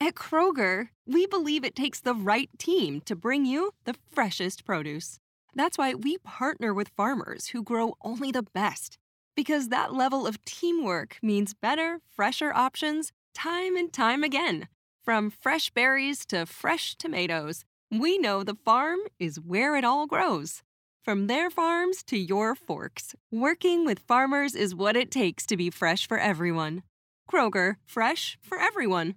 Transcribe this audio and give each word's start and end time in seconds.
At 0.00 0.14
Kroger, 0.14 0.90
we 1.06 1.26
believe 1.26 1.64
it 1.64 1.74
takes 1.74 1.98
the 1.98 2.14
right 2.14 2.48
team 2.56 3.00
to 3.00 3.16
bring 3.16 3.44
you 3.44 3.72
the 3.84 3.96
freshest 4.12 4.64
produce. 4.64 5.18
That's 5.56 5.76
why 5.76 5.94
we 5.94 6.18
partner 6.18 6.72
with 6.72 6.92
farmers 6.96 7.48
who 7.48 7.64
grow 7.64 7.94
only 8.02 8.30
the 8.30 8.44
best, 8.44 8.96
because 9.34 9.70
that 9.70 9.92
level 9.92 10.24
of 10.24 10.44
teamwork 10.44 11.18
means 11.20 11.52
better, 11.52 11.98
fresher 12.14 12.52
options 12.54 13.10
time 13.34 13.76
and 13.76 13.92
time 13.92 14.22
again. 14.22 14.68
From 15.02 15.30
fresh 15.30 15.70
berries 15.70 16.24
to 16.26 16.46
fresh 16.46 16.94
tomatoes, 16.94 17.64
we 17.90 18.18
know 18.18 18.44
the 18.44 18.54
farm 18.64 19.00
is 19.18 19.40
where 19.40 19.74
it 19.74 19.84
all 19.84 20.06
grows. 20.06 20.62
From 21.04 21.26
their 21.26 21.50
farms 21.50 22.04
to 22.04 22.18
your 22.18 22.54
forks, 22.54 23.16
working 23.32 23.84
with 23.84 23.98
farmers 23.98 24.54
is 24.54 24.76
what 24.76 24.96
it 24.96 25.10
takes 25.10 25.44
to 25.46 25.56
be 25.56 25.70
fresh 25.70 26.06
for 26.06 26.18
everyone. 26.18 26.82
Kroger, 27.28 27.76
fresh 27.84 28.38
for 28.40 28.60
everyone. 28.60 29.16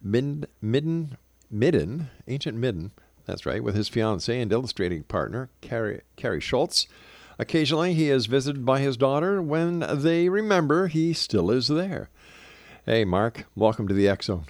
mid, 0.02 0.50
midden, 0.62 1.16
midden, 1.50 2.10
ancient 2.28 2.58
midden, 2.58 2.92
that's 3.26 3.46
right, 3.46 3.64
with 3.64 3.74
his 3.74 3.88
fiancee 3.88 4.42
and 4.42 4.52
illustrating 4.52 5.04
partner, 5.04 5.50
Kari, 5.62 6.02
Kari 6.18 6.42
Schultz. 6.42 6.88
Occasionally, 7.40 7.94
he 7.94 8.10
is 8.10 8.26
visited 8.26 8.66
by 8.66 8.82
his 8.82 8.98
daughter 8.98 9.42
when 9.42 9.80
they 9.90 10.28
remember 10.28 10.88
he 10.88 11.14
still 11.14 11.50
is 11.50 11.70
there. 11.70 12.10
Hey, 12.86 13.06
Mark, 13.06 13.46
welcome 13.56 13.88
to 13.88 13.94
the 13.94 14.08
X 14.08 14.26
Zone. 14.26 14.46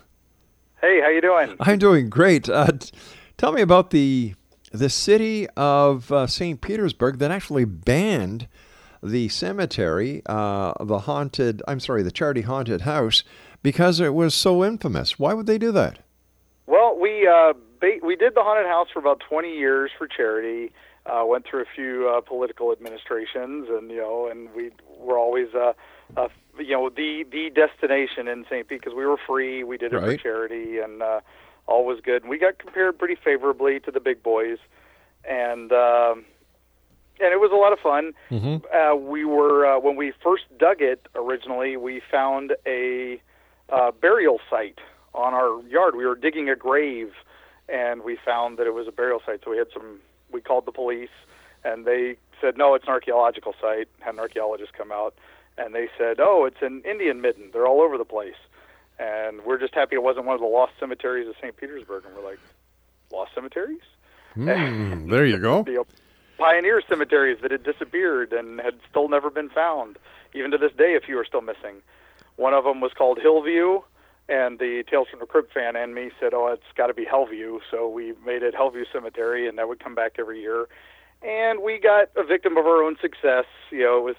Hey, 0.79 1.01
how 1.01 1.09
you 1.09 1.19
doing? 1.19 1.53
I'm 1.59 1.77
doing 1.77 2.09
great. 2.09 2.47
Uh, 2.47 2.71
t- 2.71 2.89
tell 3.35 3.51
me 3.51 3.61
about 3.61 3.89
the 3.89 4.35
the 4.71 4.89
city 4.89 5.49
of 5.57 6.09
uh, 6.13 6.27
St. 6.27 6.61
Petersburg 6.61 7.19
that 7.19 7.29
actually 7.29 7.65
banned 7.65 8.47
the 9.03 9.27
cemetery, 9.27 10.21
uh, 10.27 10.71
the 10.79 10.99
haunted, 10.99 11.61
I'm 11.67 11.81
sorry, 11.81 12.03
the 12.03 12.11
charity 12.11 12.41
haunted 12.41 12.81
house, 12.81 13.25
because 13.63 13.99
it 13.99 14.13
was 14.13 14.33
so 14.33 14.63
infamous. 14.63 15.19
Why 15.19 15.33
would 15.33 15.45
they 15.45 15.57
do 15.57 15.73
that? 15.73 15.99
Well, 16.67 16.97
we 16.97 17.27
uh, 17.27 17.51
ba- 17.81 17.99
we 18.01 18.15
did 18.15 18.33
the 18.33 18.43
haunted 18.43 18.67
house 18.67 18.87
for 18.93 18.99
about 18.99 19.21
20 19.27 19.53
years 19.53 19.91
for 19.97 20.07
charity. 20.07 20.71
Uh, 21.05 21.25
went 21.25 21.45
through 21.45 21.63
a 21.63 21.65
few 21.75 22.07
uh, 22.07 22.21
political 22.21 22.71
administrations, 22.71 23.67
and 23.69 23.91
you 23.91 23.97
know, 23.97 24.29
and 24.31 24.47
we 24.55 24.69
were 24.99 25.17
always 25.17 25.47
uh, 25.53 25.73
you 26.59 26.71
know 26.71 26.89
the 26.89 27.25
the 27.31 27.49
destination 27.49 28.27
in 28.27 28.45
St. 28.45 28.67
Pete 28.67 28.81
because 28.81 28.93
we 28.95 29.05
were 29.05 29.17
free. 29.17 29.63
We 29.63 29.77
did 29.77 29.93
it 29.93 29.97
Right. 29.97 30.17
for 30.19 30.23
charity, 30.23 30.79
and 30.79 31.01
uh, 31.01 31.21
all 31.67 31.85
was 31.85 31.99
good. 32.01 32.27
We 32.27 32.37
got 32.37 32.59
compared 32.59 32.97
pretty 32.99 33.15
favorably 33.15 33.79
to 33.81 33.91
the 33.91 33.99
big 33.99 34.21
boys, 34.23 34.57
and 35.23 35.71
um, 35.71 36.25
and 37.19 37.31
it 37.33 37.39
was 37.39 37.51
a 37.51 37.55
lot 37.55 37.71
of 37.73 37.79
fun. 37.79 38.13
Mhm. 38.31 38.63
Uh, 38.73 38.95
we 38.95 39.25
were 39.25 39.65
uh, 39.65 39.79
when 39.79 39.95
we 39.95 40.11
first 40.23 40.43
dug 40.57 40.81
it 40.81 41.07
originally, 41.15 41.77
we 41.77 42.01
found 42.11 42.55
a 42.65 43.21
uh, 43.69 43.91
burial 43.91 44.39
site 44.49 44.79
on 45.13 45.33
our 45.33 45.61
yard. 45.69 45.95
We 45.95 46.05
were 46.05 46.15
digging 46.15 46.49
a 46.49 46.55
grave, 46.55 47.13
and 47.69 48.03
we 48.03 48.17
found 48.17 48.57
that 48.57 48.67
it 48.67 48.73
was 48.73 48.87
a 48.87 48.91
burial 48.91 49.21
site. 49.25 49.41
So 49.43 49.51
we 49.51 49.57
had 49.57 49.67
some. 49.73 49.99
We 50.31 50.39
called 50.41 50.65
the 50.65 50.71
police, 50.71 51.09
and 51.63 51.85
they 51.85 52.15
said 52.39 52.57
no, 52.57 52.73
it's 52.73 52.85
an 52.85 52.91
archaeological 52.91 53.53
site. 53.61 53.87
Had 53.99 54.13
an 54.15 54.19
archaeologist 54.19 54.73
come 54.73 54.91
out, 54.91 55.13
and 55.57 55.75
they 55.75 55.89
said, 55.97 56.17
oh, 56.19 56.45
it's 56.45 56.61
an 56.61 56.81
Indian 56.89 57.21
midden. 57.21 57.49
They're 57.53 57.67
all 57.67 57.81
over 57.81 57.97
the 57.97 58.05
place, 58.05 58.35
and 58.99 59.41
we're 59.45 59.59
just 59.59 59.73
happy 59.73 59.95
it 59.95 60.03
wasn't 60.03 60.25
one 60.25 60.35
of 60.35 60.41
the 60.41 60.47
lost 60.47 60.73
cemeteries 60.79 61.27
of 61.27 61.35
St. 61.41 61.55
Petersburg. 61.55 62.05
And 62.05 62.15
we're 62.15 62.23
like, 62.23 62.39
lost 63.11 63.31
cemeteries? 63.35 63.81
Hmm, 64.33 65.09
there 65.09 65.25
you 65.25 65.37
go. 65.37 65.63
know, 65.67 65.85
pioneer 66.37 66.81
cemeteries 66.87 67.37
that 67.41 67.51
had 67.51 67.63
disappeared 67.63 68.33
and 68.33 68.59
had 68.59 68.75
still 68.89 69.09
never 69.09 69.29
been 69.29 69.49
found. 69.49 69.97
Even 70.33 70.51
to 70.51 70.57
this 70.57 70.71
day, 70.77 70.95
a 70.95 70.99
few 70.99 71.17
are 71.19 71.25
still 71.25 71.41
missing. 71.41 71.81
One 72.37 72.53
of 72.53 72.63
them 72.63 72.79
was 72.79 72.93
called 72.97 73.19
Hillview, 73.21 73.81
and 74.29 74.57
the 74.57 74.83
Tales 74.89 75.07
from 75.09 75.19
the 75.19 75.25
Crypt 75.25 75.53
fan 75.53 75.75
and 75.75 75.93
me 75.93 76.11
said, 76.19 76.33
"Oh, 76.33 76.47
it's 76.47 76.63
got 76.75 76.87
to 76.87 76.93
be 76.93 77.05
Hellview." 77.05 77.59
So 77.69 77.89
we 77.89 78.13
made 78.25 78.41
it 78.41 78.55
Hellview 78.55 78.85
Cemetery, 78.91 79.47
and 79.47 79.57
that 79.57 79.67
would 79.67 79.83
come 79.83 79.93
back 79.93 80.13
every 80.17 80.41
year. 80.41 80.67
And 81.21 81.61
we 81.61 81.77
got 81.79 82.09
a 82.15 82.23
victim 82.23 82.57
of 82.57 82.65
our 82.65 82.81
own 82.81 82.97
success. 83.01 83.45
You 83.69 83.83
know, 83.83 83.97
it 83.97 84.03
was 84.03 84.15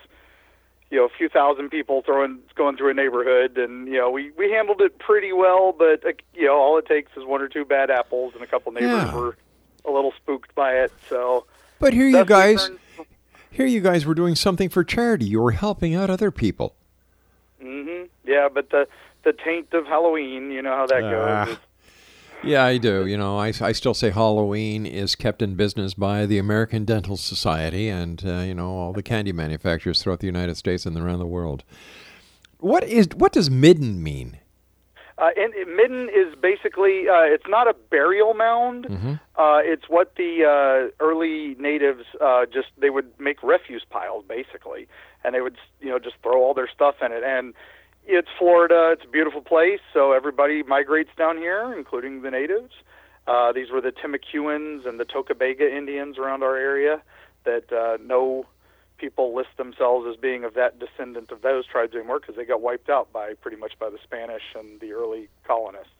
you 0.92 0.98
know 0.98 1.06
a 1.06 1.08
few 1.08 1.28
thousand 1.28 1.70
people 1.70 2.02
throwing 2.02 2.38
going 2.54 2.76
through 2.76 2.90
a 2.90 2.94
neighborhood, 2.94 3.56
and 3.56 3.88
you 3.88 3.94
know 3.98 4.10
we 4.10 4.30
we 4.36 4.50
handled 4.52 4.80
it 4.82 4.98
pretty 4.98 5.32
well. 5.32 5.72
But 5.72 6.06
uh, 6.06 6.12
you 6.34 6.46
know, 6.46 6.54
all 6.56 6.76
it 6.78 6.86
takes 6.86 7.10
is 7.16 7.24
one 7.24 7.40
or 7.40 7.48
two 7.48 7.64
bad 7.64 7.90
apples, 7.90 8.34
and 8.34 8.42
a 8.44 8.46
couple 8.46 8.70
neighbors 8.72 8.90
Yeah. 8.90 9.14
were 9.16 9.36
a 9.86 9.90
little 9.90 10.12
spooked 10.12 10.54
by 10.54 10.74
it. 10.74 10.92
So 11.08 11.46
But 11.80 11.94
here 11.94 12.06
you 12.06 12.24
guys, 12.26 12.68
turned- 12.68 12.78
here 13.50 13.66
you 13.66 13.80
guys 13.80 14.04
were 14.06 14.14
doing 14.14 14.34
something 14.36 14.68
for 14.68 14.84
charity. 14.84 15.24
You 15.24 15.40
were 15.40 15.50
helping 15.52 15.94
out 15.94 16.10
other 16.10 16.30
people. 16.30 16.76
hmm 17.60 18.02
Yeah, 18.24 18.48
but 18.52 18.68
the 18.70 18.86
the 19.24 19.32
taint 19.32 19.72
of 19.72 19.86
Halloween, 19.86 20.50
you 20.50 20.60
know 20.62 20.76
how 20.76 20.86
that 20.86 21.02
Ah. 21.04 21.10
goes. 21.44 21.52
It's- 21.54 21.66
Yeah, 22.44 22.64
I 22.64 22.78
do. 22.78 23.06
You 23.06 23.16
know, 23.16 23.38
I, 23.38 23.52
I 23.60 23.72
still 23.72 23.94
say 23.94 24.10
Halloween 24.10 24.84
is 24.84 25.14
kept 25.14 25.42
in 25.42 25.54
business 25.54 25.94
by 25.94 26.26
the 26.26 26.38
American 26.38 26.84
Dental 26.84 27.16
Society 27.16 27.88
and, 27.88 28.22
uh, 28.26 28.40
you 28.40 28.54
know, 28.54 28.70
all 28.70 28.92
the 28.92 29.02
candy 29.02 29.32
manufacturers 29.32 30.02
throughout 30.02 30.18
the 30.18 30.26
United 30.26 30.56
States 30.56 30.84
and 30.84 30.98
around 30.98 31.20
the 31.20 31.26
world. 31.26 31.62
What 32.58 32.84
is 32.84 33.08
what 33.16 33.32
does 33.32 33.50
midden 33.50 34.02
mean? 34.02 34.38
Uh, 35.18 35.30
and 35.36 35.52
and 35.54 35.76
midden 35.76 36.08
is 36.08 36.34
basically 36.40 37.08
uh, 37.08 37.22
it's 37.22 37.46
not 37.48 37.68
a 37.68 37.74
burial 37.74 38.34
mound. 38.34 38.86
Uh, 39.36 39.60
it's 39.62 39.88
what 39.88 40.14
the 40.16 40.44
uh, 40.44 41.04
early 41.04 41.54
natives 41.58 42.04
uh, 42.20 42.46
just 42.46 42.68
they 42.78 42.90
would 42.90 43.08
make 43.18 43.42
refuse 43.42 43.84
piles 43.88 44.24
basically, 44.28 44.88
and 45.24 45.34
they 45.34 45.40
would 45.40 45.56
you 45.80 45.90
know 45.90 45.98
just 45.98 46.16
throw 46.22 46.42
all 46.42 46.54
their 46.54 46.68
stuff 46.68 46.96
in 47.04 47.12
it. 47.12 47.22
And 47.24 47.54
it's 48.04 48.28
Florida. 48.38 48.90
It's 48.92 49.04
a 49.04 49.10
beautiful 49.10 49.40
place, 49.40 49.80
so 49.92 50.12
everybody 50.12 50.62
migrates 50.62 51.10
down 51.16 51.36
here, 51.36 51.72
including 51.76 52.22
the 52.22 52.30
natives. 52.30 52.72
Uh, 53.26 53.52
these 53.52 53.70
were 53.70 53.80
the 53.80 53.92
Timucuans 53.92 54.86
and 54.86 54.98
the 54.98 55.04
Tocobaga 55.04 55.70
Indians 55.70 56.18
around 56.18 56.42
our 56.42 56.56
area 56.56 57.02
that 57.44 57.72
uh, 57.72 57.98
no 58.04 58.46
people 58.98 59.34
list 59.34 59.50
themselves 59.56 60.06
as 60.08 60.16
being 60.16 60.44
of 60.44 60.54
that 60.54 60.78
descendant 60.78 61.30
of 61.30 61.42
those 61.42 61.66
tribes 61.66 61.94
anymore 61.94 62.20
because 62.20 62.36
they 62.36 62.44
got 62.44 62.60
wiped 62.60 62.88
out 62.88 63.12
by 63.12 63.34
pretty 63.34 63.56
much 63.56 63.72
by 63.78 63.90
the 63.90 63.98
Spanish 64.02 64.42
and 64.54 64.80
the 64.80 64.92
early 64.92 65.28
colonists. 65.44 65.90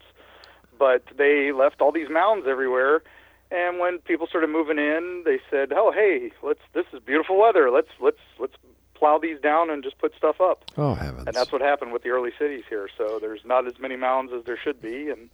But 0.79 1.03
they 1.17 1.53
left 1.53 1.81
all 1.81 1.93
these 1.93 2.09
mounds 2.09 2.47
everywhere, 2.49 3.03
and 3.51 3.79
when 3.79 3.99
people 3.99 4.27
started 4.27 4.51
moving 4.51 4.79
in, 4.79 5.23
they 5.25 5.39
said, 5.51 5.73
"Oh, 5.73 5.93
hey, 5.93 6.33
let's 6.43 6.63
this 6.75 6.87
is 6.93 7.01
beautiful 7.05 7.39
weather. 7.39 7.71
Let's 7.71 7.91
let's 8.01 8.23
let's 8.39 8.55
plow 9.03 9.19
these 9.19 9.41
down 9.41 9.69
and 9.69 9.83
just 9.83 9.99
put 9.99 10.15
stuff 10.15 10.41
up." 10.41 10.65
Oh, 10.77 10.95
heavens. 10.95 11.27
And 11.27 11.35
that's 11.35 11.51
what 11.51 11.61
happened 11.61 11.93
with 11.93 12.03
the 12.03 12.11
early 12.11 12.31
cities 12.39 12.63
here. 12.69 12.89
So 12.97 13.19
there's 13.21 13.45
not 13.45 13.67
as 13.67 13.81
many 13.81 13.97
mounds 13.97 14.33
as 14.33 14.45
there 14.45 14.57
should 14.57 14.81
be, 14.81 15.11
and 15.11 15.29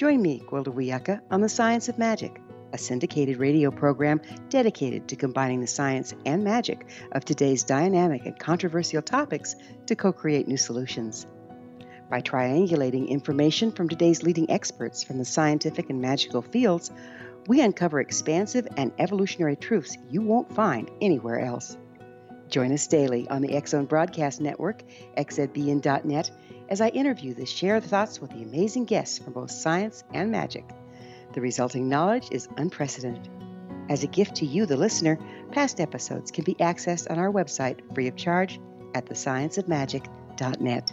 Join 0.00 0.22
me, 0.22 0.42
Gwilda 0.46 0.72
Wiyaka, 0.72 1.20
on 1.30 1.42
The 1.42 1.48
Science 1.50 1.90
of 1.90 1.98
Magic, 1.98 2.40
a 2.72 2.78
syndicated 2.78 3.36
radio 3.36 3.70
program 3.70 4.22
dedicated 4.48 5.06
to 5.08 5.14
combining 5.14 5.60
the 5.60 5.66
science 5.66 6.14
and 6.24 6.42
magic 6.42 6.86
of 7.12 7.22
today's 7.22 7.64
dynamic 7.64 8.24
and 8.24 8.38
controversial 8.38 9.02
topics 9.02 9.56
to 9.84 9.94
co 9.94 10.10
create 10.10 10.48
new 10.48 10.56
solutions. 10.56 11.26
By 12.08 12.22
triangulating 12.22 13.10
information 13.10 13.72
from 13.72 13.90
today's 13.90 14.22
leading 14.22 14.50
experts 14.50 15.04
from 15.04 15.18
the 15.18 15.24
scientific 15.26 15.90
and 15.90 16.00
magical 16.00 16.40
fields, 16.40 16.90
we 17.46 17.60
uncover 17.60 18.00
expansive 18.00 18.66
and 18.78 18.92
evolutionary 18.98 19.56
truths 19.56 19.98
you 20.08 20.22
won't 20.22 20.54
find 20.54 20.90
anywhere 21.02 21.40
else. 21.40 21.76
Join 22.48 22.72
us 22.72 22.86
daily 22.86 23.28
on 23.28 23.42
the 23.42 23.62
Zone 23.66 23.84
Broadcast 23.84 24.40
Network, 24.40 24.82
xzbn.net, 25.18 26.30
as 26.70 26.80
I 26.80 26.88
interview 26.88 27.34
the 27.34 27.44
share 27.44 27.80
thoughts 27.80 28.20
with 28.20 28.30
the 28.30 28.42
amazing 28.42 28.84
guests 28.84 29.18
from 29.18 29.32
both 29.32 29.50
science 29.50 30.04
and 30.14 30.30
magic. 30.30 30.64
The 31.32 31.40
resulting 31.40 31.88
knowledge 31.88 32.28
is 32.30 32.48
unprecedented. 32.56 33.28
As 33.88 34.04
a 34.04 34.06
gift 34.08 34.36
to 34.36 34.46
you, 34.46 34.66
the 34.66 34.76
listener, 34.76 35.18
past 35.50 35.80
episodes 35.80 36.30
can 36.30 36.44
be 36.44 36.54
accessed 36.54 37.10
on 37.10 37.18
our 37.18 37.32
website 37.32 37.80
free 37.92 38.06
of 38.06 38.14
charge 38.14 38.60
at 38.94 39.06
thescienceofmagic.net. 39.06 40.92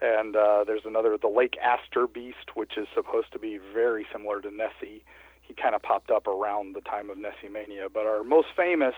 And 0.00 0.34
uh, 0.34 0.64
there's 0.66 0.84
another, 0.86 1.18
the 1.18 1.28
Lake 1.28 1.58
Astor 1.62 2.06
beast, 2.06 2.54
which 2.54 2.78
is 2.78 2.86
supposed 2.94 3.32
to 3.32 3.38
be 3.38 3.58
very 3.74 4.06
similar 4.12 4.40
to 4.40 4.50
Nessie. 4.50 5.04
He 5.42 5.54
kind 5.54 5.74
of 5.74 5.82
popped 5.82 6.10
up 6.10 6.26
around 6.26 6.74
the 6.74 6.80
time 6.80 7.10
of 7.10 7.18
Nessie 7.18 7.48
Mania, 7.52 7.88
but 7.92 8.06
our 8.06 8.24
most 8.24 8.48
famous 8.56 8.94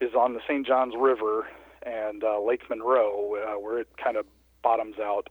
is 0.00 0.14
on 0.14 0.34
the 0.34 0.40
St. 0.46 0.66
Johns 0.66 0.94
River 0.98 1.46
and 1.82 2.22
uh, 2.22 2.40
Lake 2.40 2.68
Monroe, 2.68 3.36
uh, 3.36 3.58
where 3.58 3.78
it 3.78 3.88
kind 4.02 4.16
of 4.16 4.26
bottoms 4.62 4.96
out, 4.98 5.28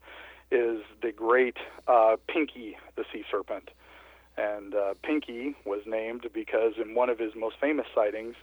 is 0.51 0.79
the 1.01 1.12
great 1.12 1.57
uh, 1.88 2.15
Pinky, 2.27 2.77
the 2.95 3.03
sea 3.12 3.24
serpent. 3.29 3.69
And 4.37 4.75
uh, 4.75 4.93
Pinky 5.01 5.55
was 5.65 5.81
named 5.85 6.27
because 6.33 6.73
in 6.83 6.93
one 6.93 7.09
of 7.09 7.19
his 7.19 7.31
most 7.35 7.55
famous 7.59 7.87
sightings, 7.95 8.35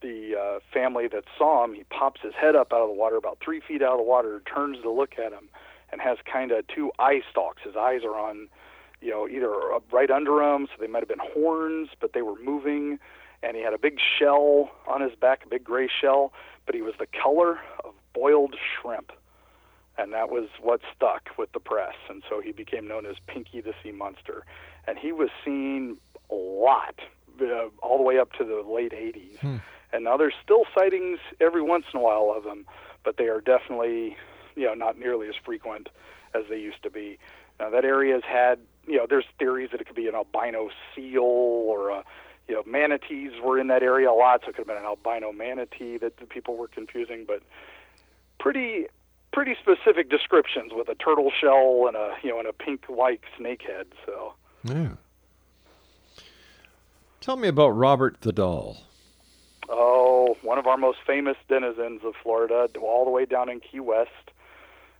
the 0.00 0.34
uh, 0.36 0.58
family 0.72 1.08
that 1.08 1.24
saw 1.36 1.64
him, 1.64 1.74
he 1.74 1.84
pops 1.84 2.20
his 2.22 2.34
head 2.34 2.56
up 2.56 2.72
out 2.72 2.82
of 2.82 2.88
the 2.88 2.94
water, 2.94 3.16
about 3.16 3.38
three 3.44 3.60
feet 3.60 3.82
out 3.82 3.92
of 3.92 3.98
the 3.98 4.04
water, 4.04 4.42
turns 4.52 4.82
to 4.82 4.90
look 4.90 5.18
at 5.18 5.32
him, 5.32 5.48
and 5.90 6.00
has 6.00 6.18
kind 6.30 6.50
of 6.52 6.66
two 6.66 6.92
eye 6.98 7.20
stalks. 7.30 7.62
His 7.64 7.76
eyes 7.76 8.02
are 8.04 8.16
on, 8.18 8.48
you 9.00 9.10
know, 9.10 9.28
either 9.28 9.52
right 9.92 10.10
under 10.10 10.42
him, 10.42 10.66
so 10.66 10.74
they 10.80 10.86
might 10.86 11.00
have 11.00 11.08
been 11.08 11.18
horns, 11.34 11.90
but 12.00 12.12
they 12.12 12.22
were 12.22 12.38
moving. 12.42 12.98
And 13.42 13.56
he 13.56 13.62
had 13.62 13.72
a 13.72 13.78
big 13.78 13.98
shell 14.18 14.70
on 14.86 15.00
his 15.00 15.14
back, 15.14 15.44
a 15.44 15.48
big 15.48 15.64
gray 15.64 15.88
shell, 15.88 16.32
but 16.66 16.74
he 16.74 16.82
was 16.82 16.94
the 16.98 17.06
color 17.06 17.60
of 17.84 17.94
boiled 18.12 18.56
shrimp. 18.80 19.12
And 19.96 20.12
that 20.12 20.30
was 20.30 20.48
what 20.60 20.80
stuck 20.94 21.30
with 21.36 21.50
the 21.52 21.60
press. 21.60 21.94
And 22.08 22.22
so 22.28 22.40
he 22.40 22.52
became 22.52 22.86
known 22.86 23.04
as 23.04 23.16
Pinky 23.26 23.60
the 23.60 23.74
Sea 23.82 23.90
Monster 23.90 24.44
and 24.88 24.98
he 24.98 25.12
was 25.12 25.28
seen 25.44 25.98
a 26.30 26.34
lot, 26.34 26.98
uh, 27.40 27.68
all 27.82 27.98
the 27.98 28.02
way 28.02 28.18
up 28.18 28.32
to 28.32 28.44
the 28.44 28.62
late 28.68 28.92
80s. 28.92 29.38
Hmm. 29.38 29.56
And 29.92 30.04
now 30.04 30.16
there's 30.16 30.34
still 30.42 30.64
sightings 30.76 31.18
every 31.40 31.62
once 31.62 31.84
in 31.92 32.00
a 32.00 32.02
while 32.02 32.32
of 32.34 32.44
them, 32.44 32.66
but 33.04 33.16
they 33.16 33.28
are 33.28 33.40
definitely, 33.40 34.16
you 34.56 34.66
know, 34.66 34.74
not 34.74 34.98
nearly 34.98 35.28
as 35.28 35.34
frequent 35.44 35.88
as 36.34 36.44
they 36.50 36.58
used 36.58 36.82
to 36.82 36.90
be. 36.90 37.18
Now 37.60 37.70
that 37.70 37.84
area 37.84 38.14
has 38.14 38.24
had, 38.24 38.58
you 38.86 38.96
know, 38.96 39.06
there's 39.08 39.24
theories 39.38 39.70
that 39.72 39.80
it 39.80 39.86
could 39.86 39.96
be 39.96 40.08
an 40.08 40.14
albino 40.14 40.70
seal 40.94 41.22
or 41.22 41.90
a, 41.90 42.04
you 42.48 42.54
know, 42.54 42.62
manatees 42.66 43.32
were 43.42 43.58
in 43.58 43.66
that 43.68 43.82
area 43.82 44.10
a 44.10 44.12
lot, 44.12 44.42
so 44.42 44.50
it 44.50 44.56
could 44.56 44.66
have 44.66 44.66
been 44.66 44.76
an 44.76 44.84
albino 44.84 45.32
manatee 45.32 45.98
that 45.98 46.16
the 46.18 46.26
people 46.26 46.56
were 46.56 46.68
confusing, 46.68 47.24
but 47.26 47.42
pretty 48.38 48.86
pretty 49.32 49.54
specific 49.60 50.08
descriptions 50.08 50.72
with 50.74 50.88
a 50.88 50.94
turtle 50.94 51.30
shell 51.38 51.84
and 51.86 51.96
a 51.96 52.14
you 52.22 52.30
know 52.30 52.38
and 52.38 52.48
a 52.48 52.52
pink 52.52 52.84
like 52.88 53.22
snake 53.36 53.62
head. 53.62 53.86
So 54.06 54.34
Yeah. 54.68 54.88
Tell 57.20 57.36
me 57.36 57.48
about 57.48 57.70
Robert 57.70 58.20
the 58.20 58.32
Doll. 58.32 58.78
Oh, 59.68 60.36
one 60.42 60.58
of 60.58 60.66
our 60.66 60.76
most 60.76 60.98
famous 61.06 61.36
denizens 61.48 62.00
of 62.04 62.14
Florida, 62.22 62.68
all 62.80 63.04
the 63.04 63.10
way 63.10 63.26
down 63.26 63.50
in 63.50 63.60
Key 63.60 63.80
West, 63.80 64.30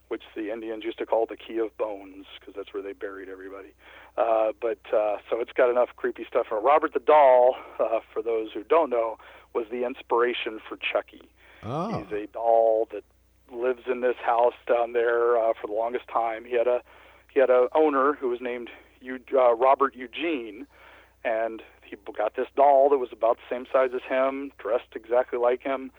which 0.08 0.22
the 0.34 0.52
Indians 0.52 0.84
used 0.84 0.98
to 0.98 1.06
call 1.06 1.26
the 1.26 1.36
Key 1.36 1.58
of 1.58 1.74
Bones 1.78 2.26
because 2.38 2.54
that's 2.54 2.74
where 2.74 2.82
they 2.82 2.92
buried 2.92 3.28
everybody. 3.28 3.72
Uh, 4.16 4.52
but 4.60 4.78
uh, 4.92 5.18
so 5.30 5.40
it's 5.40 5.52
got 5.52 5.70
enough 5.70 5.90
creepy 5.96 6.24
stuff. 6.28 6.48
Robert 6.50 6.92
the 6.92 7.00
Doll, 7.00 7.56
uh, 7.78 8.00
for 8.12 8.22
those 8.22 8.52
who 8.52 8.62
don't 8.64 8.90
know, 8.90 9.16
was 9.54 9.66
the 9.70 9.86
inspiration 9.86 10.60
for 10.68 10.76
Chucky. 10.76 11.22
Oh. 11.62 11.98
He's 12.02 12.12
a 12.12 12.26
doll 12.26 12.88
that 12.92 13.04
lives 13.50 13.82
in 13.90 14.00
this 14.00 14.16
house 14.16 14.54
down 14.66 14.92
there 14.92 15.38
uh, 15.38 15.52
for 15.60 15.66
the 15.66 15.72
longest 15.72 16.08
time. 16.08 16.44
He 16.44 16.56
had 16.56 16.66
a 16.66 16.82
he 17.32 17.40
had 17.40 17.50
a 17.50 17.68
owner 17.74 18.14
who 18.14 18.28
was 18.28 18.40
named 18.40 18.68
Eu- 18.68 18.74
uh, 19.34 19.54
Robert 19.54 19.94
Eugene, 19.94 20.66
and 21.24 21.62
he 21.82 21.96
got 22.16 22.36
this 22.36 22.48
doll 22.56 22.90
that 22.90 22.98
was 22.98 23.10
about 23.12 23.36
the 23.36 23.54
same 23.54 23.66
size 23.72 23.90
as 23.94 24.02
him, 24.02 24.52
dressed 24.58 24.94
exactly 24.94 25.38
like 25.38 25.62
him, 25.62 25.90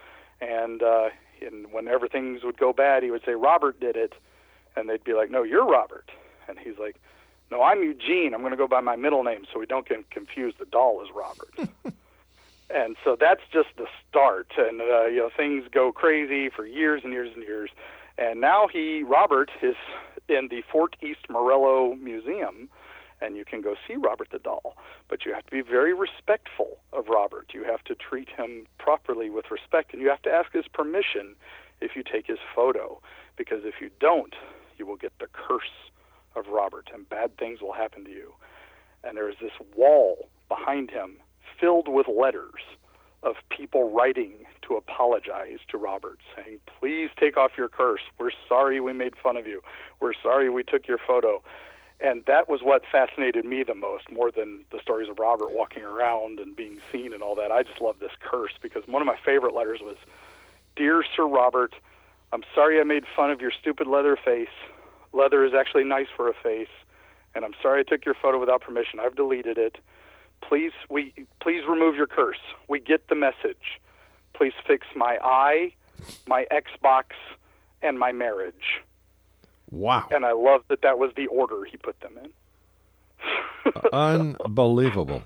and 0.41 0.81
uh, 0.83 1.09
and 1.41 1.71
whenever 1.71 2.07
things 2.07 2.43
would 2.43 2.57
go 2.57 2.73
bad, 2.73 3.03
he 3.03 3.11
would 3.11 3.23
say 3.25 3.33
Robert 3.33 3.79
did 3.79 3.95
it, 3.95 4.13
and 4.75 4.89
they'd 4.89 5.03
be 5.03 5.13
like, 5.13 5.31
No, 5.31 5.43
you're 5.43 5.65
Robert, 5.65 6.11
and 6.47 6.59
he's 6.59 6.77
like, 6.79 6.97
No, 7.51 7.61
I'm 7.61 7.83
Eugene. 7.83 8.33
I'm 8.33 8.41
going 8.41 8.51
to 8.51 8.57
go 8.57 8.67
by 8.67 8.81
my 8.81 8.95
middle 8.95 9.23
name 9.23 9.45
so 9.51 9.59
we 9.59 9.65
don't 9.65 9.87
get 9.87 10.09
confused. 10.11 10.57
The 10.59 10.65
doll 10.65 11.01
is 11.01 11.09
Robert. 11.13 11.69
and 12.69 12.95
so 13.03 13.17
that's 13.19 13.41
just 13.51 13.69
the 13.77 13.87
start 14.07 14.47
and 14.57 14.81
uh, 14.81 15.05
you 15.05 15.17
know 15.17 15.29
things 15.35 15.65
go 15.71 15.91
crazy 15.91 16.49
for 16.49 16.65
years 16.65 17.01
and 17.03 17.13
years 17.13 17.31
and 17.33 17.43
years 17.43 17.69
and 18.17 18.39
now 18.39 18.67
he 18.67 19.03
robert 19.03 19.49
is 19.61 19.75
in 20.27 20.47
the 20.49 20.61
fort 20.71 20.95
east 21.01 21.21
martello 21.29 21.95
museum 21.95 22.69
and 23.21 23.35
you 23.35 23.45
can 23.45 23.61
go 23.61 23.75
see 23.87 23.95
robert 23.95 24.29
the 24.31 24.39
doll 24.39 24.75
but 25.07 25.25
you 25.25 25.33
have 25.33 25.45
to 25.45 25.51
be 25.51 25.61
very 25.61 25.93
respectful 25.93 26.77
of 26.93 27.07
robert 27.07 27.51
you 27.53 27.63
have 27.63 27.83
to 27.83 27.95
treat 27.95 28.29
him 28.29 28.65
properly 28.77 29.29
with 29.29 29.51
respect 29.51 29.93
and 29.93 30.01
you 30.01 30.09
have 30.09 30.21
to 30.21 30.31
ask 30.31 30.51
his 30.51 30.67
permission 30.73 31.35
if 31.81 31.95
you 31.95 32.03
take 32.03 32.27
his 32.27 32.39
photo 32.55 32.99
because 33.37 33.61
if 33.63 33.75
you 33.81 33.89
don't 33.99 34.35
you 34.77 34.85
will 34.85 34.97
get 34.97 35.13
the 35.19 35.27
curse 35.33 35.91
of 36.35 36.47
robert 36.47 36.89
and 36.93 37.07
bad 37.09 37.35
things 37.37 37.61
will 37.61 37.73
happen 37.73 38.03
to 38.03 38.11
you 38.11 38.33
and 39.03 39.17
there 39.17 39.29
is 39.29 39.35
this 39.41 39.51
wall 39.75 40.27
behind 40.47 40.89
him 40.89 41.17
filled 41.59 41.87
with 41.87 42.07
letters 42.07 42.61
of 43.23 43.35
people 43.49 43.91
writing 43.91 44.31
to 44.67 44.75
apologize 44.75 45.59
to 45.69 45.77
Robert, 45.77 46.19
saying, 46.35 46.59
Please 46.79 47.09
take 47.19 47.37
off 47.37 47.51
your 47.57 47.67
curse. 47.67 48.01
We're 48.17 48.31
sorry 48.47 48.79
we 48.79 48.93
made 48.93 49.13
fun 49.21 49.35
of 49.35 49.45
you. 49.45 49.61
We're 49.99 50.13
sorry 50.21 50.49
we 50.49 50.63
took 50.63 50.87
your 50.87 50.99
photo. 51.05 51.43
And 52.01 52.23
that 52.27 52.47
was 52.47 52.61
what 52.63 52.83
fascinated 52.89 53.43
me 53.43 53.63
the 53.63 53.75
most, 53.75 54.09
more 54.09 54.31
than 54.31 54.63
the 54.71 54.79
stories 54.79 55.09
of 55.09 55.19
Robert 55.19 55.51
walking 55.51 55.83
around 55.83 56.39
and 56.39 56.55
being 56.55 56.79
seen 56.91 57.13
and 57.13 57.21
all 57.21 57.35
that. 57.35 57.51
I 57.51 57.63
just 57.63 57.81
love 57.81 57.97
this 57.99 58.13
curse 58.21 58.53
because 58.61 58.83
one 58.87 59.01
of 59.01 59.05
my 59.05 59.17
favorite 59.25 59.53
letters 59.53 59.81
was 59.81 59.97
Dear 60.75 61.03
Sir 61.15 61.27
Robert, 61.27 61.73
I'm 62.31 62.43
sorry 62.55 62.79
I 62.79 62.83
made 62.83 63.03
fun 63.15 63.31
of 63.31 63.41
your 63.41 63.51
stupid 63.51 63.87
leather 63.87 64.15
face. 64.15 64.47
Leather 65.11 65.43
is 65.43 65.53
actually 65.53 65.83
nice 65.83 66.07
for 66.15 66.29
a 66.29 66.33
face. 66.33 66.69
And 67.35 67.43
I'm 67.43 67.53
sorry 67.61 67.81
I 67.81 67.83
took 67.83 68.05
your 68.05 68.15
photo 68.15 68.39
without 68.39 68.61
permission. 68.61 68.99
I've 68.99 69.15
deleted 69.15 69.57
it 69.57 69.77
please 70.41 70.71
we 70.89 71.13
please 71.41 71.63
remove 71.67 71.95
your 71.95 72.07
curse. 72.07 72.39
We 72.67 72.79
get 72.79 73.07
the 73.07 73.15
message. 73.15 73.79
Please 74.33 74.53
fix 74.65 74.87
my 74.95 75.17
eye, 75.21 75.73
my 76.27 76.45
Xbox, 76.51 77.05
and 77.81 77.99
my 77.99 78.11
marriage. 78.11 78.81
Wow. 79.71 80.07
And 80.11 80.25
I 80.25 80.31
love 80.31 80.63
that 80.69 80.81
that 80.81 80.97
was 80.97 81.11
the 81.15 81.27
order 81.27 81.63
he 81.65 81.77
put 81.77 81.99
them 82.01 82.13
in. 82.23 83.73
Unbelievable. 83.93 85.23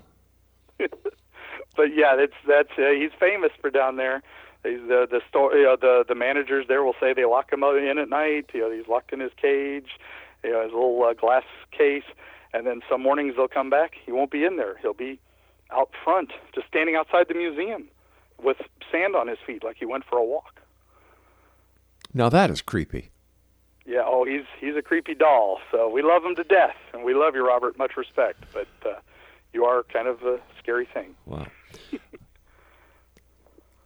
but 0.78 1.94
yeah, 1.94 2.16
that's 2.16 2.32
that's 2.46 2.78
uh, 2.78 2.90
he's 2.90 3.12
famous 3.18 3.52
for 3.60 3.70
down 3.70 3.96
there. 3.96 4.22
He's 4.64 4.80
the 4.80 5.06
the 5.10 5.20
store 5.28 5.54
you 5.54 5.64
know, 5.64 5.76
the 5.80 6.04
the 6.06 6.14
managers 6.14 6.66
there 6.68 6.82
will 6.82 6.96
say 7.00 7.14
they 7.14 7.24
lock 7.24 7.52
him 7.52 7.62
in 7.62 7.98
at 7.98 8.08
night. 8.08 8.50
You 8.52 8.60
know, 8.60 8.70
he's 8.70 8.88
locked 8.88 9.12
in 9.12 9.20
his 9.20 9.32
cage, 9.40 9.98
you 10.42 10.50
know, 10.50 10.62
his 10.62 10.72
little 10.72 11.02
uh, 11.04 11.14
glass 11.14 11.44
case 11.70 12.04
and 12.54 12.66
then 12.66 12.80
some 12.88 13.02
mornings 13.02 13.34
they'll 13.36 13.48
come 13.48 13.68
back. 13.68 13.96
He 14.06 14.12
won't 14.12 14.30
be 14.30 14.44
in 14.44 14.56
there. 14.56 14.78
He'll 14.78 14.94
be 14.94 15.18
out 15.70 15.90
front, 16.04 16.30
just 16.54 16.68
standing 16.68 16.94
outside 16.94 17.26
the 17.28 17.34
museum 17.34 17.88
with 18.42 18.58
sand 18.90 19.16
on 19.16 19.26
his 19.26 19.38
feet, 19.44 19.64
like 19.64 19.76
he 19.76 19.84
went 19.84 20.04
for 20.04 20.16
a 20.16 20.24
walk. 20.24 20.60
Now 22.14 22.28
that 22.28 22.48
is 22.50 22.62
creepy. 22.62 23.10
Yeah. 23.86 24.02
Oh, 24.04 24.24
he's 24.24 24.44
he's 24.60 24.76
a 24.76 24.82
creepy 24.82 25.14
doll. 25.14 25.58
So 25.70 25.88
we 25.88 26.02
love 26.02 26.24
him 26.24 26.34
to 26.36 26.44
death, 26.44 26.76
and 26.92 27.04
we 27.04 27.14
love 27.14 27.34
you, 27.34 27.46
Robert. 27.46 27.76
Much 27.78 27.96
respect, 27.96 28.44
but 28.52 28.66
uh, 28.86 28.94
you 29.52 29.64
are 29.64 29.82
kind 29.84 30.08
of 30.08 30.22
a 30.22 30.38
scary 30.58 30.86
thing. 30.92 31.14
Wow. 31.26 31.46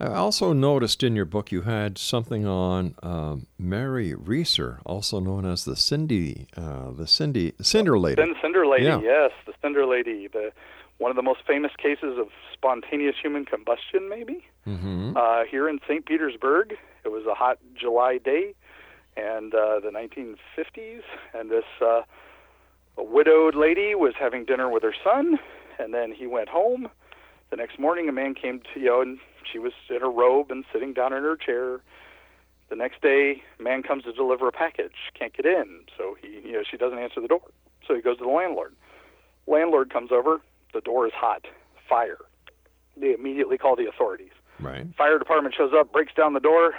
I 0.01 0.07
also 0.15 0.53
noticed 0.53 1.03
in 1.03 1.17
your 1.17 1.25
book 1.25 1.51
you 1.51 1.63
had 1.63 1.99
something 1.99 2.47
on 2.47 2.95
um, 3.03 3.49
Mary 3.59 4.15
Reeser, 4.15 4.79
also 4.87 5.19
known 5.19 5.45
as 5.45 5.65
the 5.65 5.75
Cindy, 5.75 6.47
uh, 6.57 6.93
the 6.93 7.09
Cindy 7.09 7.53
Cinder 7.61 7.99
Lady. 7.99 8.23
Cinder, 8.23 8.39
Cinder 8.41 8.67
Lady, 8.67 8.85
Yeah. 8.85 9.01
yes, 9.01 9.33
the 9.45 9.55
Cinder 9.61 9.87
Lady, 9.87 10.29
the 10.29 10.53
one 10.99 11.11
of 11.11 11.17
the 11.17 11.23
most 11.23 11.41
famous 11.47 11.73
cases 11.79 12.17
of 12.17 12.29
spontaneous 12.53 13.17
human 13.21 13.45
combustion, 13.45 14.09
maybe 14.09 14.45
Mm-hmm. 14.69 15.17
uh, 15.17 15.45
here 15.51 15.69
in 15.69 15.81
St. 15.89 16.05
Petersburg. 16.07 16.77
It 17.05 17.09
was 17.09 17.25
a 17.27 17.35
hot 17.35 17.59
July 17.75 18.19
day, 18.19 18.55
and 19.19 19.55
uh, 19.55 19.81
the 19.81 19.91
1950s, 19.91 21.03
and 21.35 21.51
this 21.51 21.65
uh, 21.81 22.03
a 22.97 23.03
widowed 23.03 23.55
lady 23.55 23.95
was 23.95 24.15
having 24.19 24.45
dinner 24.45 24.71
with 24.71 24.83
her 24.83 24.95
son, 25.05 25.39
and 25.79 25.93
then 25.93 26.13
he 26.13 26.27
went 26.27 26.49
home. 26.49 26.89
The 27.51 27.57
next 27.57 27.79
morning, 27.79 28.09
a 28.09 28.13
man 28.13 28.35
came 28.35 28.61
to 28.75 28.81
you 28.81 28.87
know, 28.87 29.01
and 29.01 29.19
she 29.51 29.59
was 29.59 29.73
in 29.89 30.01
her 30.01 30.11
robe 30.11 30.51
and 30.51 30.65
sitting 30.73 30.93
down 30.93 31.13
in 31.13 31.23
her 31.23 31.37
chair. 31.37 31.81
The 32.69 32.77
next 32.77 33.01
day, 33.01 33.43
man 33.59 33.83
comes 33.83 34.05
to 34.05 34.13
deliver 34.13 34.47
a 34.47 34.53
package, 34.53 35.11
can't 35.19 35.35
get 35.35 35.47
in, 35.47 35.81
so 35.97 36.17
he, 36.21 36.41
you 36.49 36.53
know, 36.53 36.63
she 36.69 36.77
doesn't 36.77 36.99
answer 36.99 37.21
the 37.21 37.29
door. 37.29 37.41
So 37.87 37.95
he 37.95 38.03
goes 38.03 38.19
to 38.19 38.25
the 38.25 38.31
landlord. 38.31 38.75
Landlord 39.47 39.91
comes 39.91 40.13
over, 40.13 40.41
the 40.75 40.83
door 40.83 41.07
is 41.07 41.13
hot, 41.15 41.47
fire. 41.89 42.19
They 42.97 43.15
immediately 43.15 43.57
call 43.57 43.77
the 43.77 43.89
authorities. 43.89 44.33
Right. 44.61 44.87
Fire 44.97 45.19
department 45.19 45.55
shows 45.57 45.73
up, 45.75 45.93
breaks 45.93 46.13
down 46.15 46.35
the 46.35 46.41
door. 46.41 46.75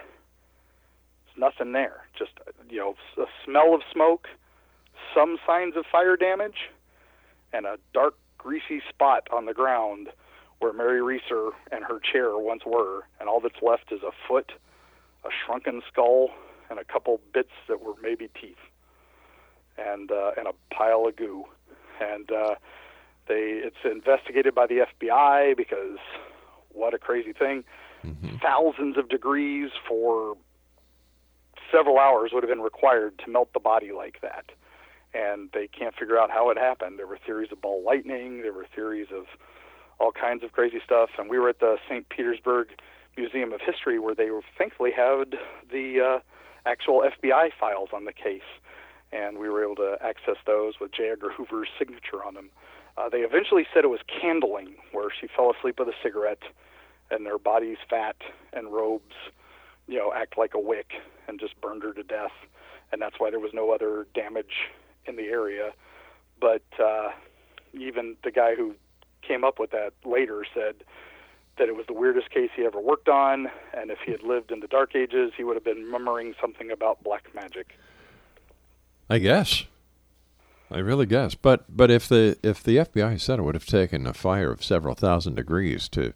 Nothing 1.40 1.72
there. 1.72 2.06
Just 2.18 2.32
you 2.70 2.78
know, 2.78 2.96
a 3.18 3.26
smell 3.46 3.74
of 3.74 3.82
smoke, 3.92 4.28
some 5.16 5.38
signs 5.48 5.76
of 5.78 5.86
fire 5.90 6.18
damage, 6.18 6.70
and 7.54 7.66
a 7.66 7.78
dark, 7.94 8.16
greasy 8.38 8.82
spot 8.90 9.28
on 9.32 9.46
the 9.46 9.54
ground 9.54 10.10
where 10.60 10.74
Mary 10.74 11.02
Reeser 11.02 11.52
and 11.72 11.86
her 11.86 12.00
chair 12.00 12.38
once 12.38 12.64
were. 12.66 13.04
And 13.20 13.30
all 13.30 13.40
that's 13.40 13.62
left 13.62 13.92
is 13.92 14.02
a 14.04 14.12
foot, 14.28 14.52
a 15.24 15.30
shrunken 15.30 15.82
skull, 15.88 16.32
and 16.70 16.78
a 16.78 16.84
couple 16.84 17.22
bits 17.34 17.54
that 17.70 17.82
were 17.82 17.94
maybe 18.02 18.30
teeth, 18.40 18.58
and 19.78 20.12
uh, 20.12 20.32
and 20.38 20.48
a 20.48 20.76
pile 20.76 21.06
of 21.08 21.16
goo. 21.16 21.46
And 22.02 22.30
uh, 22.32 22.56
they 23.28 23.62
it's 23.64 23.78
investigated 23.86 24.54
by 24.54 24.68
the 24.68 24.86
FBI 25.02 25.56
because 25.56 25.98
what 26.74 26.94
a 26.94 26.98
crazy 26.98 27.32
thing. 27.32 27.64
Thousands 28.42 28.98
of 28.98 29.10
degrees 29.10 29.72
for 29.88 30.36
several 31.72 32.00
hours 32.00 32.32
would 32.34 32.44
have 32.44 32.50
been 32.50 32.62
required 32.62 33.20
to 33.26 33.32
melt 33.32 33.54
the 33.54 33.60
body 33.60 33.92
like 33.92 34.22
that. 34.22 34.52
And 35.14 35.50
they 35.54 35.68
can't 35.68 35.96
figure 35.96 36.20
out 36.20 36.30
how 36.30 36.50
it 36.50 36.58
happened. 36.58 37.00
There 37.00 37.08
were 37.08 37.20
theories 37.26 37.52
of 37.52 37.62
ball 37.62 37.84
lightning, 37.84 38.42
there 38.42 38.54
were 38.54 38.68
theories 38.76 39.08
of 39.16 39.26
all 40.00 40.12
kinds 40.12 40.44
of 40.44 40.52
crazy 40.52 40.80
stuff. 40.84 41.10
And 41.18 41.30
we 41.30 41.40
were 41.40 41.50
at 41.50 41.60
the 41.60 41.78
St. 41.90 42.08
Petersburg 42.10 42.70
Museum 43.18 43.52
of 43.52 43.62
History 43.62 44.00
where 44.00 44.16
they 44.16 44.30
thankfully 44.58 44.92
had 44.92 45.36
the 45.72 46.00
uh, 46.00 46.20
actual 46.66 47.04
FBI 47.04 47.50
files 47.60 47.90
on 47.94 48.06
the 48.06 48.14
case. 48.14 48.48
And 49.12 49.40
we 49.40 49.50
were 49.50 49.64
able 49.64 49.76
to 49.78 49.98
access 50.02 50.38
those 50.46 50.76
with 50.80 50.92
J. 50.92 51.10
Edgar 51.10 51.32
Hoover's 51.32 51.70
signature 51.78 52.24
on 52.24 52.36
them. 52.36 52.50
Uh, 52.98 53.10
they 53.10 53.20
eventually 53.20 53.66
said 53.74 53.84
it 53.84 53.90
was 53.90 54.02
candling, 54.22 54.76
where 54.92 55.10
she 55.10 55.28
fell 55.28 55.52
asleep 55.58 55.80
with 55.80 55.88
a 55.88 55.94
cigarette, 56.04 56.44
and 57.10 57.26
their 57.26 57.38
body's 57.38 57.78
fat 57.90 58.18
and 58.54 58.74
robes, 58.74 59.16
you 59.90 59.98
know, 59.98 60.14
act 60.16 60.38
like 60.38 60.54
a 60.54 60.60
wick 60.60 60.92
and 61.28 61.40
just 61.40 61.60
burned 61.60 61.84
her 61.84 61.94
to 61.94 62.04
death. 62.04 62.32
And 62.92 63.02
that's 63.02 63.16
why 63.18 63.30
there 63.30 63.40
was 63.40 63.52
no 63.54 63.72
other 63.72 64.08
damage 64.14 64.70
in 65.06 65.16
the 65.16 65.24
area. 65.24 65.72
But 66.40 66.64
uh, 66.82 67.10
even 67.74 68.16
the 68.24 68.32
guy 68.32 68.56
who 68.56 68.76
came 69.22 69.44
up 69.44 69.60
with 69.60 69.72
that 69.72 69.94
later 70.06 70.46
said 70.54 70.76
that 71.58 71.68
it 71.68 71.76
was 71.76 71.86
the 71.88 71.94
weirdest 71.94 72.30
case 72.30 72.50
he 72.56 72.64
ever 72.64 72.80
worked 72.80 73.10
on, 73.10 73.48
and 73.74 73.92
if 73.92 74.00
he 74.06 74.12
had 74.12 74.24
lived 74.24 74.52
in 74.52 74.62
the 74.62 74.68
Dark 74.68 74.96
Ages, 74.96 75.34
he 75.36 75.44
would 75.44 75.56
have 75.56 75.64
been 75.64 75.90
murmuring 75.92 76.34
something 76.40 76.72
about 76.72 77.04
black 77.04 77.24
magic. 77.36 77.78
I 79.10 79.18
guess. 79.20 79.66
I 80.72 80.78
really 80.78 81.06
guess. 81.06 81.36
But 81.36 81.66
but 81.68 81.92
if 81.92 82.08
the 82.08 82.38
if 82.44 82.64
the 82.64 82.78
FBI 82.78 83.20
said 83.20 83.40
it 83.40 83.42
would 83.42 83.56
have 83.56 83.66
taken 83.66 84.06
a 84.06 84.14
fire 84.14 84.52
of 84.52 84.64
several 84.64 84.96
thousand 84.96 85.36
degrees 85.36 85.90
to 85.90 86.14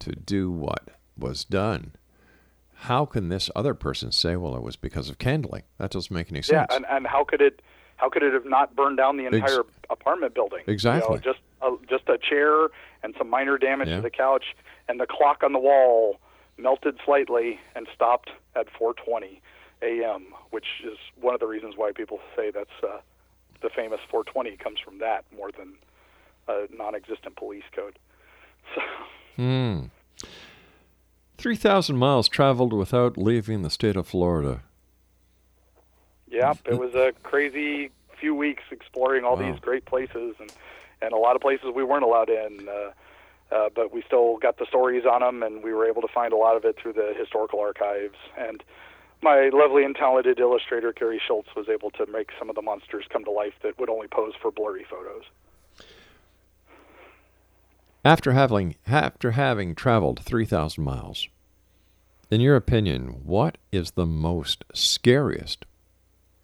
to 0.00 0.12
do 0.12 0.50
what 0.50 0.88
was 1.16 1.44
done, 1.44 1.92
how 2.84 3.04
can 3.06 3.28
this 3.28 3.50
other 3.56 3.74
person 3.74 4.12
say, 4.12 4.36
well, 4.36 4.54
it 4.56 4.62
was 4.62 4.76
because 4.76 5.08
of 5.10 5.18
candling? 5.18 5.62
That 5.78 5.90
doesn't 5.90 6.14
make 6.14 6.30
any 6.30 6.42
sense. 6.42 6.66
Yeah, 6.70 6.76
and, 6.76 6.84
and 6.90 7.06
how 7.06 7.24
could 7.24 7.40
it 7.40 7.60
how 7.96 8.08
could 8.10 8.22
it 8.22 8.34
have 8.34 8.44
not 8.44 8.74
burned 8.76 8.96
down 8.96 9.16
the 9.16 9.26
Ex- 9.26 9.34
entire 9.36 9.62
apartment 9.88 10.34
building? 10.34 10.60
Exactly. 10.66 11.14
You 11.16 11.20
know, 11.24 11.32
just 11.32 11.40
a, 11.62 11.76
just 11.88 12.08
a 12.08 12.18
chair 12.18 12.68
and 13.02 13.14
some 13.16 13.30
minor 13.30 13.56
damage 13.58 13.88
Yeah. 13.88 13.96
to 13.96 14.02
the 14.02 14.10
couch, 14.10 14.44
and 14.88 14.98
the 15.00 15.06
clock 15.06 15.42
on 15.42 15.52
the 15.52 15.58
wall 15.58 16.18
melted 16.58 16.98
slightly 17.04 17.58
and 17.74 17.86
stopped 17.94 18.30
at 18.56 18.66
4:20 18.74 19.40
a.m., 19.82 20.26
which 20.50 20.66
is 20.84 20.98
one 21.20 21.34
of 21.34 21.40
the 21.40 21.46
reasons 21.46 21.74
why 21.76 21.92
people 21.92 22.18
say 22.36 22.50
that's 22.50 22.70
uh, 22.82 22.98
the 23.62 23.70
famous 23.70 24.00
420 24.10 24.56
comes 24.58 24.78
from 24.80 24.98
that 24.98 25.24
more 25.36 25.50
than 25.56 25.74
a 26.48 26.66
non-existent 26.76 27.36
police 27.36 27.64
code. 27.74 27.98
So, 28.74 28.80
Hmm. 29.36 29.84
3,000 31.38 31.96
miles 31.96 32.28
traveled 32.28 32.72
without 32.72 33.16
leaving 33.18 33.62
the 33.62 33.70
state 33.70 33.96
of 33.96 34.06
Florida. 34.06 34.62
Yep, 36.30 36.58
it 36.66 36.78
was 36.78 36.94
a 36.94 37.12
crazy 37.22 37.90
few 38.18 38.34
weeks 38.34 38.62
exploring 38.70 39.24
all 39.24 39.36
Wow. 39.36 39.50
these 39.52 39.60
great 39.60 39.84
places 39.84 40.34
and 40.38 40.52
and 41.02 41.12
a 41.12 41.16
lot 41.18 41.36
of 41.36 41.42
places 41.42 41.66
we 41.74 41.84
weren't 41.84 42.04
allowed 42.04 42.30
in. 42.30 42.66
Uh, 42.68 42.92
uh, 43.54 43.68
but 43.74 43.92
we 43.92 44.00
still 44.06 44.38
got 44.38 44.56
the 44.58 44.64
stories 44.64 45.04
on 45.04 45.20
them, 45.20 45.42
and 45.42 45.62
we 45.62 45.74
were 45.74 45.86
able 45.86 46.00
to 46.00 46.08
find 46.08 46.32
a 46.32 46.36
lot 46.36 46.56
of 46.56 46.64
it 46.64 46.76
through 46.80 46.94
the 46.94 47.12
historical 47.18 47.60
archives. 47.60 48.16
And 48.38 48.64
my 49.22 49.50
lovely 49.52 49.84
and 49.84 49.94
talented 49.94 50.40
illustrator, 50.40 50.94
Kari 50.94 51.20
Schultz, 51.24 51.48
was 51.54 51.68
able 51.68 51.90
to 51.92 52.06
make 52.06 52.30
some 52.38 52.48
of 52.48 52.54
the 52.54 52.62
monsters 52.62 53.04
come 53.10 53.22
to 53.24 53.30
life 53.30 53.52
that 53.62 53.78
would 53.78 53.90
only 53.90 54.08
pose 54.08 54.32
for 54.40 54.50
blurry 54.50 54.86
photos. 54.88 55.24
After 58.04 58.32
having 58.32 58.76
after 58.86 59.30
having 59.30 59.74
traveled 59.74 60.20
3,000 60.22 60.84
miles, 60.84 61.28
in 62.30 62.42
your 62.42 62.54
opinion, 62.54 63.22
what 63.24 63.56
is 63.72 63.92
the 63.92 64.04
most 64.04 64.64
scariest 64.74 65.64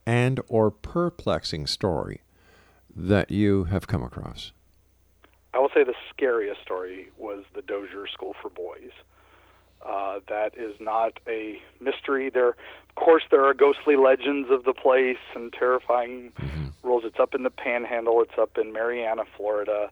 and 0.07 0.41
or 0.49 0.71
perplexing 0.71 1.67
story 1.67 2.23
that 2.97 3.31
you 3.31 3.65
have 3.65 3.87
come 3.87 4.03
across? 4.03 4.53
I 5.53 5.59
will 5.59 5.69
say 5.75 5.85
the 5.85 5.95
scariest 6.09 6.63
story 6.63 7.11
was 7.19 7.45
the 7.55 7.61
Dozier 7.61 8.07
School 8.07 8.35
for 8.41 8.49
Boys. 8.49 8.93
Uh, 9.85 10.21
that 10.29 10.57
is 10.57 10.75
not 10.81 11.21
a 11.29 11.61
mystery. 11.79 12.31
There, 12.31 12.51
of 12.51 12.95
course, 12.95 13.25
there 13.31 13.45
are 13.45 13.53
ghostly 13.53 13.97
legends 13.97 14.51
of 14.51 14.65
the 14.65 14.73
place 14.73 15.19
and 15.35 15.53
terrifying 15.53 16.33
rules. 16.83 17.03
It's 17.05 17.21
up 17.21 17.35
in 17.35 17.43
the 17.43 17.51
Panhandle. 17.51 18.23
It's 18.23 18.39
up 18.39 18.57
in 18.57 18.73
Marianna, 18.73 19.25
Florida, 19.37 19.91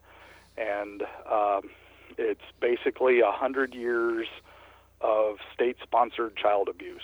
and 0.58 1.02
um, 1.30 1.70
it's 2.16 2.42
basically 2.60 3.20
a 3.20 3.30
hundred 3.30 3.74
years 3.74 4.26
of 5.00 5.36
state-sponsored 5.54 6.36
child 6.36 6.68
abuse. 6.68 7.02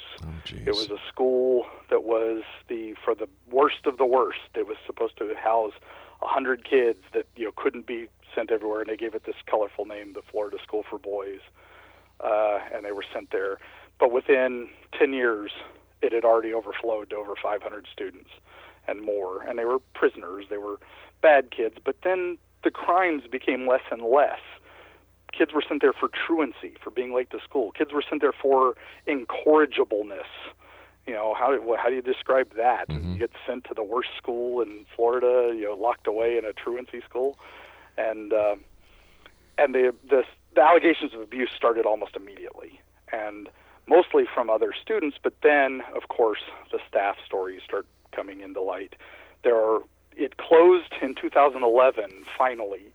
it 0.66 0.74
was 0.74 0.90
a 0.90 0.98
school 1.08 1.66
that 1.90 2.02
was 2.02 2.42
the 2.68 2.94
for 3.04 3.14
the 3.14 3.28
worst 3.50 3.86
of 3.86 3.98
the 3.98 4.06
worst. 4.06 4.40
It 4.54 4.66
was 4.66 4.76
supposed 4.84 5.16
to 5.18 5.34
house 5.36 5.74
a 6.22 6.26
hundred 6.26 6.68
kids 6.68 6.98
that 7.12 7.26
you 7.36 7.44
know 7.44 7.52
couldn't 7.56 7.86
be 7.86 8.08
sent 8.34 8.50
everywhere, 8.50 8.80
and 8.80 8.90
they 8.90 8.96
gave 8.96 9.14
it 9.14 9.24
this 9.24 9.36
colorful 9.46 9.84
name, 9.84 10.12
the 10.12 10.22
Florida 10.22 10.56
School 10.62 10.84
for 10.88 10.98
Boys, 10.98 11.40
uh, 12.20 12.58
and 12.74 12.84
they 12.84 12.92
were 12.92 13.04
sent 13.12 13.30
there. 13.30 13.58
But 14.00 14.10
within 14.10 14.68
ten 14.98 15.12
years, 15.12 15.52
it 16.02 16.12
had 16.12 16.24
already 16.24 16.52
overflowed 16.52 17.10
to 17.10 17.16
over 17.16 17.34
500 17.40 17.86
students 17.92 18.30
and 18.86 19.00
more, 19.00 19.42
and 19.42 19.58
they 19.58 19.64
were 19.64 19.78
prisoners. 19.94 20.46
They 20.50 20.58
were 20.58 20.78
bad 21.22 21.50
kids, 21.50 21.76
but 21.82 21.96
then 22.02 22.38
the 22.64 22.70
crimes 22.70 23.22
became 23.31 23.68
less 23.68 23.83
and 23.90 24.03
less. 24.03 24.40
Kids 25.37 25.53
were 25.53 25.62
sent 25.68 25.83
there 25.83 25.92
for 25.92 26.09
truancy, 26.09 26.74
for 26.83 26.90
being 26.90 27.12
late 27.14 27.31
to 27.31 27.40
school. 27.40 27.72
Kids 27.72 27.92
were 27.92 28.03
sent 28.09 28.20
there 28.22 28.33
for 28.33 28.74
incorrigibleness. 29.07 30.31
You 31.07 31.12
know, 31.12 31.35
how 31.35 31.50
do, 31.50 31.77
how 31.77 31.88
do 31.88 31.94
you 31.94 32.03
describe 32.03 32.55
that? 32.57 32.88
You 33.12 33.18
get 33.18 33.31
sent 33.46 33.64
to 33.64 33.74
the 33.74 33.83
worst 33.83 34.11
school 34.16 34.62
in 34.62 34.87
Florida, 34.96 35.53
you 35.55 35.64
know, 35.64 35.74
locked 35.74 36.07
away 36.07 36.38
in 36.38 36.44
a 36.44 36.53
truancy 36.53 37.03
school, 37.09 37.37
and 37.98 38.33
uh, 38.33 38.57
and 39.59 39.74
the, 39.74 39.94
the 40.09 40.22
the 40.55 40.62
allegations 40.62 41.12
of 41.14 41.20
abuse 41.20 41.50
started 41.55 41.85
almost 41.85 42.16
immediately, 42.16 42.81
and 43.12 43.48
mostly 43.87 44.24
from 44.33 44.48
other 44.48 44.72
students. 44.81 45.18
But 45.22 45.35
then, 45.42 45.83
of 45.94 46.09
course, 46.09 46.40
the 46.72 46.79
staff 46.88 47.16
stories 47.27 47.61
start 47.64 47.87
coming 48.12 48.40
into 48.40 48.62
light. 48.62 48.94
There 49.42 49.57
are 49.57 49.81
it 50.16 50.37
closed 50.37 50.92
in 51.03 51.14
2011 51.14 52.24
finally, 52.37 52.92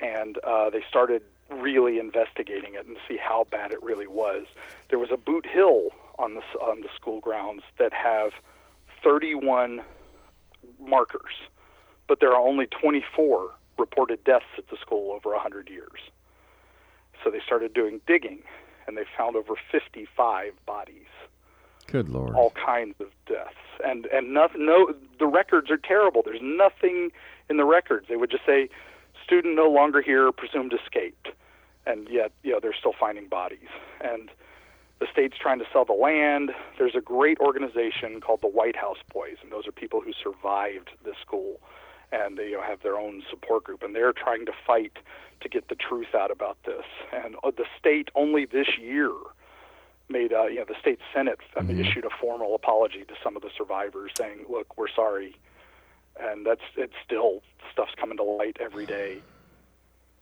and 0.00 0.38
uh, 0.44 0.70
they 0.70 0.82
started 0.88 1.22
really 1.50 1.98
investigating 1.98 2.74
it 2.74 2.86
and 2.86 2.96
see 3.08 3.16
how 3.16 3.46
bad 3.50 3.72
it 3.72 3.82
really 3.82 4.06
was. 4.06 4.46
There 4.90 4.98
was 4.98 5.10
a 5.12 5.16
Boot 5.16 5.46
Hill 5.46 5.90
on 6.18 6.34
the 6.34 6.42
on 6.60 6.80
the 6.80 6.88
school 6.94 7.20
grounds 7.20 7.62
that 7.78 7.92
have 7.92 8.32
31 9.02 9.82
markers, 10.80 11.34
but 12.08 12.20
there 12.20 12.32
are 12.32 12.40
only 12.40 12.66
24 12.66 13.50
reported 13.78 14.24
deaths 14.24 14.44
at 14.58 14.68
the 14.68 14.76
school 14.80 15.12
over 15.12 15.30
100 15.30 15.68
years. 15.68 16.00
So 17.22 17.30
they 17.30 17.40
started 17.44 17.74
doing 17.74 18.00
digging, 18.06 18.42
and 18.86 18.96
they 18.96 19.04
found 19.16 19.36
over 19.36 19.54
55 19.70 20.52
bodies 20.64 21.06
Good 21.86 22.08
Lord. 22.08 22.34
all 22.34 22.52
kinds 22.52 22.94
of 23.00 23.08
deaths. 23.26 23.54
And 23.84 24.06
and 24.06 24.32
nothing 24.32 24.66
no 24.66 24.94
the 25.18 25.26
records 25.26 25.70
are 25.70 25.76
terrible. 25.76 26.22
There's 26.24 26.40
nothing 26.42 27.10
in 27.48 27.56
the 27.56 27.64
records. 27.64 28.06
They 28.08 28.16
would 28.16 28.30
just 28.30 28.46
say 28.46 28.68
student 29.24 29.54
no 29.54 29.68
longer 29.68 30.00
here 30.00 30.32
presumed 30.32 30.72
escaped. 30.72 31.28
And 31.86 32.08
yet 32.08 32.32
you 32.42 32.52
know 32.52 32.60
they're 32.60 32.74
still 32.78 32.94
finding 32.98 33.28
bodies. 33.28 33.68
And 34.00 34.30
the 34.98 35.06
state's 35.12 35.36
trying 35.38 35.58
to 35.58 35.66
sell 35.72 35.84
the 35.84 35.92
land. 35.92 36.52
There's 36.78 36.94
a 36.94 37.02
great 37.02 37.38
organization 37.38 38.20
called 38.20 38.40
the 38.40 38.48
white 38.48 38.76
house 38.76 38.98
boys 39.12 39.36
and 39.42 39.52
those 39.52 39.66
are 39.66 39.72
people 39.72 40.00
who 40.00 40.12
survived 40.12 40.90
the 41.04 41.12
school. 41.20 41.60
And 42.12 42.38
they 42.38 42.50
you 42.50 42.56
know, 42.56 42.62
have 42.62 42.82
their 42.82 42.96
own 42.96 43.22
support 43.28 43.64
group 43.64 43.82
and 43.82 43.94
they're 43.94 44.12
trying 44.12 44.46
to 44.46 44.52
fight 44.66 44.92
to 45.40 45.48
get 45.48 45.68
the 45.68 45.74
truth 45.74 46.14
out 46.14 46.30
about 46.30 46.56
this. 46.64 46.84
And 47.12 47.36
uh, 47.44 47.50
the 47.50 47.66
state 47.78 48.08
only 48.14 48.46
this 48.46 48.78
year 48.80 49.10
made 50.08 50.32
uh, 50.32 50.44
you 50.46 50.56
know 50.56 50.64
the 50.66 50.78
state 50.80 51.00
senate 51.14 51.38
I 51.56 51.62
mean, 51.62 51.78
issued 51.84 52.04
a 52.04 52.10
formal 52.20 52.54
apology 52.54 53.04
to 53.08 53.14
some 53.22 53.36
of 53.36 53.42
the 53.42 53.50
survivors 53.56 54.12
saying 54.16 54.46
look 54.48 54.76
we're 54.78 54.88
sorry. 54.88 55.36
And 56.18 56.46
that's 56.46 56.62
it's 56.76 56.94
still 57.04 57.42
stuff's 57.72 57.92
coming 57.98 58.16
to 58.16 58.22
light 58.22 58.56
every 58.60 58.86
day. 58.86 59.18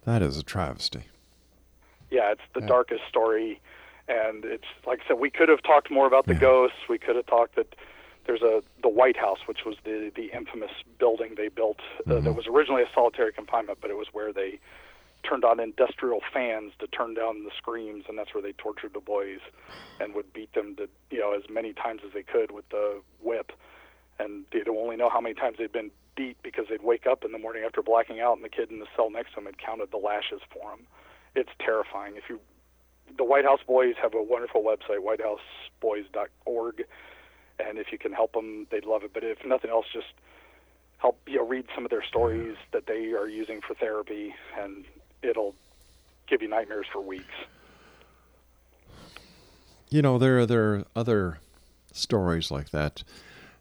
That 0.04 0.22
is 0.22 0.36
a 0.38 0.42
travesty. 0.42 1.04
yeah 2.10 2.32
it's 2.32 2.40
the 2.54 2.60
Yeah. 2.60 2.66
darkest 2.66 3.02
story. 3.08 3.60
And 4.08 4.44
it's 4.44 4.64
like 4.86 5.00
i 5.04 5.08
said 5.08 5.18
we 5.18 5.30
could 5.30 5.48
have 5.48 5.62
talked 5.62 5.90
more 5.90 6.06
about 6.06 6.26
the 6.26 6.34
ghosts. 6.34 6.78
We 6.88 6.98
could 6.98 7.16
have 7.16 7.26
talked 7.26 7.56
that 7.56 7.74
there's 8.26 8.42
a 8.42 8.62
the 8.82 8.88
white 8.88 9.16
house 9.18 9.40
which 9.46 9.64
was 9.66 9.76
the 9.84 10.10
the 10.14 10.30
infamous 10.32 10.72
building 10.98 11.34
they 11.36 11.48
built 11.48 11.80
uh, 12.06 12.20
that 12.20 12.32
was 12.34 12.46
originally 12.46 12.82
a 12.82 12.88
solitary 12.94 13.32
confinement 13.34 13.78
but 13.82 13.90
it 13.90 13.96
was 13.98 14.08
where 14.12 14.32
they 14.32 14.58
turned 15.28 15.44
on 15.44 15.60
industrial 15.60 16.20
fans 16.32 16.72
to 16.78 16.86
turn 16.86 17.14
down 17.14 17.44
the 17.44 17.50
screams 17.56 18.04
and 18.08 18.18
that's 18.18 18.34
where 18.34 18.42
they 18.42 18.52
tortured 18.52 18.92
the 18.94 19.00
boys 19.00 19.40
and 20.00 20.14
would 20.14 20.32
beat 20.32 20.52
them 20.54 20.76
to 20.76 20.88
you 21.10 21.20
know 21.20 21.32
as 21.32 21.42
many 21.50 21.72
times 21.72 22.02
as 22.06 22.12
they 22.12 22.22
could 22.22 22.50
with 22.50 22.68
the 22.70 23.00
whip. 23.22 23.52
And 24.18 24.44
they'd 24.52 24.68
only 24.68 24.96
know 24.96 25.10
how 25.10 25.20
many 25.20 25.34
times 25.34 25.56
they'd 25.58 25.72
been 25.72 25.90
beat 26.16 26.36
because 26.42 26.66
they'd 26.70 26.84
wake 26.84 27.06
up 27.06 27.24
in 27.24 27.32
the 27.32 27.38
morning 27.38 27.64
after 27.66 27.82
blacking 27.82 28.20
out 28.20 28.36
and 28.36 28.44
the 28.44 28.48
kid 28.48 28.70
in 28.70 28.78
the 28.78 28.86
cell 28.94 29.10
next 29.10 29.30
to 29.30 29.36
them 29.36 29.46
had 29.46 29.58
counted 29.58 29.90
the 29.90 29.96
lashes 29.96 30.40
for 30.52 30.70
them 30.70 30.86
it's 31.34 31.50
terrifying. 31.58 32.14
If 32.16 32.24
you 32.28 32.40
the 33.16 33.24
white 33.24 33.44
house 33.44 33.60
boys 33.66 33.94
have 34.00 34.14
a 34.14 34.22
wonderful 34.22 34.62
website 34.62 34.98
whitehouseboys.org 35.82 36.84
and 37.58 37.78
if 37.78 37.92
you 37.92 37.98
can 37.98 38.12
help 38.12 38.32
them 38.32 38.66
they'd 38.70 38.84
love 38.84 39.02
it. 39.04 39.12
But 39.12 39.24
if 39.24 39.38
nothing 39.44 39.70
else 39.70 39.86
just 39.92 40.12
help 40.98 41.18
you 41.26 41.36
know 41.36 41.46
read 41.46 41.66
some 41.74 41.84
of 41.84 41.90
their 41.90 42.04
stories 42.04 42.56
that 42.72 42.86
they 42.86 43.12
are 43.12 43.28
using 43.28 43.60
for 43.60 43.74
therapy 43.74 44.34
and 44.58 44.84
it'll 45.24 45.54
give 46.28 46.42
you 46.42 46.48
nightmares 46.48 46.86
for 46.92 47.00
weeks 47.00 47.34
You 49.94 50.02
know, 50.02 50.18
there 50.18 50.40
are, 50.40 50.46
there 50.46 50.74
are 50.74 50.84
other 50.96 51.38
stories 51.92 52.50
like 52.50 52.70
that. 52.70 53.04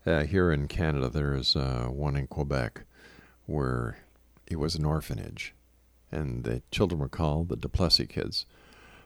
Uh, 0.04 0.24
here 0.24 0.52
in 0.52 0.68
Canada, 0.68 1.08
there 1.08 1.36
is 1.36 1.56
uh, 1.56 1.86
one 1.90 2.16
in 2.16 2.26
Quebec 2.26 2.86
where 3.46 4.00
it 4.48 4.58
was 4.58 4.74
an 4.74 4.84
orphanage, 4.84 5.54
and 6.12 6.44
the 6.44 6.64
children 6.72 7.00
were 7.00 7.08
called 7.08 7.50
the 7.50 7.56
Duplessis 7.56 8.08
kids 8.08 8.46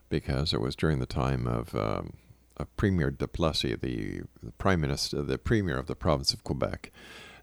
because 0.07 0.53
it 0.53 0.61
was 0.61 0.75
during 0.75 0.99
the 0.99 1.05
time 1.05 1.47
of, 1.47 1.75
um, 1.75 2.13
Premier 2.77 3.11
Duplessis, 3.11 3.77
the, 3.81 4.21
the 4.41 4.51
prime 4.53 4.79
minister, 4.79 5.21
the 5.21 5.37
premier 5.37 5.77
of 5.77 5.87
the 5.87 5.95
province 5.95 6.33
of 6.33 6.45
Quebec, 6.45 6.91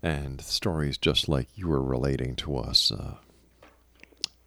and 0.02 0.40
stories 0.40 0.96
just 0.96 1.28
like 1.28 1.48
you 1.54 1.68
were 1.68 1.82
relating 1.82 2.34
to 2.36 2.56
us. 2.56 2.90
Uh, 2.90 3.16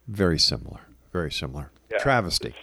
very 0.08 0.38
similar, 0.38 0.80
very 1.12 1.30
similar. 1.30 1.70
Yeah. 1.90 1.98
Travesty. 1.98 2.54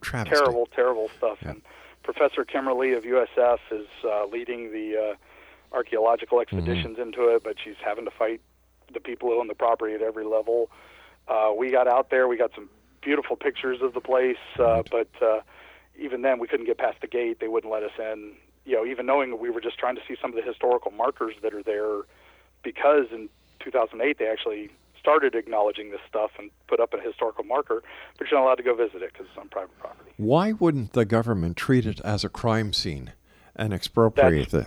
Travesty. 0.00 0.36
terrible 0.36 0.66
terrible 0.66 1.08
stuff 1.16 1.38
and 1.40 1.62
professor 2.02 2.44
kimmerle 2.44 2.94
of 2.94 3.04
usf 3.04 3.58
is 3.72 3.86
uh, 4.04 4.26
leading 4.26 4.70
the 4.70 5.14
uh, 5.14 5.74
archaeological 5.74 6.42
expeditions 6.42 6.98
into 6.98 7.34
it 7.34 7.42
but 7.42 7.56
she's 7.64 7.76
having 7.82 8.04
to 8.04 8.10
fight 8.10 8.42
the 8.92 9.00
people 9.00 9.30
who 9.30 9.40
own 9.40 9.48
the 9.48 9.54
property 9.54 9.94
at 9.94 10.02
every 10.02 10.24
level. 10.24 10.70
Uh, 11.28 11.52
we 11.56 11.70
got 11.70 11.88
out 11.88 12.10
there. 12.10 12.28
We 12.28 12.36
got 12.36 12.50
some 12.54 12.68
beautiful 13.00 13.36
pictures 13.36 13.78
of 13.82 13.94
the 13.94 14.00
place, 14.00 14.36
uh, 14.58 14.82
but 14.90 15.08
uh, 15.22 15.40
even 15.98 16.22
then, 16.22 16.38
we 16.38 16.48
couldn't 16.48 16.66
get 16.66 16.78
past 16.78 17.00
the 17.00 17.06
gate. 17.06 17.40
They 17.40 17.48
wouldn't 17.48 17.72
let 17.72 17.82
us 17.82 17.92
in. 17.98 18.32
You 18.64 18.76
know, 18.76 18.86
even 18.86 19.06
knowing 19.06 19.30
that 19.30 19.36
we 19.36 19.50
were 19.50 19.60
just 19.60 19.78
trying 19.78 19.96
to 19.96 20.02
see 20.08 20.16
some 20.20 20.30
of 20.30 20.36
the 20.36 20.42
historical 20.42 20.90
markers 20.90 21.34
that 21.42 21.52
are 21.52 21.62
there, 21.62 22.02
because 22.62 23.06
in 23.12 23.28
2008 23.60 24.18
they 24.18 24.26
actually 24.26 24.70
started 25.04 25.34
acknowledging 25.34 25.90
this 25.90 26.00
stuff 26.08 26.30
and 26.38 26.50
put 26.66 26.80
up 26.80 26.94
a 26.94 26.98
historical 27.00 27.44
marker, 27.44 27.82
but 28.18 28.30
you're 28.30 28.40
not 28.40 28.46
allowed 28.46 28.54
to 28.54 28.62
go 28.62 28.74
visit 28.74 29.02
it 29.02 29.12
because 29.12 29.26
it's 29.28 29.36
on 29.38 29.48
private 29.50 29.78
property. 29.78 30.10
Why 30.16 30.52
wouldn't 30.52 30.94
the 30.94 31.04
government 31.04 31.58
treat 31.58 31.84
it 31.84 32.00
as 32.00 32.24
a 32.24 32.30
crime 32.30 32.72
scene 32.72 33.12
and 33.54 33.74
expropriate 33.74 34.54
it? 34.54 34.66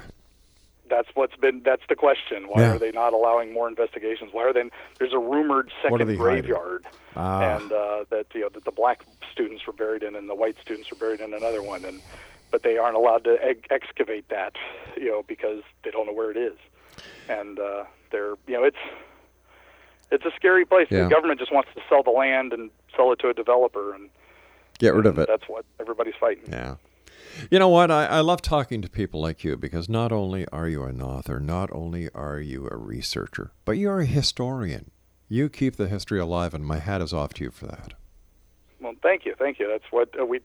That's 0.92 1.08
what's 1.16 1.36
been. 1.36 1.64
That's 1.66 1.82
the 1.90 1.96
question. 1.96 2.44
Why 2.50 2.62
Yeah. 2.62 2.76
are 2.76 2.78
they 2.80 2.92
not 2.92 3.14
allowing 3.14 3.52
more 3.52 3.68
investigations? 3.68 4.30
Why 4.32 4.44
are 4.44 4.54
they? 4.54 4.70
There's 5.00 5.12
a 5.12 5.18
rumored 5.20 5.72
second 5.82 6.16
graveyard, 6.18 6.86
Ah. 7.16 7.58
and 7.58 7.72
uh, 7.72 8.06
that 8.12 8.28
you 8.36 8.42
know 8.42 8.50
that 8.50 8.64
the 8.64 8.72
black 8.72 9.04
students 9.32 9.66
were 9.66 9.74
buried 9.74 10.04
in, 10.04 10.16
and 10.16 10.30
the 10.30 10.36
white 10.36 10.56
students 10.62 10.90
were 10.92 10.98
buried 10.98 11.20
in 11.20 11.34
another 11.34 11.64
one, 11.64 11.84
and 11.84 12.00
but 12.52 12.62
they 12.64 12.78
aren't 12.78 12.96
allowed 12.96 13.24
to 13.26 13.38
ex- 13.44 13.68
excavate 13.72 14.30
that, 14.30 14.54
you 14.96 15.08
know, 15.10 15.24
because 15.28 15.62
they 15.84 15.92
don't 15.92 16.06
know 16.06 16.14
where 16.14 16.32
it 16.32 16.38
is, 16.38 16.56
and 17.28 17.60
uh, 17.60 17.84
they're 18.12 18.36
you 18.48 18.54
know 18.54 18.64
it's 18.64 18.78
it's 20.12 20.26
a 20.26 20.32
scary 20.36 20.66
place. 20.66 20.88
Yeah. 20.90 21.04
The 21.04 21.10
government 21.10 21.40
just 21.40 21.52
wants 21.54 21.70
to 21.76 21.82
sell 21.90 22.04
the 22.04 22.12
land 22.12 22.54
and 22.54 22.70
sell 22.96 23.12
it 23.12 23.20
to 23.20 23.30
a 23.30 23.34
developer, 23.34 23.94
and 23.94 24.10
Get 24.80 24.94
rid 24.94 25.06
of 25.06 25.18
it. 25.18 25.28
that's 25.28 25.48
what 25.48 25.66
everybody's 25.80 26.14
fighting. 26.20 26.46
Yeah. 26.50 26.76
You 27.52 27.60
know 27.60 27.70
what? 27.70 27.92
I, 27.92 28.06
I 28.06 28.20
love 28.22 28.42
talking 28.42 28.82
to 28.82 28.90
people 28.90 29.22
like 29.22 29.44
you 29.44 29.58
because 29.58 29.88
not 29.90 30.12
only 30.12 30.48
are 30.50 30.68
you 30.68 30.84
an 30.84 31.02
author, 31.02 31.40
not 31.40 31.70
only 31.72 32.10
are 32.16 32.40
you 32.40 32.68
a 32.72 32.76
researcher, 32.78 33.52
but 33.66 33.74
you're 33.74 34.00
a 34.02 34.06
historian. 34.06 34.92
You 35.30 35.50
keep 35.50 35.76
the 35.76 35.88
history 35.88 36.20
alive, 36.20 36.54
and 36.54 36.66
my 36.66 36.80
hat 36.80 37.02
is 37.02 37.14
off 37.14 37.34
to 37.36 37.44
you 37.44 37.52
for 37.52 37.66
that. 37.68 37.94
Well, 38.80 38.94
thank 39.04 39.26
you, 39.26 39.36
thank 39.38 39.60
you. 39.60 39.68
That's 39.68 39.92
what 39.92 40.20
uh, 40.20 40.26
we. 40.26 40.40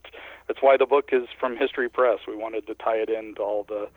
That's 0.47 0.61
why 0.61 0.75
the 0.77 0.85
book 0.85 1.09
is 1.11 1.27
from 1.39 1.55
History 1.55 1.87
Press. 1.89 2.19
We 2.27 2.35
wanted 2.35 2.67
to 2.67 2.75
tie 2.75 2.97
it 2.97 3.09
into 3.09 3.41
all 3.41 3.63
the, 3.69 3.87
the 3.87 3.89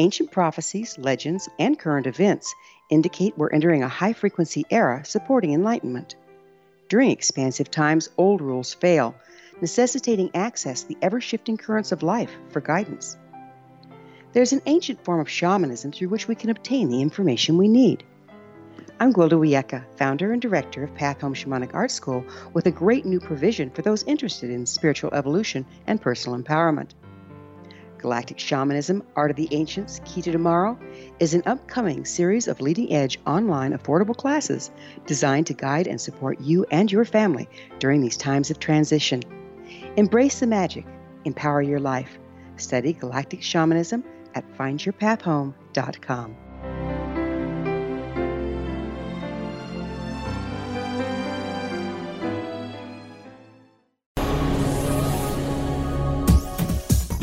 Ancient 0.00 0.30
prophecies, 0.30 0.96
legends, 0.96 1.46
and 1.58 1.78
current 1.78 2.06
events 2.06 2.54
indicate 2.88 3.36
we're 3.36 3.50
entering 3.50 3.82
a 3.82 3.88
high 3.88 4.14
frequency 4.14 4.64
era 4.70 5.04
supporting 5.04 5.52
enlightenment. 5.52 6.14
During 6.88 7.10
expansive 7.10 7.70
times, 7.70 8.08
old 8.16 8.40
rules 8.40 8.72
fail, 8.72 9.14
necessitating 9.60 10.30
access 10.32 10.84
the 10.84 10.96
ever 11.02 11.20
shifting 11.20 11.58
currents 11.58 11.92
of 11.92 12.02
life 12.02 12.34
for 12.48 12.62
guidance. 12.62 13.18
There's 14.32 14.54
an 14.54 14.62
ancient 14.64 15.04
form 15.04 15.20
of 15.20 15.28
shamanism 15.28 15.92
through 15.92 16.08
which 16.08 16.26
we 16.26 16.34
can 16.34 16.48
obtain 16.48 16.88
the 16.88 17.02
information 17.02 17.58
we 17.58 17.68
need. 17.68 18.02
I'm 18.98 19.12
Gwilda 19.12 19.38
Wiyaka, 19.38 19.84
founder 19.98 20.32
and 20.32 20.40
director 20.40 20.82
of 20.82 20.94
Path 20.94 21.20
Home 21.20 21.34
Shamanic 21.34 21.74
Art 21.74 21.90
School, 21.90 22.24
with 22.54 22.64
a 22.64 22.70
great 22.70 23.04
new 23.04 23.20
provision 23.20 23.68
for 23.68 23.82
those 23.82 24.02
interested 24.04 24.48
in 24.48 24.64
spiritual 24.64 25.12
evolution 25.12 25.66
and 25.86 26.00
personal 26.00 26.40
empowerment. 26.40 26.92
Galactic 28.00 28.38
Shamanism 28.38 29.02
Art 29.14 29.30
of 29.30 29.36
the 29.36 29.48
Ancients 29.52 30.00
Key 30.04 30.22
to 30.22 30.32
Tomorrow 30.32 30.78
is 31.18 31.34
an 31.34 31.42
upcoming 31.44 32.04
series 32.04 32.48
of 32.48 32.60
leading 32.60 32.92
edge 32.92 33.18
online 33.26 33.76
affordable 33.76 34.16
classes 34.16 34.70
designed 35.06 35.46
to 35.48 35.54
guide 35.54 35.86
and 35.86 36.00
support 36.00 36.40
you 36.40 36.64
and 36.70 36.90
your 36.90 37.04
family 37.04 37.48
during 37.78 38.00
these 38.00 38.16
times 38.16 38.50
of 38.50 38.58
transition. 38.58 39.22
Embrace 39.96 40.40
the 40.40 40.46
magic, 40.46 40.86
empower 41.24 41.60
your 41.60 41.80
life. 41.80 42.18
Study 42.56 42.92
Galactic 42.94 43.42
Shamanism 43.42 44.02
at 44.34 44.50
findyourpathhome.com. 44.56 46.36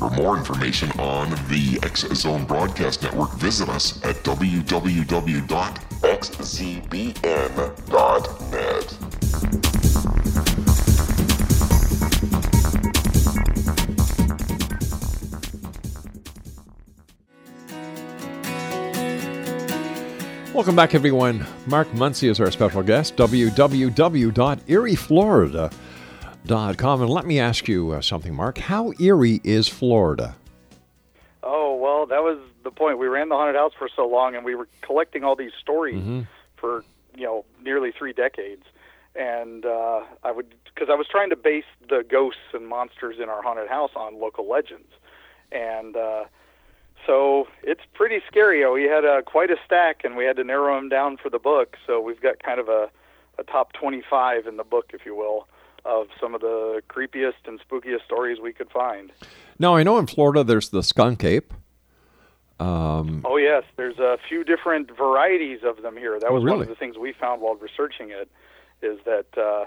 For 0.00 0.08
more 0.08 0.38
information 0.38 0.90
on 0.92 1.28
the 1.50 1.78
X 1.82 2.08
Zone 2.14 2.46
Broadcast 2.46 3.02
Network, 3.02 3.34
visit 3.34 3.68
us 3.68 4.02
at 4.02 4.16
www.xzbn.net. 4.24 4.54
Welcome 20.54 20.76
back, 20.76 20.94
everyone. 20.94 21.44
Mark 21.66 21.88
Muncy 21.88 22.30
is 22.30 22.40
our 22.40 22.50
special 22.50 22.82
guest, 22.82 23.16
www.eerieflorida.com. 23.16 25.89
.Com 26.48 27.02
and 27.02 27.10
let 27.10 27.26
me 27.26 27.38
ask 27.38 27.68
you 27.68 27.90
uh, 27.92 28.00
something, 28.00 28.34
Mark. 28.34 28.58
How 28.58 28.92
eerie 29.00 29.40
is 29.44 29.68
Florida? 29.68 30.36
Oh 31.42 31.74
well, 31.76 32.06
that 32.06 32.22
was 32.22 32.38
the 32.64 32.70
point. 32.70 32.98
We 32.98 33.06
ran 33.06 33.28
the 33.28 33.34
haunted 33.36 33.56
house 33.56 33.72
for 33.78 33.88
so 33.94 34.06
long, 34.06 34.34
and 34.36 34.44
we 34.44 34.54
were 34.54 34.68
collecting 34.82 35.24
all 35.24 35.36
these 35.36 35.52
stories 35.60 35.96
Mm-hmm. 35.96 36.20
for 36.56 36.84
you 37.16 37.24
know 37.24 37.44
nearly 37.62 37.92
three 37.92 38.12
decades. 38.12 38.64
And 39.16 39.64
uh, 39.66 40.02
I 40.22 40.30
would 40.30 40.54
because 40.72 40.88
I 40.90 40.94
was 40.94 41.06
trying 41.08 41.30
to 41.30 41.36
base 41.36 41.64
the 41.88 42.04
ghosts 42.08 42.40
and 42.54 42.66
monsters 42.68 43.16
in 43.20 43.28
our 43.28 43.42
haunted 43.42 43.68
house 43.68 43.90
on 43.96 44.20
local 44.20 44.48
legends, 44.48 44.92
and 45.50 45.96
uh, 45.96 46.24
so 47.06 47.48
it's 47.62 47.80
pretty 47.94 48.20
scary. 48.26 48.68
We 48.70 48.84
had 48.88 49.04
uh, 49.04 49.22
quite 49.22 49.50
a 49.50 49.56
stack, 49.64 50.04
and 50.04 50.16
we 50.16 50.24
had 50.26 50.36
to 50.36 50.44
narrow 50.44 50.76
them 50.76 50.88
down 50.88 51.16
for 51.16 51.28
the 51.30 51.38
book. 51.40 51.76
So 51.86 52.00
we've 52.00 52.20
got 52.20 52.42
kind 52.42 52.60
of 52.60 52.68
a, 52.68 52.88
a 53.38 53.42
top 53.44 53.72
25 53.72 54.46
in 54.46 54.56
the 54.58 54.64
book, 54.64 54.90
if 54.94 55.04
you 55.06 55.16
will, 55.16 55.48
of 55.84 56.08
some 56.20 56.34
of 56.34 56.40
the 56.40 56.82
creepiest 56.88 57.46
and 57.46 57.60
spookiest 57.60 58.04
stories 58.04 58.38
we 58.40 58.52
could 58.52 58.70
find. 58.70 59.12
Now, 59.58 59.76
I 59.76 59.82
know 59.82 59.98
in 59.98 60.06
Florida 60.06 60.44
there's 60.44 60.68
the 60.70 60.82
skunk 60.82 61.24
ape. 61.24 61.52
Um, 62.58 63.22
Oh 63.24 63.36
yes, 63.38 63.64
there's 63.76 63.98
a 63.98 64.18
few 64.28 64.44
different 64.44 64.94
varieties 64.96 65.60
of 65.64 65.82
them 65.82 65.96
here. 65.96 66.18
That 66.20 66.28
Oh, 66.30 66.34
was 66.34 66.44
one 66.44 66.60
of 66.60 66.68
the 66.68 66.74
things 66.74 66.98
we 66.98 67.12
found 67.12 67.40
while 67.40 67.54
researching 67.54 68.10
it. 68.10 68.30
Is 68.82 68.98
that 69.04 69.26
uh, 69.38 69.64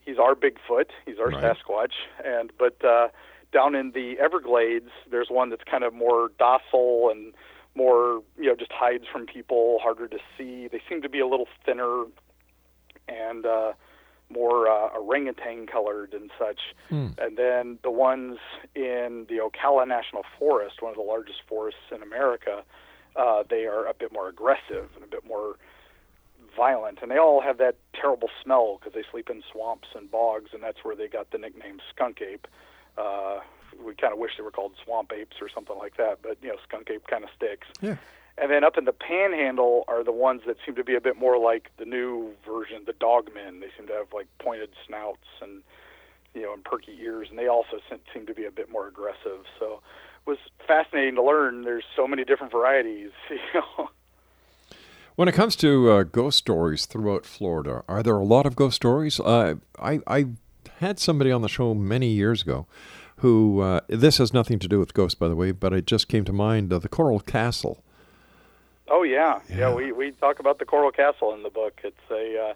he's 0.00 0.18
our 0.18 0.34
Bigfoot, 0.34 0.86
he's 1.06 1.18
our 1.18 1.28
Right. 1.28 1.42
Sasquatch, 1.56 1.92
and 2.24 2.52
but 2.58 2.84
uh, 2.84 3.08
down 3.52 3.74
in 3.74 3.92
the 3.92 4.18
Everglades, 4.18 4.90
there's 5.10 5.28
one 5.30 5.50
that's 5.50 5.64
kind 5.64 5.84
of 5.84 5.92
more 5.94 6.30
docile 6.38 7.10
and 7.10 7.32
more 7.74 8.22
you 8.38 8.46
know 8.48 8.56
just 8.56 8.72
hides 8.72 9.04
from 9.10 9.26
people, 9.26 9.78
harder 9.82 10.08
to 10.08 10.18
see. 10.36 10.66
They 10.68 10.80
seem 10.88 11.02
to 11.02 11.08
be 11.08 11.20
a 11.20 11.26
little 11.26 11.48
thinner 11.64 12.04
and 13.08 13.46
uh, 13.46 13.72
more 14.32 14.68
uh, 14.68 14.88
orangutan 14.98 15.66
colored 15.66 16.14
and 16.14 16.30
such. 16.38 16.60
Hmm. 16.88 17.08
And 17.18 17.36
then 17.36 17.78
the 17.82 17.90
ones 17.90 18.38
in 18.74 19.26
the 19.28 19.38
Ocala 19.38 19.86
National 19.86 20.24
Forest, 20.38 20.82
one 20.82 20.90
of 20.90 20.96
the 20.96 21.02
largest 21.02 21.40
forests 21.48 21.80
in 21.94 22.02
America, 22.02 22.64
uh, 23.16 23.42
they 23.48 23.66
are 23.66 23.86
a 23.86 23.94
bit 23.94 24.12
more 24.12 24.28
aggressive 24.28 24.88
and 24.94 25.04
a 25.04 25.06
bit 25.06 25.26
more 25.26 25.56
violent. 26.56 26.98
And 27.02 27.10
they 27.10 27.18
all 27.18 27.40
have 27.40 27.58
that 27.58 27.76
terrible 27.94 28.28
smell 28.42 28.78
because 28.78 28.94
they 28.94 29.04
sleep 29.10 29.30
in 29.30 29.42
swamps 29.52 29.88
and 29.94 30.10
bogs, 30.10 30.50
and 30.52 30.62
that's 30.62 30.78
where 30.82 30.96
they 30.96 31.08
got 31.08 31.30
the 31.30 31.38
nickname 31.38 31.78
skunk 31.94 32.20
ape. 32.20 32.46
Uh, 32.96 33.40
we 33.84 33.94
kind 33.94 34.12
of 34.12 34.18
wish 34.18 34.32
they 34.36 34.42
were 34.42 34.50
called 34.50 34.72
swamp 34.84 35.12
apes 35.12 35.36
or 35.40 35.48
something 35.48 35.76
like 35.78 35.96
that, 35.96 36.18
but 36.22 36.36
you 36.42 36.48
know, 36.48 36.56
skunk 36.66 36.90
ape 36.90 37.06
kind 37.06 37.24
of 37.24 37.30
sticks. 37.36 37.66
Yeah. 37.80 37.96
And 38.42 38.50
then 38.50 38.64
up 38.64 38.76
in 38.76 38.86
the 38.86 38.92
panhandle 38.92 39.84
are 39.86 40.02
the 40.02 40.10
ones 40.10 40.42
that 40.48 40.56
seem 40.66 40.74
to 40.74 40.82
be 40.82 40.96
a 40.96 41.00
bit 41.00 41.16
more 41.16 41.38
like 41.38 41.70
the 41.78 41.84
new 41.84 42.32
version, 42.44 42.82
the 42.84 42.92
dogmen. 42.92 43.60
They 43.60 43.68
seem 43.78 43.86
to 43.86 43.92
have 43.92 44.08
like 44.12 44.26
pointed 44.40 44.70
snouts 44.84 45.28
and 45.40 45.62
you 46.34 46.42
know 46.42 46.52
and 46.52 46.64
perky 46.64 46.98
ears, 47.00 47.28
and 47.30 47.38
they 47.38 47.46
also 47.46 47.78
seem 48.12 48.26
to 48.26 48.34
be 48.34 48.44
a 48.44 48.50
bit 48.50 48.68
more 48.68 48.88
aggressive. 48.88 49.44
So 49.60 49.80
it 50.26 50.30
was 50.30 50.38
fascinating 50.66 51.14
to 51.14 51.22
learn. 51.22 51.62
There's 51.62 51.84
so 51.94 52.08
many 52.08 52.24
different 52.24 52.52
varieties. 52.52 53.12
You 53.30 53.60
know. 53.78 53.90
When 55.14 55.28
it 55.28 55.34
comes 55.34 55.54
to 55.56 55.90
uh, 55.90 56.02
ghost 56.02 56.38
stories 56.38 56.86
throughout 56.86 57.24
Florida, 57.24 57.84
are 57.86 58.02
there 58.02 58.16
a 58.16 58.24
lot 58.24 58.44
of 58.44 58.56
ghost 58.56 58.76
stories? 58.76 59.20
Uh, 59.20 59.56
I, 59.78 60.00
I 60.06 60.26
had 60.78 60.98
somebody 60.98 61.30
on 61.30 61.42
the 61.42 61.48
show 61.48 61.74
many 61.74 62.08
years 62.08 62.42
ago 62.42 62.66
who, 63.16 63.60
uh, 63.60 63.82
this 63.88 64.18
has 64.18 64.32
nothing 64.32 64.58
to 64.58 64.68
do 64.68 64.80
with 64.80 64.94
ghosts, 64.94 65.14
by 65.14 65.28
the 65.28 65.36
way, 65.36 65.52
but 65.52 65.72
it 65.74 65.86
just 65.86 66.08
came 66.08 66.24
to 66.24 66.32
mind 66.32 66.72
uh, 66.72 66.78
the 66.78 66.88
Coral 66.88 67.20
Castle. 67.20 67.84
Oh 68.88 69.02
yeah. 69.02 69.40
yeah, 69.48 69.56
Yeah. 69.58 69.74
We 69.74 69.92
we 69.92 70.10
talk 70.12 70.38
about 70.40 70.58
the 70.58 70.64
Coral 70.64 70.90
Castle 70.92 71.32
in 71.34 71.42
the 71.42 71.50
book. 71.50 71.80
It's 71.84 71.96
a 72.10 72.50
uh, 72.50 72.54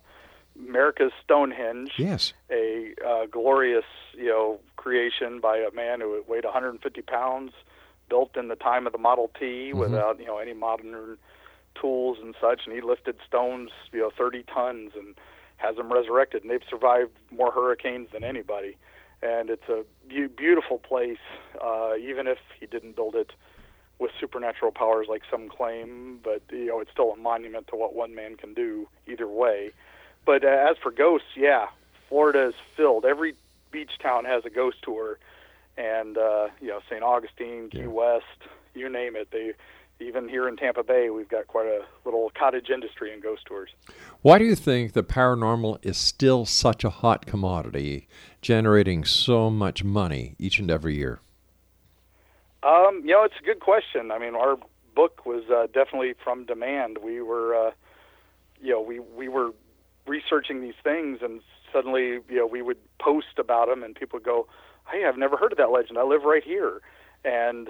America's 0.68 1.12
Stonehenge. 1.24 1.92
Yes. 1.98 2.32
a 2.50 2.92
uh, 3.06 3.26
glorious, 3.26 3.84
you 4.14 4.28
know, 4.28 4.58
creation 4.76 5.40
by 5.40 5.58
a 5.58 5.70
man 5.74 6.00
who 6.00 6.22
weighed 6.26 6.44
150 6.44 7.02
pounds, 7.02 7.52
built 8.08 8.36
in 8.36 8.48
the 8.48 8.56
time 8.56 8.86
of 8.86 8.92
the 8.92 8.98
Model 8.98 9.30
T 9.38 9.70
Mm-hmm. 9.70 9.78
without, 9.78 10.18
you 10.18 10.26
know, 10.26 10.38
any 10.38 10.54
modern 10.54 11.18
tools 11.80 12.18
and 12.22 12.34
such, 12.40 12.62
and 12.66 12.74
he 12.74 12.80
lifted 12.80 13.16
stones, 13.26 13.70
you 13.92 14.00
know, 14.00 14.10
30 14.16 14.44
tons, 14.44 14.92
and 14.96 15.14
has 15.58 15.76
them 15.76 15.92
resurrected, 15.92 16.42
and 16.42 16.50
they've 16.50 16.62
survived 16.68 17.10
more 17.30 17.50
hurricanes 17.52 18.08
than 18.12 18.24
anybody. 18.24 18.76
And 19.22 19.50
it's 19.50 19.68
a 19.68 19.84
be- 20.08 20.26
beautiful 20.26 20.78
place, 20.78 21.18
uh, 21.62 21.94
even 22.00 22.26
if 22.26 22.38
he 22.58 22.66
didn't 22.66 22.96
build 22.96 23.14
it 23.14 23.32
with 23.98 24.10
supernatural 24.20 24.72
powers 24.72 25.06
like 25.08 25.22
some 25.30 25.48
claim, 25.48 26.20
but 26.22 26.42
you 26.50 26.66
know, 26.66 26.80
it's 26.80 26.90
still 26.90 27.12
a 27.12 27.16
monument 27.16 27.66
to 27.68 27.76
what 27.76 27.94
one 27.94 28.14
man 28.14 28.36
can 28.36 28.52
do 28.52 28.86
either 29.06 29.26
way. 29.26 29.70
But 30.24 30.44
uh, 30.44 30.48
as 30.70 30.76
for 30.82 30.90
ghosts, 30.90 31.28
yeah, 31.36 31.66
Florida 32.08 32.48
is 32.48 32.54
filled. 32.76 33.04
Every 33.04 33.34
beach 33.70 33.92
town 34.02 34.24
has 34.24 34.44
a 34.44 34.50
ghost 34.50 34.78
tour, 34.82 35.18
and 35.78 36.18
uh, 36.18 36.48
you 36.60 36.68
know, 36.68 36.80
St. 36.90 37.02
Augustine, 37.02 37.70
Key 37.70 37.86
West, 37.86 38.24
you 38.74 38.88
name 38.88 39.16
it. 39.16 39.28
They 39.30 39.52
even 39.98 40.28
here 40.28 40.46
in 40.46 40.56
Tampa 40.56 40.82
Bay, 40.82 41.08
we've 41.08 41.28
got 41.28 41.46
quite 41.46 41.66
a 41.66 41.82
little 42.04 42.30
cottage 42.38 42.68
industry 42.68 43.12
in 43.12 43.20
ghost 43.20 43.46
tours. 43.46 43.70
Why 44.20 44.38
do 44.38 44.44
you 44.44 44.54
think 44.54 44.92
the 44.92 45.02
paranormal 45.02 45.78
is 45.84 45.96
still 45.96 46.44
such 46.44 46.84
a 46.84 46.90
hot 46.90 47.24
commodity, 47.24 48.08
generating 48.42 49.04
so 49.04 49.48
much 49.48 49.84
money 49.84 50.34
each 50.38 50.58
and 50.58 50.70
every 50.70 50.96
year? 50.96 51.20
Um, 52.66 53.02
you 53.04 53.12
know, 53.12 53.22
it's 53.22 53.38
a 53.40 53.44
good 53.44 53.60
question. 53.60 54.10
I 54.10 54.18
mean, 54.18 54.34
our 54.34 54.56
book 54.94 55.24
was 55.24 55.44
uh, 55.48 55.66
definitely 55.66 56.14
from 56.24 56.46
demand. 56.46 56.98
We 56.98 57.22
were, 57.22 57.54
uh, 57.54 57.70
you 58.60 58.72
know, 58.72 58.80
we 58.80 58.98
we 58.98 59.28
were 59.28 59.52
researching 60.06 60.60
these 60.60 60.74
things, 60.82 61.18
and 61.22 61.42
suddenly, 61.72 62.18
you 62.28 62.36
know, 62.36 62.46
we 62.46 62.62
would 62.62 62.78
post 62.98 63.38
about 63.38 63.68
them, 63.68 63.84
and 63.84 63.94
people 63.94 64.16
would 64.16 64.24
go, 64.24 64.48
"Hey, 64.90 65.04
I've 65.04 65.16
never 65.16 65.36
heard 65.36 65.52
of 65.52 65.58
that 65.58 65.70
legend. 65.70 65.96
I 65.96 66.02
live 66.02 66.24
right 66.24 66.42
here," 66.42 66.80
and 67.24 67.68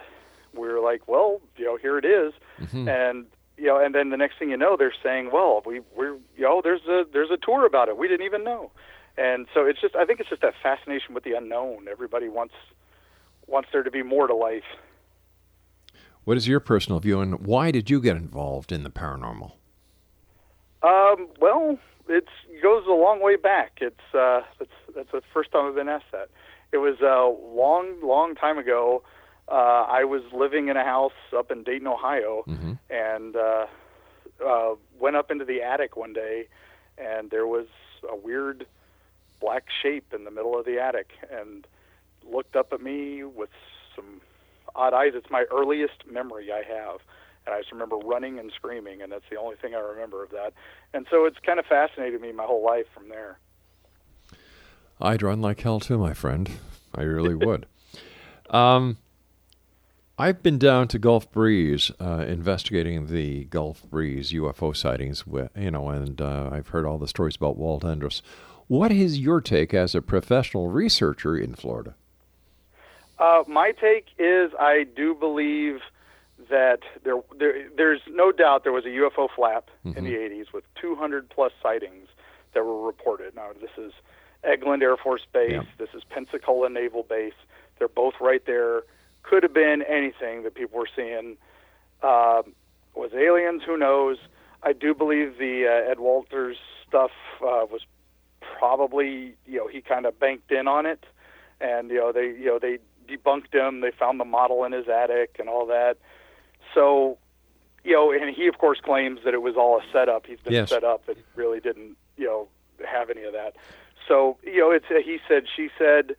we 0.54 0.66
were 0.66 0.80
like, 0.80 1.06
"Well, 1.06 1.42
you 1.58 1.66
know, 1.66 1.76
here 1.76 1.98
it 1.98 2.06
is. 2.06 2.32
and 2.72 3.26
you 3.58 3.66
know, 3.66 3.78
and 3.78 3.94
then 3.94 4.08
the 4.08 4.16
next 4.16 4.38
thing 4.38 4.48
you 4.48 4.56
know, 4.56 4.76
they're 4.78 4.94
saying, 5.02 5.30
"Well, 5.30 5.62
we 5.66 5.80
we're 5.94 6.14
you 6.36 6.44
know, 6.44 6.62
there's 6.64 6.86
a 6.86 7.04
there's 7.12 7.30
a 7.30 7.36
tour 7.36 7.66
about 7.66 7.88
it. 7.88 7.98
We 7.98 8.08
didn't 8.08 8.24
even 8.24 8.44
know." 8.44 8.70
And 9.18 9.46
so 9.54 9.64
it's 9.64 9.80
just, 9.80 9.96
I 9.96 10.04
think 10.04 10.20
it's 10.20 10.28
just 10.28 10.42
that 10.42 10.52
fascination 10.62 11.14
with 11.14 11.24
the 11.24 11.32
unknown. 11.32 11.86
Everybody 11.90 12.28
wants 12.28 12.54
wants 13.46 13.68
there 13.72 13.82
to 13.82 13.90
be 13.90 14.02
more 14.02 14.26
to 14.26 14.34
life. 14.34 14.64
What 16.26 16.36
is 16.36 16.48
your 16.48 16.58
personal 16.58 16.98
view, 16.98 17.20
and 17.20 17.46
why 17.46 17.70
did 17.70 17.88
you 17.88 18.00
get 18.00 18.16
involved 18.16 18.72
in 18.72 18.82
the 18.82 18.90
paranormal? 18.90 19.52
Um, 20.82 21.28
well, 21.40 21.78
it 22.08 22.26
goes 22.60 22.84
a 22.88 22.92
long 22.92 23.22
way 23.22 23.36
back. 23.36 23.78
It's 23.80 24.12
uh, 24.12 24.40
it's 24.60 24.72
that's 24.96 25.12
the 25.12 25.22
first 25.32 25.52
time 25.52 25.66
I've 25.66 25.76
been 25.76 25.88
asked 25.88 26.10
that. 26.10 26.28
It 26.72 26.78
was 26.78 27.00
a 27.00 27.32
long, 27.56 28.00
long 28.02 28.34
time 28.34 28.58
ago. 28.58 29.04
Uh, 29.48 29.86
I 29.88 30.02
was 30.02 30.22
living 30.32 30.66
in 30.66 30.76
a 30.76 30.82
house 30.82 31.12
up 31.32 31.52
in 31.52 31.62
Dayton, 31.62 31.86
Ohio, 31.86 32.42
Mm-hmm. 32.48 32.72
and 32.90 33.36
uh, 33.36 33.66
uh, 34.44 34.74
went 34.98 35.14
up 35.14 35.30
into 35.30 35.44
the 35.44 35.62
attic 35.62 35.96
one 35.96 36.12
day, 36.12 36.48
and 36.98 37.30
there 37.30 37.46
was 37.46 37.66
a 38.10 38.16
weird 38.16 38.66
black 39.40 39.66
shape 39.80 40.12
in 40.12 40.24
the 40.24 40.32
middle 40.32 40.58
of 40.58 40.66
the 40.66 40.80
attic, 40.80 41.10
and 41.30 41.68
looked 42.28 42.56
up 42.56 42.72
at 42.72 42.82
me 42.82 43.22
with 43.22 43.50
some 43.94 44.20
odd 44.76 44.92
eyes. 44.94 45.12
It's 45.14 45.30
my 45.30 45.44
earliest 45.52 46.06
memory 46.10 46.52
I 46.52 46.62
have. 46.62 47.00
And 47.46 47.54
I 47.54 47.60
just 47.60 47.70
remember 47.70 47.96
running 47.96 48.38
and 48.38 48.50
screaming, 48.54 49.02
and 49.02 49.12
that's 49.12 49.24
the 49.30 49.36
only 49.36 49.54
thing 49.56 49.74
I 49.74 49.78
remember 49.78 50.24
of 50.24 50.30
that. 50.30 50.52
And 50.92 51.06
so 51.10 51.26
it's 51.26 51.38
kind 51.44 51.60
of 51.60 51.66
fascinated 51.66 52.20
me 52.20 52.32
my 52.32 52.44
whole 52.44 52.64
life 52.64 52.86
from 52.92 53.08
there. 53.08 53.38
I'd 55.00 55.22
run 55.22 55.40
like 55.40 55.60
hell 55.60 55.78
too, 55.78 55.98
my 55.98 56.12
friend. 56.12 56.50
I 56.94 57.02
really 57.02 57.34
would. 57.46 57.66
Um, 58.50 58.96
I've 60.18 60.42
been 60.42 60.58
down 60.58 60.88
to 60.88 60.98
Gulf 60.98 61.30
Breeze 61.30 61.90
uh, 62.00 62.24
investigating 62.26 63.06
the 63.08 63.44
Gulf 63.44 63.82
Breeze 63.90 64.32
UFO 64.32 64.74
sightings, 64.74 65.22
wi- 65.22 65.50
you 65.54 65.70
know, 65.70 65.88
and 65.90 66.20
uh, 66.20 66.48
I've 66.50 66.68
heard 66.68 66.86
all 66.86 66.98
the 66.98 67.06
stories 67.08 67.36
about 67.36 67.58
Walt 67.58 67.84
Andrus. 67.84 68.22
What 68.66 68.90
is 68.90 69.20
your 69.20 69.40
take 69.40 69.74
as 69.74 69.94
a 69.94 70.00
professional 70.02 70.68
researcher 70.70 71.36
in 71.36 71.54
Florida? 71.54 71.94
Uh, 73.18 73.42
my 73.46 73.72
take 73.72 74.06
is 74.18 74.50
I 74.58 74.84
do 74.94 75.14
believe 75.14 75.80
that 76.50 76.80
there, 77.02 77.16
there 77.38 77.68
there's 77.76 78.00
no 78.08 78.30
doubt 78.30 78.62
there 78.62 78.72
was 78.72 78.84
a 78.84 78.88
UFO 78.88 79.28
flap 79.34 79.70
in 79.84 80.04
the 80.04 80.12
80s 80.14 80.52
with 80.52 80.64
200 80.80 81.28
plus 81.30 81.52
sightings 81.62 82.08
that 82.54 82.64
were 82.64 82.86
reported. 82.86 83.34
Now 83.34 83.50
this 83.58 83.70
is 83.78 83.92
Eglin 84.44 84.82
Air 84.82 84.96
Force 84.98 85.22
Base, 85.32 85.52
Yeah. 85.52 85.62
this 85.78 85.88
is 85.94 86.02
Pensacola 86.04 86.68
Naval 86.68 87.02
Base. 87.04 87.32
They're 87.78 87.88
both 87.88 88.14
right 88.20 88.44
there. 88.46 88.82
Could 89.22 89.42
have 89.42 89.54
been 89.54 89.82
anything 89.88 90.42
that 90.44 90.54
people 90.54 90.78
were 90.78 90.88
seeing. 90.94 91.36
Uh, 92.02 92.42
was 92.94 93.12
aliens? 93.14 93.62
Who 93.66 93.76
knows? 93.76 94.18
I 94.62 94.72
do 94.72 94.94
believe 94.94 95.38
the 95.38 95.66
uh, 95.66 95.90
Ed 95.90 95.98
Walters 96.00 96.56
stuff 96.86 97.10
uh, 97.42 97.64
was 97.70 97.80
probably 98.58 99.34
you 99.46 99.58
know 99.58 99.66
he 99.68 99.80
kind 99.80 100.06
of 100.06 100.18
banked 100.18 100.50
in 100.52 100.68
on 100.68 100.86
it, 100.86 101.04
and 101.60 101.90
you 101.90 101.96
know 101.96 102.12
they 102.12 102.26
you 102.28 102.46
know 102.46 102.58
they 102.58 102.78
debunked 103.06 103.54
him. 103.54 103.80
They 103.80 103.90
found 103.90 104.18
the 104.20 104.24
model 104.24 104.64
in 104.64 104.72
his 104.72 104.88
attic 104.88 105.36
and 105.38 105.48
all 105.48 105.66
that. 105.66 105.96
So, 106.74 107.18
you 107.84 107.92
know, 107.92 108.12
and 108.12 108.34
he 108.34 108.46
of 108.48 108.58
course 108.58 108.80
claims 108.80 109.20
that 109.24 109.34
it 109.34 109.42
was 109.42 109.54
all 109.56 109.78
a 109.78 109.82
setup. 109.92 110.26
He's 110.26 110.40
been 110.40 110.52
Yes. 110.52 110.70
set 110.70 110.84
up 110.84 111.06
that 111.06 111.16
he 111.16 111.22
really 111.34 111.60
didn't 111.60 111.96
you 112.16 112.26
know 112.26 112.48
have 112.86 113.10
any 113.10 113.22
of 113.24 113.32
that. 113.32 113.54
So 114.08 114.36
you 114.42 114.58
know, 114.60 114.70
it's 114.70 114.86
a 114.90 115.00
he 115.02 115.18
said 115.28 115.44
she 115.54 115.68
said. 115.78 116.16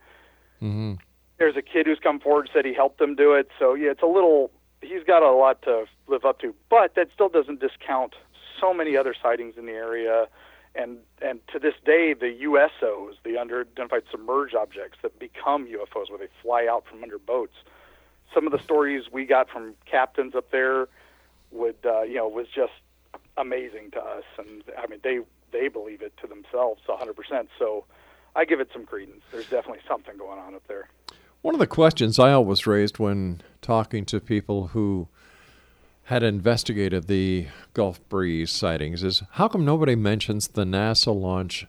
Mm-hmm. 0.62 0.94
There's 1.38 1.56
a 1.56 1.62
kid 1.62 1.86
who's 1.86 2.00
come 2.00 2.18
forward 2.18 2.50
said 2.52 2.64
he 2.64 2.74
helped 2.74 2.98
them 2.98 3.14
do 3.14 3.32
it. 3.34 3.48
So 3.58 3.74
yeah, 3.74 3.90
it's 3.90 4.02
a 4.02 4.06
little. 4.06 4.50
He's 4.80 5.04
got 5.04 5.22
a 5.22 5.30
lot 5.30 5.62
to 5.62 5.84
live 6.08 6.24
up 6.24 6.40
to, 6.40 6.54
but 6.68 6.94
that 6.96 7.08
still 7.14 7.28
doesn't 7.28 7.60
discount 7.60 8.14
so 8.60 8.74
many 8.74 8.96
other 8.96 9.14
sightings 9.20 9.54
in 9.56 9.66
the 9.66 9.72
area, 9.72 10.26
and 10.74 10.98
and 11.20 11.40
to 11.52 11.58
this 11.58 11.74
day, 11.84 12.14
the 12.14 12.38
USOs, 12.44 13.14
the 13.24 13.38
unidentified 13.38 14.02
submerged 14.10 14.54
objects 14.54 14.98
that 15.02 15.18
become 15.18 15.66
UFOs, 15.66 16.10
where 16.10 16.18
they 16.18 16.28
fly 16.42 16.66
out 16.70 16.84
from 16.88 17.02
under 17.02 17.18
boats. 17.18 17.54
Some 18.34 18.46
of 18.46 18.52
the 18.52 18.58
stories 18.58 19.04
we 19.10 19.24
got 19.24 19.48
from 19.48 19.74
captains 19.90 20.34
up 20.34 20.50
there 20.50 20.88
would 21.50 21.76
uh, 21.84 22.02
you 22.02 22.14
know 22.14 22.28
was 22.28 22.46
just 22.54 22.72
amazing 23.36 23.90
to 23.92 24.00
us, 24.00 24.24
and 24.38 24.62
I 24.76 24.86
mean 24.86 25.00
they 25.02 25.20
they 25.50 25.68
believe 25.68 26.02
it 26.02 26.12
to 26.20 26.26
themselves 26.26 26.82
100%. 26.88 27.48
So 27.58 27.84
I 28.36 28.44
give 28.44 28.60
it 28.60 28.68
some 28.72 28.84
credence. 28.84 29.22
There's 29.32 29.48
definitely 29.48 29.80
something 29.88 30.16
going 30.18 30.38
on 30.38 30.54
up 30.54 30.62
there. 30.68 30.88
One 31.40 31.54
of 31.54 31.58
the 31.58 31.66
questions 31.66 32.18
I 32.18 32.32
always 32.32 32.66
raised 32.66 32.98
when 32.98 33.40
talking 33.62 34.04
to 34.06 34.20
people 34.20 34.68
who 34.68 35.08
had 36.08 36.22
investigated 36.22 37.06
the 37.06 37.46
Gulf 37.74 38.00
Breeze 38.08 38.50
sightings 38.50 39.02
is 39.04 39.22
how 39.32 39.46
come 39.48 39.64
nobody 39.64 39.94
mentions 39.94 40.48
the 40.48 40.64
NASA 40.64 41.14
launch 41.14 41.66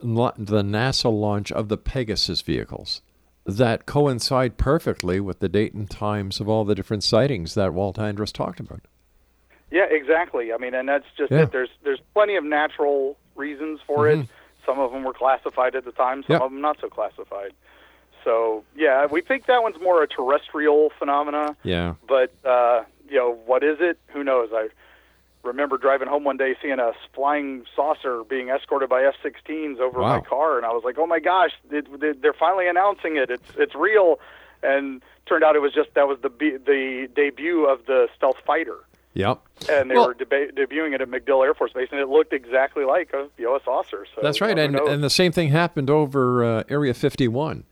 the 0.00 0.62
NASA 0.62 1.10
launch 1.12 1.50
of 1.50 1.68
the 1.68 1.76
Pegasus 1.78 2.40
vehicles 2.42 3.00
that 3.46 3.86
coincide 3.86 4.58
perfectly 4.58 5.18
with 5.18 5.38
the 5.40 5.48
date 5.48 5.72
and 5.74 5.88
times 5.90 6.40
of 6.40 6.48
all 6.48 6.64
the 6.64 6.74
different 6.74 7.02
sightings 7.02 7.54
that 7.54 7.72
Walt 7.74 7.98
Andrus 7.98 8.30
talked 8.30 8.60
about. 8.60 8.80
Yeah, 9.70 9.86
exactly. 9.90 10.52
I 10.52 10.58
mean, 10.58 10.74
and 10.74 10.88
that's 10.88 11.06
just 11.16 11.32
Yeah. 11.32 11.42
it. 11.42 11.52
There's 11.52 11.70
there's 11.82 12.00
plenty 12.12 12.36
of 12.36 12.44
natural 12.44 13.16
reasons 13.34 13.80
for 13.86 14.08
it. 14.08 14.26
Some 14.66 14.78
of 14.78 14.92
them 14.92 15.02
were 15.04 15.14
classified 15.14 15.74
at 15.74 15.84
the 15.84 15.92
time. 15.92 16.22
Some 16.22 16.34
Yep. 16.34 16.42
of 16.42 16.50
them 16.52 16.60
not 16.60 16.78
so 16.80 16.88
classified. 16.88 17.52
So 18.22 18.62
yeah, 18.76 19.06
we 19.06 19.20
think 19.20 19.46
that 19.46 19.62
one's 19.62 19.80
more 19.80 20.02
a 20.02 20.06
terrestrial 20.06 20.90
phenomena. 20.98 21.56
Yeah. 21.64 21.94
But 22.06 22.30
uh, 22.44 22.84
you 23.08 23.16
know, 23.18 23.38
what 23.46 23.62
is 23.62 23.78
it? 23.80 23.98
Who 24.08 24.24
knows? 24.24 24.50
I 24.52 24.68
remember 25.42 25.76
driving 25.76 26.08
home 26.08 26.24
one 26.24 26.36
day 26.38 26.54
seeing 26.62 26.78
a 26.78 26.92
flying 27.14 27.64
saucer 27.76 28.24
being 28.24 28.48
escorted 28.48 28.88
by 28.88 29.04
F-16s 29.04 29.78
over 29.78 30.00
Wow. 30.00 30.16
my 30.18 30.20
car, 30.22 30.56
and 30.56 30.64
I 30.66 30.70
was 30.72 30.84
like, 30.84 30.96
"Oh 30.98 31.06
my 31.06 31.18
gosh, 31.20 31.50
it, 31.70 32.00
they- 32.00 32.12
they're 32.12 32.32
finally 32.32 32.66
announcing 32.66 33.16
it! 33.16 33.30
It's 33.30 33.50
it's 33.56 33.74
real!" 33.74 34.18
And 34.62 35.02
turned 35.26 35.44
out 35.44 35.54
it 35.56 35.60
was 35.60 35.74
just 35.74 35.92
that 35.94 36.08
was 36.08 36.18
the 36.22 36.30
be- 36.30 36.56
the 36.56 37.08
debut 37.14 37.66
of 37.66 37.84
the 37.86 38.08
stealth 38.16 38.38
fighter, 38.46 38.78
Yep. 39.12 39.40
and 39.70 39.90
they 39.90 39.94
Well- 39.94 40.08
were 40.08 40.14
deba- 40.14 40.52
debuting 40.52 40.94
it 40.94 41.02
at 41.02 41.08
MacDill 41.10 41.44
Air 41.44 41.52
Force 41.52 41.72
Base, 41.74 41.88
and 41.90 42.00
it 42.00 42.08
looked 42.08 42.32
exactly 42.32 42.84
like 42.86 43.12
a 43.12 43.28
you 43.36 43.44
know 43.44 43.56
a 43.56 43.60
saucer. 43.62 44.06
So 44.14 44.22
That's 44.22 44.40
right, 44.40 44.58
and 44.58 44.72
knows? 44.72 44.88
and 44.88 45.04
the 45.04 45.10
same 45.10 45.32
thing 45.32 45.48
happened 45.50 45.90
over 45.90 46.42
uh, 46.42 46.62
Area 46.70 46.94
51. 46.94 47.64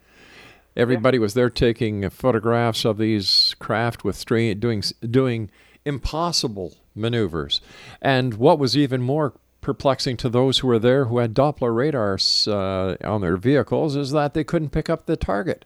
Everybody 0.77 1.19
was 1.19 1.35
there 1.35 1.51
taking 1.51 2.09
photographs 2.11 2.85
of 2.85 2.99
these 2.99 3.55
craft 3.59 4.05
with 4.05 4.25
doing 4.25 4.83
doing 5.09 5.51
impossible 5.85 6.75
maneuvers, 6.95 7.61
and 8.01 8.35
what 8.35 8.59
was 8.59 8.77
even 8.77 9.03
more 9.03 9.35
perplexing 9.61 10.17
to 10.19 10.29
those 10.29 10.59
who 10.59 10.67
were 10.67 10.79
there 10.79 11.05
who 11.05 11.19
had 11.19 11.35
Doppler 11.35 11.75
radars 11.75 12.49
uh, 12.49 12.97
on 13.05 13.21
their 13.21 13.37
vehicles 13.37 13.95
is 13.97 14.11
that 14.11 14.35
they 14.35 14.43
couldn't 14.45 14.71
pick 14.71 14.91
up 14.91 15.07
the 15.07 15.17
target. 15.17 15.65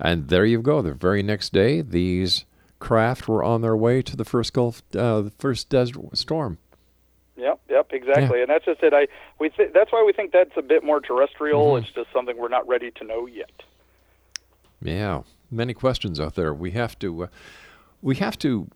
And 0.00 0.28
there 0.28 0.44
you 0.44 0.60
go. 0.60 0.82
The 0.82 0.92
very 0.94 1.22
next 1.22 1.52
day, 1.52 1.80
these 1.82 2.44
craft 2.80 3.28
were 3.28 3.44
on 3.44 3.60
their 3.60 3.76
way 3.76 4.02
to 4.02 4.16
the 4.16 4.24
first 4.24 4.52
Gulf, 4.52 4.82
uh, 4.96 5.22
the 5.22 5.32
first 5.38 5.68
desert 5.68 6.16
storm. 6.18 6.58
Yep, 7.36 7.60
yep, 7.70 7.86
exactly, 7.92 8.40
and 8.40 8.50
that's 8.50 8.64
just 8.64 8.82
it. 8.82 8.92
I 8.92 9.06
we 9.38 9.50
th- 9.50 9.70
that's 9.72 9.92
why 9.92 10.02
we 10.04 10.12
think 10.12 10.32
that's 10.32 10.56
a 10.56 10.62
bit 10.62 10.82
more 10.82 11.00
terrestrial. 11.00 11.72
Mhm. 11.74 11.82
It's 11.82 11.92
just 11.92 12.08
something 12.12 12.36
we're 12.36 12.48
not 12.48 12.66
ready 12.66 12.90
to 12.92 13.04
know 13.04 13.26
yet. 13.26 13.50
Yeah, 14.82 15.22
many 15.50 15.74
questions 15.74 16.18
out 16.18 16.34
there. 16.34 16.52
We 16.52 16.72
have 16.72 16.98
to, 17.00 17.24
uh, 17.24 17.26
we 18.00 18.16
have 18.16 18.38
to, 18.38 18.68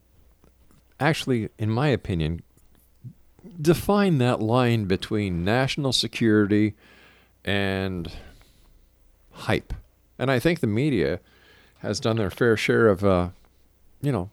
actually, 1.00 1.48
in 1.58 1.70
my 1.70 1.88
opinion, 1.88 2.42
define 3.60 4.18
that 4.18 4.40
line 4.40 4.84
between 4.84 5.44
national 5.44 5.92
security 5.92 6.74
and 7.44 8.12
hype. 9.32 9.72
And 10.18 10.30
I 10.30 10.38
think 10.38 10.60
the 10.60 10.66
media 10.66 11.20
has 11.78 12.00
done 12.00 12.16
their 12.16 12.30
fair 12.30 12.56
share 12.56 12.88
of, 12.88 13.04
uh, 13.04 13.28
you 14.00 14.12
know, 14.12 14.30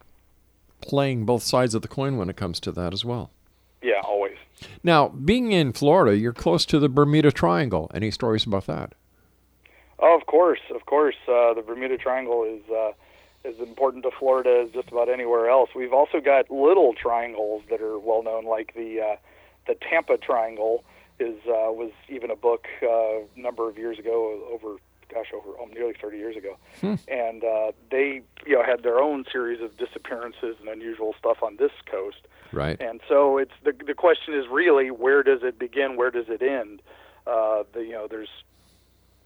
playing 0.82 1.26
both 1.26 1.44
sides 1.44 1.76
of 1.76 1.82
the 1.82 1.88
coin 1.88 2.18
when 2.18 2.30
it 2.30 2.38
comes 2.38 2.60
to 2.62 2.72
that 2.72 2.94
as 2.94 3.04
well. 3.04 3.32
Yeah, 3.82 4.02
always. 4.04 4.38
Now, 4.84 5.10
being 5.10 5.52
in 5.52 5.74
Florida, 5.74 6.18
you're 6.18 6.34
close 6.34 6.66
to 6.68 6.80
the 6.80 6.90
Bermuda 6.90 7.32
Triangle. 7.32 7.92
Any 7.94 8.12
stories 8.12 8.46
about 8.46 8.66
that? 8.68 8.94
Oh, 10.00 10.18
of 10.18 10.26
course, 10.26 10.62
of 10.74 10.86
course. 10.86 11.16
Uh, 11.28 11.54
the 11.54 11.64
Bermuda 11.66 11.98
Triangle 11.98 12.44
is 12.44 12.70
uh, 12.70 12.92
as 13.46 13.56
important 13.60 14.04
to 14.04 14.12
Florida 14.18 14.64
as 14.66 14.74
just 14.74 14.90
about 14.90 15.10
anywhere 15.10 15.50
else. 15.50 15.70
We've 15.76 15.94
also 15.94 16.20
got 16.20 16.50
little 16.50 16.94
triangles 16.94 17.64
that 17.70 17.82
are 17.82 18.00
well 18.00 18.24
known, 18.24 18.46
like 18.46 18.74
the 18.76 19.02
uh, 19.02 19.16
the 19.68 19.76
Tampa 19.76 20.18
Triangle 20.18 20.84
is 21.20 21.38
uh, 21.48 21.72
was 21.72 21.92
even 22.10 22.32
a 22.32 22.36
book 22.36 22.68
uh, 22.82 22.88
a 22.88 23.26
number 23.36 23.70
of 23.70 23.78
years 23.78 24.00
ago, 24.00 24.42
over 24.52 24.78
gosh, 25.14 25.28
over 25.34 25.58
oh, 25.60 25.66
nearly 25.74 25.94
30 26.02 26.18
years 26.18 26.36
ago, 26.36 26.58
and 27.08 27.44
uh, 27.44 27.72
they 27.92 28.22
you 28.46 28.54
know 28.54 28.64
had 28.64 28.84
their 28.84 29.00
own 29.00 29.26
series 29.32 29.62
of 29.62 29.78
disappearances 29.78 30.56
and 30.60 30.70
unusual 30.70 31.14
stuff 31.18 31.44
on 31.44 31.58
this 31.58 31.72
coast. 31.90 32.28
Right. 32.52 32.80
And 32.82 33.02
so 33.08 33.38
it's 33.38 33.54
the 33.64 33.74
the 33.86 33.94
question 33.94 34.34
is 34.34 34.46
really 34.50 34.92
where 34.92 35.24
does 35.24 35.40
it 35.44 35.60
begin? 35.60 35.98
Where 35.98 36.12
does 36.12 36.26
it 36.30 36.42
end? 36.42 36.82
Uh, 37.26 37.64
the 37.74 37.82
you 37.82 37.92
know 37.92 38.08
there's 38.10 38.30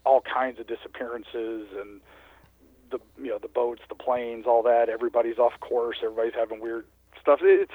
all 0.04 0.20
kinds 0.22 0.58
of 0.58 0.66
disappearances 0.66 1.68
and 1.78 2.00
the 2.90 2.98
you 3.22 3.28
know 3.28 3.38
the 3.38 3.48
boats, 3.48 3.82
the 3.88 3.94
planes, 3.94 4.46
all 4.46 4.62
that. 4.62 4.88
Everybody's 4.88 5.38
off 5.38 5.58
course. 5.60 5.98
Everybody's 6.02 6.34
having 6.34 6.60
weird 6.60 6.86
stuff. 7.20 7.40
It's 7.42 7.72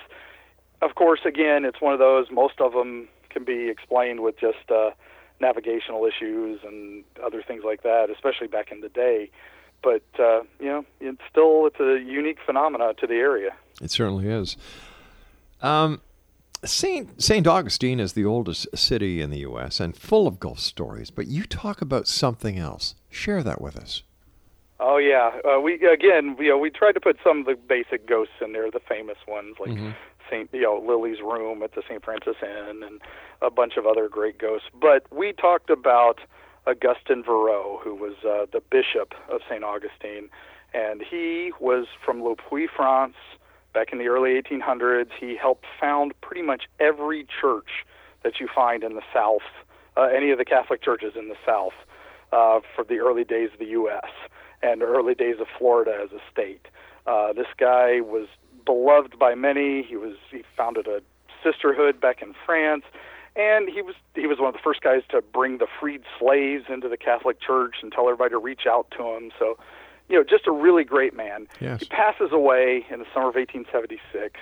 of 0.81 0.95
course 0.95 1.21
again 1.25 1.65
it's 1.65 1.81
one 1.81 1.93
of 1.93 1.99
those. 1.99 2.27
Most 2.31 2.59
of 2.59 2.73
them 2.73 3.07
can 3.29 3.43
be 3.43 3.69
explained 3.69 4.21
with 4.21 4.39
just 4.39 4.69
uh, 4.69 4.91
navigational 5.39 6.05
issues 6.05 6.59
and 6.63 7.03
other 7.23 7.41
things 7.41 7.63
like 7.65 7.83
that, 7.83 8.09
especially 8.09 8.47
back 8.47 8.71
in 8.71 8.81
the 8.81 8.89
day. 8.89 9.29
But 9.81 10.03
uh, 10.19 10.41
you 10.59 10.67
know 10.67 10.85
it's 10.99 11.21
still 11.29 11.67
it's 11.67 11.79
a 11.79 11.99
unique 11.99 12.39
phenomena 12.45 12.93
to 12.95 13.07
the 13.07 13.15
area. 13.15 13.51
It 13.81 13.91
certainly 13.91 14.27
is. 14.27 14.57
Um, 15.61 16.01
Saint 16.65 17.21
Saint 17.21 17.45
Augustine 17.47 17.99
is 17.99 18.13
the 18.13 18.25
oldest 18.25 18.67
city 18.77 19.21
in 19.21 19.29
the 19.29 19.39
U.S. 19.39 19.79
and 19.79 19.95
full 19.95 20.27
of 20.27 20.39
ghost 20.39 20.65
stories. 20.65 21.11
But 21.11 21.27
you 21.27 21.43
talk 21.45 21.81
about 21.81 22.07
something 22.07 22.57
else. 22.57 22.95
Share 23.09 23.43
that 23.43 23.61
with 23.61 23.75
us. 23.77 24.03
Oh 24.79 24.97
yeah, 24.97 25.31
uh, 25.49 25.59
we 25.59 25.75
again, 25.87 26.35
you 26.39 26.49
know, 26.49 26.57
we 26.57 26.69
tried 26.69 26.93
to 26.93 26.99
put 26.99 27.17
some 27.23 27.39
of 27.41 27.45
the 27.45 27.55
basic 27.55 28.05
ghosts 28.07 28.33
in 28.41 28.53
there, 28.53 28.69
the 28.71 28.79
famous 28.81 29.17
ones 29.27 29.55
like 29.59 29.71
Mhm. 29.71 29.95
Saint, 30.29 30.49
you 30.53 30.61
know, 30.61 30.77
Lily's 30.79 31.21
room 31.21 31.61
at 31.63 31.73
the 31.73 31.81
St. 31.87 32.03
Francis 32.03 32.37
Inn, 32.41 32.81
and 32.83 33.01
a 33.41 33.49
bunch 33.51 33.77
of 33.77 33.85
other 33.85 34.07
great 34.09 34.37
ghosts. 34.37 34.67
But 34.73 35.03
we 35.11 35.33
talked 35.33 35.69
about 35.69 36.19
Augustin 36.65 37.23
Verot, 37.23 37.81
who 37.81 37.93
was 37.93 38.15
uh, 38.25 38.45
the 38.51 38.61
bishop 38.61 39.13
of 39.29 39.41
St. 39.49 39.63
Augustine, 39.63 40.29
and 40.73 41.01
he 41.01 41.51
was 41.59 41.87
from 42.03 42.23
Le 42.23 42.35
Puy, 42.35 42.67
France, 42.67 43.15
back 43.73 43.91
in 43.91 43.97
the 43.97 44.07
early 44.07 44.41
1800s. 44.41 45.09
He 45.19 45.35
helped 45.35 45.65
found 45.79 46.13
pretty 46.21 46.41
much 46.41 46.63
every 46.79 47.25
church 47.41 47.85
that 48.23 48.39
you 48.39 48.47
find 48.53 48.83
in 48.83 48.95
the 48.95 49.01
South, 49.13 49.41
uh, 49.97 50.03
any 50.03 50.31
of 50.31 50.37
the 50.37 50.45
Catholic 50.45 50.81
churches 50.81 51.13
in 51.17 51.29
the 51.29 51.35
South, 51.45 51.73
uh, 52.31 52.59
for 52.75 52.83
the 52.83 52.99
early 52.99 53.23
days 53.23 53.49
of 53.53 53.59
the 53.59 53.65
U.S. 53.65 54.09
and 54.61 54.81
early 54.81 55.13
days 55.13 55.35
of 55.39 55.47
Florida 55.57 55.99
as 56.03 56.11
a 56.11 56.21
state. 56.31 56.67
Uh, 57.05 57.33
this 57.33 57.47
guy 57.57 57.99
was 57.99 58.27
beloved 58.65 59.19
by 59.19 59.35
many. 59.35 59.83
He 59.83 59.97
was 59.97 60.15
he 60.31 60.43
founded 60.55 60.87
a 60.87 61.01
sisterhood 61.43 61.99
back 61.99 62.21
in 62.21 62.33
France, 62.45 62.83
and 63.35 63.69
he 63.69 63.81
was 63.81 63.95
he 64.15 64.27
was 64.27 64.39
one 64.39 64.49
of 64.49 64.53
the 64.53 64.61
first 64.63 64.81
guys 64.81 65.01
to 65.09 65.21
bring 65.21 65.57
the 65.57 65.67
freed 65.79 66.01
slaves 66.19 66.65
into 66.69 66.87
the 66.87 66.97
Catholic 66.97 67.41
Church 67.41 67.75
and 67.81 67.91
tell 67.91 68.05
everybody 68.07 68.31
to 68.31 68.37
reach 68.37 68.65
out 68.67 68.87
to 68.97 69.03
him. 69.03 69.31
So, 69.37 69.57
you 70.09 70.17
know, 70.17 70.23
just 70.23 70.47
a 70.47 70.51
really 70.51 70.83
great 70.83 71.15
man. 71.15 71.47
Yes. 71.59 71.81
He 71.81 71.85
passes 71.85 72.31
away 72.31 72.85
in 72.89 72.99
the 72.99 73.05
summer 73.13 73.29
of 73.29 73.35
1876, 73.35 74.39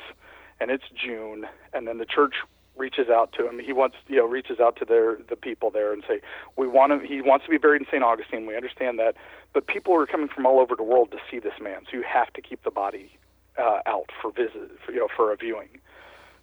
and 0.59 0.72
it's 0.72 0.84
June, 0.95 1.47
and 1.74 1.88
then 1.88 1.97
the 1.97 2.05
church 2.05 2.36
reaches 2.76 3.09
out 3.09 3.32
to 3.34 3.47
him. 3.47 3.59
He 3.59 3.74
wants, 3.74 3.97
you 4.07 4.18
know, 4.18 4.26
reaches 4.26 4.59
out 4.59 4.76
to 4.78 4.86
their 4.86 5.18
the 5.30 5.36
people 5.36 5.70
there 5.70 5.93
and 5.93 6.03
say, 6.07 6.22
"We 6.57 6.68
want 6.68 6.93
him. 6.93 7.01
He 7.01 7.22
wants 7.22 7.45
to 7.45 7.51
be 7.51 7.57
buried 7.57 7.82
in 7.82 7.88
St. 7.88 8.03
Augustine. 8.03 8.45
We 8.45 8.55
understand 8.55 8.97
that, 8.99 9.16
but 9.53 9.68
people 9.68 9.93
are 9.93 10.05
coming 10.05 10.28
from 10.28 10.45
all 10.45 10.59
over 10.59 10.76
the 10.76 10.84
world 10.84 11.12
to 11.12 11.18
see 11.30 11.39
this 11.39 11.59
man, 11.62 11.86
so 11.89 11.97
you 11.97 12.03
have 12.03 12.32
to 12.34 12.41
keep 12.41 12.64
the 12.64 12.72
body 12.72 13.12
uh, 13.57 13.82
out 13.86 14.09
for 14.22 14.32
visit, 14.32 14.72
for, 14.84 14.91
you 14.91 14.99
know, 14.99 15.09
for 15.16 15.32
a 15.32 15.36
viewing." 15.36 15.70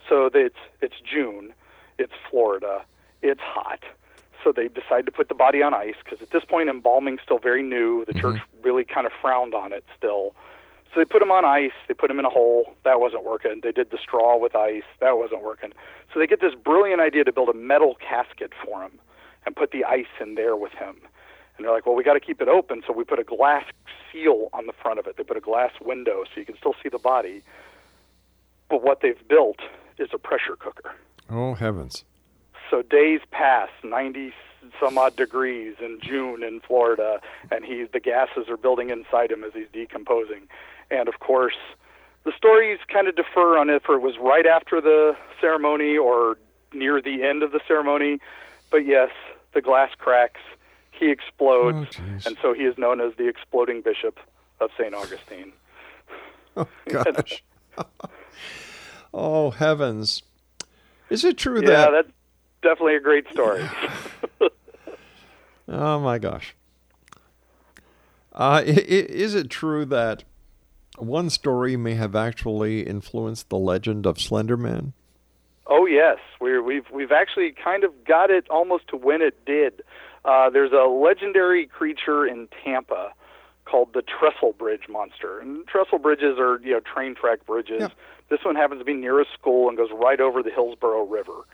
So 0.08 0.30
it's 0.32 0.56
it's 0.80 0.96
June, 1.00 1.52
it's 1.98 2.12
Florida, 2.30 2.84
it's 3.22 3.40
hot. 3.40 3.82
So 4.48 4.52
they 4.52 4.68
decide 4.68 5.04
to 5.04 5.12
put 5.12 5.28
the 5.28 5.34
body 5.34 5.62
on 5.62 5.74
ice 5.74 5.96
because 6.02 6.22
at 6.22 6.30
this 6.30 6.42
point 6.42 6.70
embalming's 6.70 7.20
still 7.22 7.38
very 7.38 7.62
new. 7.62 8.06
The 8.06 8.14
mm-hmm. 8.14 8.20
church 8.20 8.40
really 8.62 8.82
kind 8.82 9.06
of 9.06 9.12
frowned 9.20 9.52
on 9.52 9.74
it 9.74 9.84
still. 9.94 10.34
So 10.86 11.00
they 11.00 11.04
put 11.04 11.20
him 11.20 11.30
on 11.30 11.44
ice. 11.44 11.76
They 11.86 11.92
put 11.92 12.10
him 12.10 12.18
in 12.18 12.24
a 12.24 12.30
hole. 12.30 12.74
That 12.84 12.98
wasn't 12.98 13.26
working. 13.26 13.60
They 13.62 13.72
did 13.72 13.90
the 13.90 13.98
straw 13.98 14.38
with 14.38 14.56
ice. 14.56 14.88
That 15.00 15.18
wasn't 15.18 15.42
working. 15.42 15.74
So 16.14 16.18
they 16.18 16.26
get 16.26 16.40
this 16.40 16.54
brilliant 16.54 17.02
idea 17.02 17.24
to 17.24 17.32
build 17.32 17.50
a 17.50 17.52
metal 17.52 17.98
casket 18.00 18.52
for 18.64 18.82
him 18.82 18.92
and 19.44 19.54
put 19.54 19.70
the 19.70 19.84
ice 19.84 20.06
in 20.18 20.34
there 20.34 20.56
with 20.56 20.72
him. 20.72 20.96
And 21.58 21.66
they're 21.66 21.72
like, 21.74 21.84
well, 21.84 21.94
we 21.94 22.02
got 22.02 22.14
to 22.14 22.20
keep 22.20 22.40
it 22.40 22.48
open. 22.48 22.82
So 22.86 22.94
we 22.94 23.04
put 23.04 23.18
a 23.18 23.24
glass 23.24 23.66
seal 24.10 24.48
on 24.54 24.64
the 24.64 24.72
front 24.72 24.98
of 24.98 25.06
it. 25.06 25.18
They 25.18 25.24
put 25.24 25.36
a 25.36 25.40
glass 25.40 25.72
window 25.82 26.24
so 26.24 26.40
you 26.40 26.46
can 26.46 26.56
still 26.56 26.74
see 26.82 26.88
the 26.88 26.98
body. 26.98 27.42
But 28.70 28.82
what 28.82 29.02
they've 29.02 29.28
built 29.28 29.58
is 29.98 30.08
a 30.14 30.18
pressure 30.18 30.56
cooker. 30.58 30.94
Oh 31.28 31.52
heavens! 31.52 32.06
So 32.70 32.82
days 32.82 33.20
pass, 33.30 33.68
90 33.82 34.32
some 34.80 34.98
odd 34.98 35.16
degrees 35.16 35.76
in 35.80 35.98
June 36.00 36.42
in 36.42 36.60
Florida, 36.60 37.20
and 37.50 37.64
he 37.64 37.84
the 37.90 38.00
gases 38.00 38.48
are 38.48 38.56
building 38.56 38.90
inside 38.90 39.30
him 39.30 39.44
as 39.44 39.52
he's 39.54 39.68
decomposing. 39.72 40.48
And 40.90 41.08
of 41.08 41.20
course, 41.20 41.56
the 42.24 42.32
stories 42.36 42.78
kind 42.92 43.08
of 43.08 43.16
differ 43.16 43.56
on 43.56 43.70
if 43.70 43.84
it 43.88 44.02
was 44.02 44.14
right 44.20 44.46
after 44.46 44.80
the 44.80 45.16
ceremony 45.40 45.96
or 45.96 46.36
near 46.72 47.00
the 47.00 47.22
end 47.22 47.42
of 47.42 47.52
the 47.52 47.60
ceremony. 47.66 48.18
But 48.70 48.86
yes, 48.86 49.10
the 49.54 49.62
glass 49.62 49.90
cracks, 49.96 50.40
he 50.90 51.10
explodes, 51.10 51.96
oh, 51.98 52.18
and 52.26 52.36
so 52.42 52.52
he 52.52 52.64
is 52.64 52.76
known 52.76 53.00
as 53.00 53.14
the 53.16 53.28
exploding 53.28 53.80
bishop 53.80 54.18
of 54.60 54.70
St. 54.78 54.94
Augustine. 54.94 55.52
Oh 56.56 56.68
gosh! 56.88 57.42
oh 59.14 59.50
heavens! 59.50 60.22
Is 61.08 61.24
it 61.24 61.38
true 61.38 61.62
yeah, 61.62 61.68
that? 61.68 61.90
that's 61.92 62.17
definitely 62.62 62.96
a 62.96 63.00
great 63.00 63.28
story. 63.32 63.68
Oh 65.70 66.00
my 66.00 66.18
gosh! 66.18 66.54
Uh, 68.32 68.62
is 68.64 69.34
it 69.34 69.50
true 69.50 69.84
that 69.84 70.24
one 70.96 71.28
story 71.28 71.76
may 71.76 71.94
have 71.94 72.16
actually 72.16 72.86
influenced 72.86 73.50
the 73.50 73.58
legend 73.58 74.06
of 74.06 74.18
Slender 74.18 74.56
Man? 74.56 74.94
Oh 75.66 75.84
yes, 75.84 76.16
we're, 76.40 76.62
we've 76.62 76.86
we've 76.90 77.12
actually 77.12 77.52
kind 77.52 77.84
of 77.84 77.92
got 78.06 78.30
it 78.30 78.48
almost 78.48 78.88
to 78.88 78.96
when 78.96 79.20
it 79.20 79.44
did. 79.44 79.82
Uh, 80.24 80.48
there's 80.48 80.72
a 80.72 80.88
legendary 80.88 81.66
creature 81.66 82.26
in 82.26 82.48
Tampa 82.64 83.12
called 83.66 83.92
the 83.92 84.02
Trestle 84.02 84.54
Bridge 84.54 84.88
monster, 84.88 85.38
and 85.38 85.66
trestle 85.66 85.98
bridges 85.98 86.38
are 86.38 86.58
you 86.60 86.72
know 86.72 86.80
train 86.80 87.14
track 87.14 87.44
bridges. 87.44 87.90
This 88.30 88.40
one 88.42 88.56
happens 88.56 88.80
to 88.80 88.84
be 88.86 88.94
near 88.94 89.20
a 89.20 89.26
school 89.38 89.68
and 89.68 89.76
goes 89.76 89.90
right 89.92 90.20
over 90.20 90.42
the 90.42 90.50
Hillsborough 90.50 91.04
River, 91.04 91.44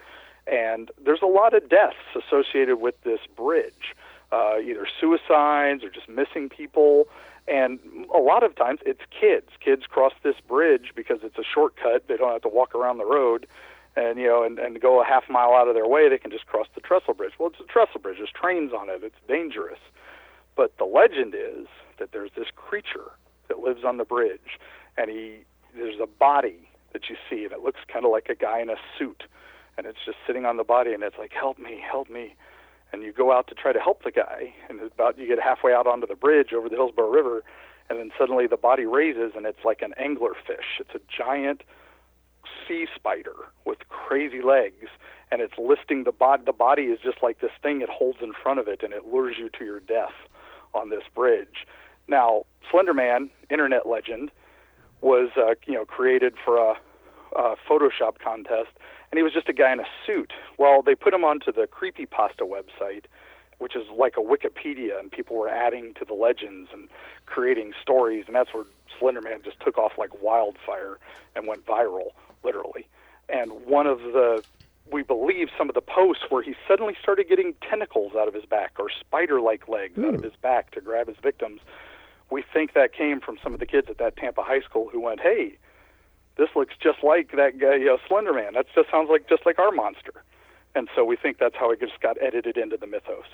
and 0.47 0.90
there's 1.03 1.22
a 1.22 1.26
lot 1.26 1.55
of 1.55 1.68
deaths 1.68 1.97
associated 2.14 2.76
with 2.76 3.01
this 3.03 3.20
bridge, 3.36 3.95
uh, 4.32 4.59
either 4.59 4.86
suicides 5.01 5.82
or 5.82 5.90
just 5.90 6.09
missing 6.09 6.49
people. 6.49 7.09
And 7.47 7.78
a 8.14 8.18
lot 8.18 8.42
of 8.42 8.57
times 8.57 8.80
it's 8.86 9.03
kids. 9.11 9.49
Kids 9.62 9.82
cross 9.88 10.12
this 10.22 10.36
bridge 10.47 10.92
because 10.95 11.18
it's 11.22 11.38
a 11.38 11.45
shortcut. 11.45 12.09
They 12.09 12.16
don't 12.16 12.32
have 12.32 12.42
to 12.42 12.49
walk 12.49 12.74
around 12.74 12.99
the 12.99 13.05
road 13.05 13.47
and 13.97 14.18
you 14.18 14.26
know 14.26 14.42
and, 14.42 14.59
and 14.59 14.80
go 14.80 15.01
a 15.01 15.05
half 15.05 15.24
mile 15.28 15.53
out 15.55 15.68
of 15.68 15.74
their 15.74 15.86
way 15.86 16.09
they 16.09 16.18
can 16.18 16.30
just 16.30 16.47
cross 16.47 16.66
the 16.74 16.80
trestle 16.80 17.14
bridge 17.14 17.32
well 17.38 17.49
it's 17.49 17.61
a 17.61 17.72
trestle 17.72 18.01
bridge 18.01 18.18
there's 18.18 18.30
trains 18.30 18.72
on 18.72 18.88
it 18.88 19.01
it's 19.03 19.14
dangerous 19.28 19.78
but 20.57 20.76
the 20.78 20.84
legend 20.84 21.34
is 21.34 21.66
that 21.99 22.12
there's 22.12 22.30
this 22.36 22.49
creature 22.57 23.12
that 23.49 23.61
lives 23.61 23.84
on 23.84 23.97
the 23.97 24.05
bridge 24.05 24.59
and 24.97 25.11
he 25.11 25.38
there's 25.76 26.01
a 26.03 26.07
body 26.07 26.68
that 26.92 27.09
you 27.09 27.16
see 27.28 27.45
and 27.45 27.53
it 27.53 27.61
looks 27.61 27.80
kind 27.92 28.05
of 28.05 28.11
like 28.11 28.28
a 28.28 28.34
guy 28.34 28.61
in 28.61 28.70
a 28.70 28.76
suit 28.99 29.24
and 29.77 29.87
it's 29.87 29.99
just 30.05 30.18
sitting 30.27 30.45
on 30.45 30.57
the 30.57 30.64
body 30.64 30.93
and 30.93 31.03
it's 31.03 31.16
like 31.18 31.33
help 31.33 31.59
me 31.59 31.81
help 31.81 32.11
me. 32.11 32.35
And 32.93 33.03
you 33.03 33.12
go 33.12 33.33
out 33.33 33.49
to 33.49 33.55
try 33.55 33.72
to 33.72 33.81
help 33.81 34.05
the 34.05 34.12
guy 34.12 34.55
and 34.68 34.81
about 34.81 35.18
you 35.18 35.27
get 35.27 35.41
halfway 35.41 35.72
out 35.72 35.87
onto 35.87 36.07
the 36.07 36.14
bridge 36.14 36.53
over 36.53 36.68
the 36.68 36.77
hillsborough 36.77 37.11
river 37.11 37.43
and 37.91 37.99
then 37.99 38.11
suddenly 38.18 38.47
the 38.47 38.57
body 38.57 38.87
raises 38.87 39.33
and 39.37 39.47
it's 39.47 39.64
like 39.64 39.83
an 39.83 39.95
anglerfish 40.01 40.79
it's 40.79 40.95
a 40.95 41.01
giant 41.16 41.62
sea 42.66 42.87
spider 42.95 43.35
with 43.64 43.79
crazy 43.89 44.43
legs 44.43 44.89
and 45.31 45.41
it's 45.41 45.55
listing 45.59 46.05
the 46.05 46.12
body 46.12 46.43
the 46.47 46.53
body 46.53 46.83
is 46.85 46.99
just 47.03 47.22
like 47.22 47.41
this 47.41 47.51
thing. 47.62 47.81
It 47.81 47.89
holds 47.89 48.18
in 48.22 48.33
front 48.33 48.61
of 48.61 48.68
it 48.68 48.83
and 48.83 48.93
it 48.93 49.07
lures 49.07 49.37
you 49.39 49.49
to 49.59 49.64
your 49.64 49.81
death 49.81 50.14
on 50.72 50.91
this 50.91 51.03
bridge. 51.14 51.66
Now 52.07 52.45
slenderman 52.72 53.31
internet 53.51 53.87
legend 53.89 54.31
was 55.01 55.31
uh, 55.37 55.55
you 55.66 55.75
know 55.75 55.85
created 55.85 56.35
for 56.45 56.57
a, 56.59 56.75
a 57.37 57.57
photoshop 57.68 58.18
contest 58.22 58.70
and 59.15 59.19
he 59.19 59.23
was 59.23 59.33
just 59.33 59.49
a 59.49 59.53
guy 59.53 59.73
in 59.73 59.81
a 59.81 59.87
suit 60.07 60.33
well 60.59 60.83
they 60.83 60.95
put 60.95 61.15
him 61.15 61.25
onto 61.25 61.53
the 61.53 61.67
creepypasta 61.67 62.43
website 62.43 63.05
which 63.59 63.77
is 63.77 63.85
like 63.97 64.17
a 64.17 64.21
wikipedia 64.21 64.99
and 64.99 65.12
people 65.12 65.37
were 65.37 65.49
adding 65.49 65.95
to 65.95 66.05
the 66.05 66.15
legends 66.15 66.71
and 66.73 66.89
creating 67.27 67.73
stories 67.81 68.25
and 68.27 68.35
that's 68.35 68.53
where 68.53 68.65
slenderman 69.01 69.45
just 69.45 69.61
took 69.61 69.79
off 69.79 69.93
like 69.97 70.11
wildfire 70.23 70.99
and 71.37 71.47
went 71.47 71.65
viral 71.65 72.11
literally. 72.45 72.87
And 73.29 73.53
one 73.67 73.87
of 73.87 73.99
the, 73.99 74.45
we 74.91 75.03
believe, 75.03 75.49
some 75.57 75.69
of 75.69 75.75
the 75.75 75.81
posts 75.81 76.25
where 76.29 76.43
he 76.43 76.55
suddenly 76.69 76.95
started 77.03 77.29
getting 77.29 77.55
tentacles 77.69 78.12
out 78.17 78.29
of 78.29 78.35
his 78.35 78.45
back 78.45 78.73
or 78.79 78.89
spider 79.01 79.41
like 79.41 79.67
legs 79.69 79.99
out 79.99 80.15
of 80.15 80.23
his 80.23 80.35
back 80.43 80.71
to 80.73 80.81
grab 80.81 81.09
his 81.09 81.17
victims. 81.23 81.61
We 82.31 82.45
think 82.53 82.75
that 82.75 82.93
came 82.93 83.21
from 83.21 83.39
some 83.43 83.55
of 83.55 83.61
the 83.61 83.67
kids 83.67 83.89
at 83.91 83.99
that 83.99 84.17
Tampa 84.17 84.43
high 84.43 84.61
school 84.61 84.89
who 84.93 85.01
went, 85.01 85.21
hey, 85.21 85.57
this 86.37 86.49
looks 86.57 86.74
just 86.82 87.03
like 87.03 87.32
that 87.32 87.59
guy, 87.59 87.76
you 87.76 87.87
know, 87.87 87.99
Slender 88.09 88.32
Man. 88.32 88.55
That 88.55 88.66
just 88.74 88.91
sounds 88.91 89.09
like 89.11 89.28
just 89.28 89.47
like 89.47 89.59
our 89.59 89.70
monster. 89.70 90.24
And 90.74 90.89
so 90.97 91.05
we 91.05 91.16
think 91.16 91.39
that's 91.39 91.55
how 91.57 91.70
it 91.70 91.80
just 91.80 92.01
got 92.01 92.20
edited 92.20 92.57
into 92.57 92.76
the 92.76 92.87
mythos. 92.87 93.24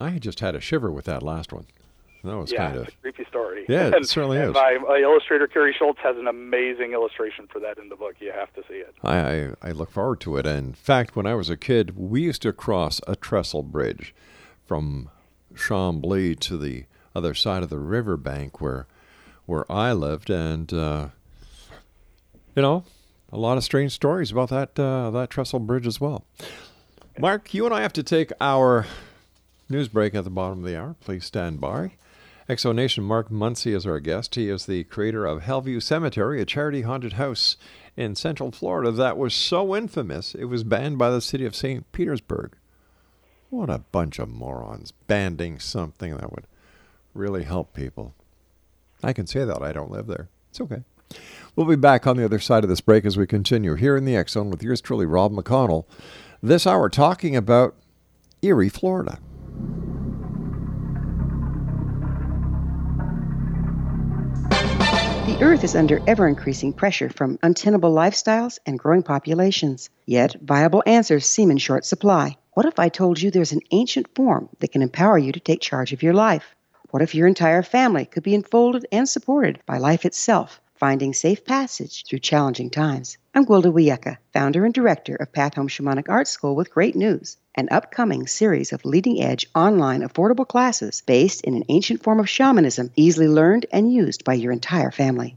I 0.00 0.18
just 0.18 0.40
had 0.40 0.54
a 0.54 0.60
shiver 0.60 0.90
with 0.90 1.06
that 1.06 1.22
last 1.22 1.52
one. 1.52 1.66
That 2.24 2.36
was 2.36 2.52
yeah, 2.52 2.68
kind 2.68 2.76
of 2.78 2.88
a 2.88 2.90
creepy 3.00 3.24
story. 3.24 3.64
Yeah, 3.68 3.90
it 3.94 4.06
certainly 4.06 4.38
and 4.38 4.50
is. 4.50 4.54
My, 4.54 4.78
my 4.80 4.98
illustrator 4.98 5.48
Kari 5.48 5.74
Schultz 5.76 5.98
has 6.04 6.16
an 6.16 6.28
amazing 6.28 6.92
illustration 6.92 7.48
for 7.48 7.58
that 7.60 7.78
in 7.78 7.88
the 7.88 7.96
book. 7.96 8.14
You 8.20 8.30
have 8.30 8.52
to 8.54 8.62
see 8.68 8.74
it. 8.74 8.94
I, 9.02 9.18
I, 9.18 9.50
I 9.62 9.72
look 9.72 9.90
forward 9.90 10.20
to 10.20 10.36
it. 10.36 10.46
And 10.46 10.68
in 10.68 10.72
fact, 10.74 11.16
when 11.16 11.26
I 11.26 11.34
was 11.34 11.50
a 11.50 11.56
kid, 11.56 11.96
we 11.96 12.22
used 12.22 12.42
to 12.42 12.52
cross 12.52 13.00
a 13.08 13.16
trestle 13.16 13.64
bridge 13.64 14.14
from 14.64 15.10
Chambly 15.54 16.38
to 16.40 16.56
the 16.56 16.84
other 17.14 17.34
side 17.34 17.64
of 17.64 17.70
the 17.70 17.78
riverbank 17.78 18.60
where 18.60 18.86
where 19.44 19.70
I 19.70 19.92
lived, 19.92 20.30
and 20.30 20.72
uh, 20.72 21.08
you 22.54 22.62
know, 22.62 22.84
a 23.32 23.38
lot 23.38 23.56
of 23.56 23.64
strange 23.64 23.92
stories 23.92 24.30
about 24.30 24.50
that 24.50 24.78
uh, 24.78 25.10
that 25.10 25.30
trestle 25.30 25.58
bridge 25.58 25.86
as 25.86 26.00
well. 26.00 26.24
Mark, 27.18 27.52
you 27.52 27.64
and 27.64 27.74
I 27.74 27.82
have 27.82 27.92
to 27.94 28.02
take 28.02 28.32
our 28.40 28.86
news 29.68 29.88
break 29.88 30.14
at 30.14 30.24
the 30.24 30.30
bottom 30.30 30.60
of 30.60 30.64
the 30.64 30.78
hour. 30.78 30.96
Please 31.00 31.24
stand 31.24 31.60
by. 31.60 31.92
Exonation 32.48 33.04
Mark 33.04 33.30
Muncy 33.30 33.74
is 33.74 33.86
our 33.86 34.00
guest. 34.00 34.34
He 34.34 34.48
is 34.48 34.66
the 34.66 34.84
creator 34.84 35.24
of 35.24 35.42
Hellview 35.42 35.82
Cemetery, 35.82 36.40
a 36.40 36.44
charity 36.44 36.82
haunted 36.82 37.14
house 37.14 37.56
in 37.96 38.14
Central 38.14 38.50
Florida 38.50 38.90
that 38.90 39.16
was 39.16 39.34
so 39.34 39.76
infamous 39.76 40.34
it 40.34 40.44
was 40.46 40.64
banned 40.64 40.98
by 40.98 41.10
the 41.10 41.20
city 41.20 41.44
of 41.46 41.54
St. 41.54 41.90
Petersburg. 41.92 42.52
What 43.50 43.70
a 43.70 43.78
bunch 43.78 44.18
of 44.18 44.28
morons 44.28 44.92
banning 45.06 45.58
something 45.58 46.16
that 46.16 46.32
would 46.32 46.46
really 47.14 47.44
help 47.44 47.74
people. 47.74 48.14
I 49.02 49.12
can 49.12 49.26
say 49.26 49.44
that 49.44 49.62
I 49.62 49.72
don't 49.72 49.90
live 49.90 50.06
there. 50.06 50.28
It's 50.50 50.60
okay. 50.60 50.82
We'll 51.54 51.66
be 51.66 51.76
back 51.76 52.06
on 52.06 52.16
the 52.16 52.24
other 52.24 52.38
side 52.38 52.64
of 52.64 52.70
this 52.70 52.80
break 52.80 53.04
as 53.04 53.16
we 53.16 53.26
continue 53.26 53.74
here 53.74 53.96
in 53.96 54.04
the 54.04 54.22
Zone 54.28 54.50
with 54.50 54.62
yours 54.62 54.80
truly, 54.80 55.06
Rob 55.06 55.32
McConnell. 55.32 55.84
This 56.42 56.66
hour 56.66 56.88
talking 56.88 57.36
about 57.36 57.76
Eerie, 58.42 58.68
Florida. 58.68 59.18
The 65.26 65.38
Earth 65.40 65.62
is 65.62 65.76
under 65.76 66.00
ever 66.06 66.26
increasing 66.26 66.72
pressure 66.72 67.08
from 67.08 67.38
untenable 67.42 67.94
lifestyles 67.94 68.58
and 68.66 68.78
growing 68.78 69.02
populations. 69.02 69.90
Yet, 70.06 70.36
viable 70.40 70.82
answers 70.86 71.26
seem 71.26 71.50
in 71.50 71.58
short 71.58 71.84
supply. 71.84 72.36
What 72.54 72.66
if 72.66 72.78
I 72.78 72.88
told 72.88 73.20
you 73.20 73.30
there's 73.30 73.52
an 73.52 73.60
ancient 73.70 74.14
form 74.14 74.48
that 74.60 74.72
can 74.72 74.82
empower 74.82 75.18
you 75.18 75.32
to 75.32 75.40
take 75.40 75.60
charge 75.60 75.92
of 75.92 76.02
your 76.02 76.14
life? 76.14 76.54
What 76.90 77.02
if 77.02 77.14
your 77.14 77.26
entire 77.26 77.62
family 77.62 78.04
could 78.04 78.22
be 78.22 78.34
enfolded 78.34 78.86
and 78.90 79.08
supported 79.08 79.60
by 79.64 79.78
life 79.78 80.04
itself, 80.04 80.60
finding 80.82 81.14
safe 81.14 81.44
passage 81.44 82.04
through 82.04 82.18
challenging 82.18 82.68
times? 82.68 83.16
I'm 83.32 83.46
Gwilda 83.46 83.72
Wiyaka, 83.72 84.16
founder 84.32 84.64
and 84.64 84.74
director 84.74 85.14
of 85.14 85.32
Path 85.32 85.54
Home 85.54 85.68
Shamanic 85.68 86.08
Art 86.08 86.26
School 86.26 86.56
with 86.56 86.72
great 86.72 86.96
news 86.96 87.36
an 87.54 87.68
upcoming 87.70 88.26
series 88.26 88.72
of 88.72 88.84
leading 88.84 89.22
edge 89.22 89.46
online 89.54 90.00
affordable 90.00 90.48
classes 90.48 91.00
based 91.06 91.42
in 91.42 91.54
an 91.54 91.62
ancient 91.68 92.02
form 92.02 92.18
of 92.18 92.28
shamanism 92.28 92.90
easily 92.96 93.28
learned 93.28 93.64
and 93.70 93.92
used 93.92 94.24
by 94.24 94.34
your 94.34 94.50
entire 94.50 94.90
family. 94.90 95.36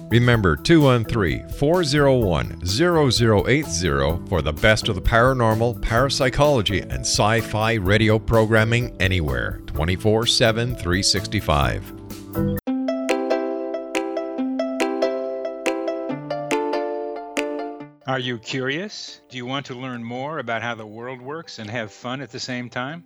Remember 0.11 0.57
213 0.57 1.47
401 1.47 2.65
0080 2.65 4.27
for 4.27 4.41
the 4.41 4.51
best 4.51 4.89
of 4.89 4.95
the 4.95 5.01
paranormal, 5.01 5.81
parapsychology, 5.81 6.81
and 6.81 6.99
sci 6.99 7.39
fi 7.39 7.75
radio 7.75 8.19
programming 8.19 8.93
anywhere 8.99 9.61
24 9.67 10.25
7 10.25 10.75
365. 10.75 11.93
Are 18.05 18.19
you 18.19 18.37
curious? 18.37 19.21
Do 19.29 19.37
you 19.37 19.45
want 19.45 19.65
to 19.67 19.75
learn 19.75 20.03
more 20.03 20.39
about 20.39 20.61
how 20.61 20.75
the 20.75 20.85
world 20.85 21.21
works 21.21 21.57
and 21.57 21.69
have 21.69 21.93
fun 21.93 22.19
at 22.19 22.31
the 22.31 22.39
same 22.41 22.69
time? 22.69 23.05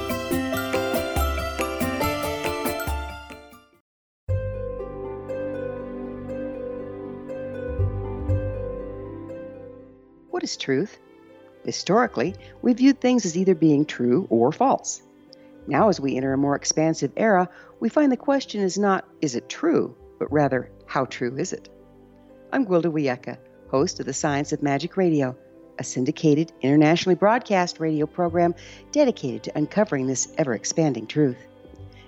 Truth? 10.57 10.99
Historically, 11.65 12.35
we 12.61 12.73
viewed 12.73 12.99
things 12.99 13.25
as 13.25 13.37
either 13.37 13.53
being 13.53 13.85
true 13.85 14.27
or 14.29 14.51
false. 14.51 15.01
Now, 15.67 15.89
as 15.89 15.99
we 15.99 16.17
enter 16.17 16.33
a 16.33 16.37
more 16.37 16.55
expansive 16.55 17.11
era, 17.15 17.47
we 17.79 17.89
find 17.89 18.11
the 18.11 18.17
question 18.17 18.61
is 18.61 18.77
not, 18.77 19.07
is 19.21 19.35
it 19.35 19.47
true, 19.47 19.95
but 20.17 20.31
rather, 20.31 20.71
how 20.87 21.05
true 21.05 21.35
is 21.37 21.53
it? 21.53 21.69
I'm 22.51 22.65
Gwilda 22.65 22.91
Wiyaka, 22.91 23.37
host 23.69 23.99
of 23.99 24.07
the 24.07 24.13
Science 24.13 24.51
of 24.51 24.63
Magic 24.63 24.97
Radio, 24.97 25.35
a 25.77 25.83
syndicated, 25.83 26.51
internationally 26.61 27.15
broadcast 27.15 27.79
radio 27.79 28.05
program 28.05 28.55
dedicated 28.91 29.43
to 29.43 29.57
uncovering 29.57 30.07
this 30.07 30.33
ever 30.37 30.53
expanding 30.53 31.07
truth. 31.07 31.37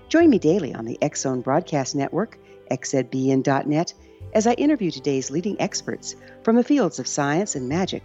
Join 0.10 0.30
me 0.30 0.40
daily 0.40 0.74
on 0.74 0.86
the 0.86 0.98
Zone 1.16 1.42
Broadcast 1.42 1.96
Network, 1.96 2.38
xzbn.net, 2.72 3.94
as 4.34 4.48
I 4.48 4.54
interview 4.54 4.92
today's 4.92 5.32
leading 5.32 5.60
experts 5.62 6.16
from 6.44 6.56
the 6.56 6.64
fields 6.64 7.00
of 7.00 7.08
science 7.08 7.56
and 7.56 7.70
magic 7.70 8.04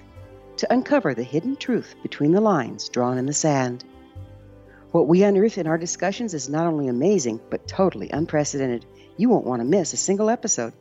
to 0.59 0.73
uncover 0.73 1.15
the 1.15 1.23
hidden 1.23 1.57
truth 1.57 1.95
between 2.03 2.33
the 2.33 2.41
lines 2.41 2.89
drawn 2.89 3.19
in 3.19 3.27
the 3.27 3.33
sand. 3.33 3.85
What 4.91 5.09
we 5.09 5.23
unearth 5.23 5.59
in 5.59 5.67
our 5.67 5.79
discussions 5.79 6.35
is 6.35 6.49
not 6.49 6.67
only 6.67 6.89
amazing, 6.89 7.41
but 7.51 7.67
totally 7.67 8.11
unprecedented. 8.11 8.87
You 9.17 9.29
won't 9.29 9.47
want 9.47 9.61
to 9.61 9.67
miss 9.67 9.93
a 9.93 9.97
single 9.97 10.31
episode. 10.31 10.73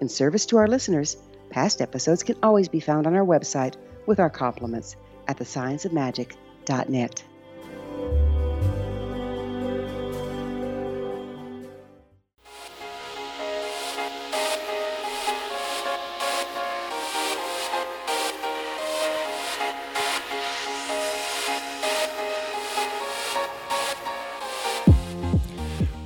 In 0.00 0.08
service 0.08 0.46
to 0.46 0.56
our 0.58 0.68
listeners, 0.68 1.16
past 1.50 1.80
episodes 1.80 2.22
can 2.22 2.36
always 2.42 2.68
be 2.68 2.80
found 2.80 3.06
on 3.06 3.14
our 3.14 3.24
website 3.24 3.74
with 4.06 4.20
our 4.20 4.30
compliments 4.30 4.96
at 5.28 5.38
thescienceofmagic.net. 5.38 7.24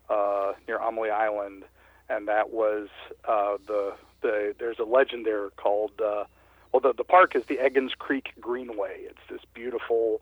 uh, 0.10 0.52
near 0.68 0.80
Amelia 0.80 1.14
Island, 1.14 1.64
and 2.10 2.28
that 2.28 2.50
was 2.50 2.90
uh, 3.26 3.56
the 3.66 3.94
the. 4.22 4.54
There's 4.60 4.80
a 4.80 4.86
legend 4.86 5.26
there 5.26 5.50
called. 5.52 5.94
Uh, 6.02 6.26
well, 6.72 6.80
the 6.80 6.94
the 6.94 7.04
park 7.04 7.36
is 7.36 7.46
the 7.46 7.58
Egans 7.58 7.98
Creek 7.98 8.34
Greenway. 8.40 9.02
It's 9.02 9.20
this 9.30 9.42
beautiful 9.54 10.22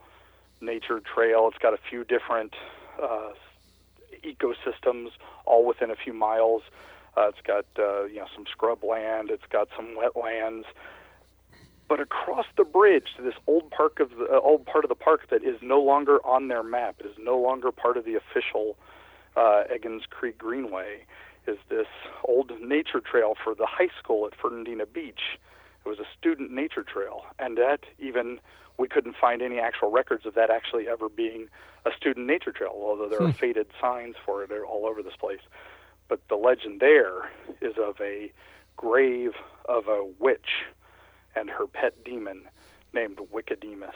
nature 0.61 0.99
trail. 0.99 1.47
It's 1.47 1.57
got 1.57 1.73
a 1.73 1.79
few 1.89 2.03
different 2.03 2.53
uh, 3.01 3.31
ecosystems 4.23 5.09
all 5.45 5.65
within 5.65 5.91
a 5.91 5.95
few 5.95 6.13
miles. 6.13 6.63
Uh, 7.17 7.29
it's 7.29 7.41
got 7.41 7.65
uh, 7.77 8.03
you 8.05 8.17
know 8.17 8.27
some 8.35 8.45
scrub 8.49 8.83
land. 8.83 9.29
It's 9.29 9.45
got 9.49 9.69
some 9.75 9.97
wetlands. 9.97 10.65
But 11.87 11.99
across 11.99 12.47
the 12.57 12.63
bridge 12.63 13.09
to 13.17 13.21
this 13.21 13.35
old 13.45 13.69
park 13.69 13.99
of 13.99 14.09
the 14.17 14.25
uh, 14.25 14.39
old 14.39 14.65
part 14.65 14.85
of 14.85 14.89
the 14.89 14.95
park 14.95 15.29
that 15.29 15.43
is 15.43 15.57
no 15.61 15.81
longer 15.81 16.25
on 16.25 16.47
their 16.47 16.63
map, 16.63 16.95
is 17.03 17.15
no 17.19 17.37
longer 17.37 17.71
part 17.71 17.97
of 17.97 18.05
the 18.05 18.15
official 18.15 18.77
uh, 19.35 19.63
Egans 19.71 20.09
Creek 20.09 20.37
Greenway, 20.37 21.05
is 21.47 21.57
this 21.69 21.87
old 22.23 22.51
nature 22.59 22.99
trail 22.99 23.35
for 23.43 23.53
the 23.53 23.67
high 23.67 23.89
school 23.99 24.25
at 24.25 24.33
Fernandina 24.35 24.85
Beach. 24.85 25.37
It 25.85 25.89
was 25.89 25.99
a 25.99 26.07
student 26.17 26.51
nature 26.51 26.83
trail, 26.83 27.25
and 27.37 27.57
that 27.57 27.81
even 27.99 28.39
we 28.77 28.87
couldn't 28.87 29.15
find 29.15 29.41
any 29.41 29.59
actual 29.59 29.91
records 29.91 30.25
of 30.25 30.33
that 30.33 30.49
actually 30.49 30.87
ever 30.87 31.07
being 31.09 31.47
a 31.85 31.91
student 31.95 32.25
nature 32.25 32.51
trail, 32.51 32.71
although 32.73 33.07
there 33.07 33.21
are 33.21 33.27
Hmm. 33.27 33.31
faded 33.31 33.67
signs 33.79 34.15
for 34.25 34.43
it 34.43 34.51
all 34.51 34.85
over 34.85 35.01
this 35.03 35.15
place. 35.15 35.41
But 36.07 36.27
the 36.27 36.35
legend 36.35 36.79
there 36.81 37.29
is 37.61 37.77
of 37.77 37.99
a 38.01 38.31
grave 38.77 39.35
of 39.65 39.87
a 39.87 40.03
witch 40.19 40.65
and 41.35 41.49
her 41.49 41.67
pet 41.67 42.03
demon 42.03 42.49
named 42.93 43.19
Wiccademus, 43.31 43.95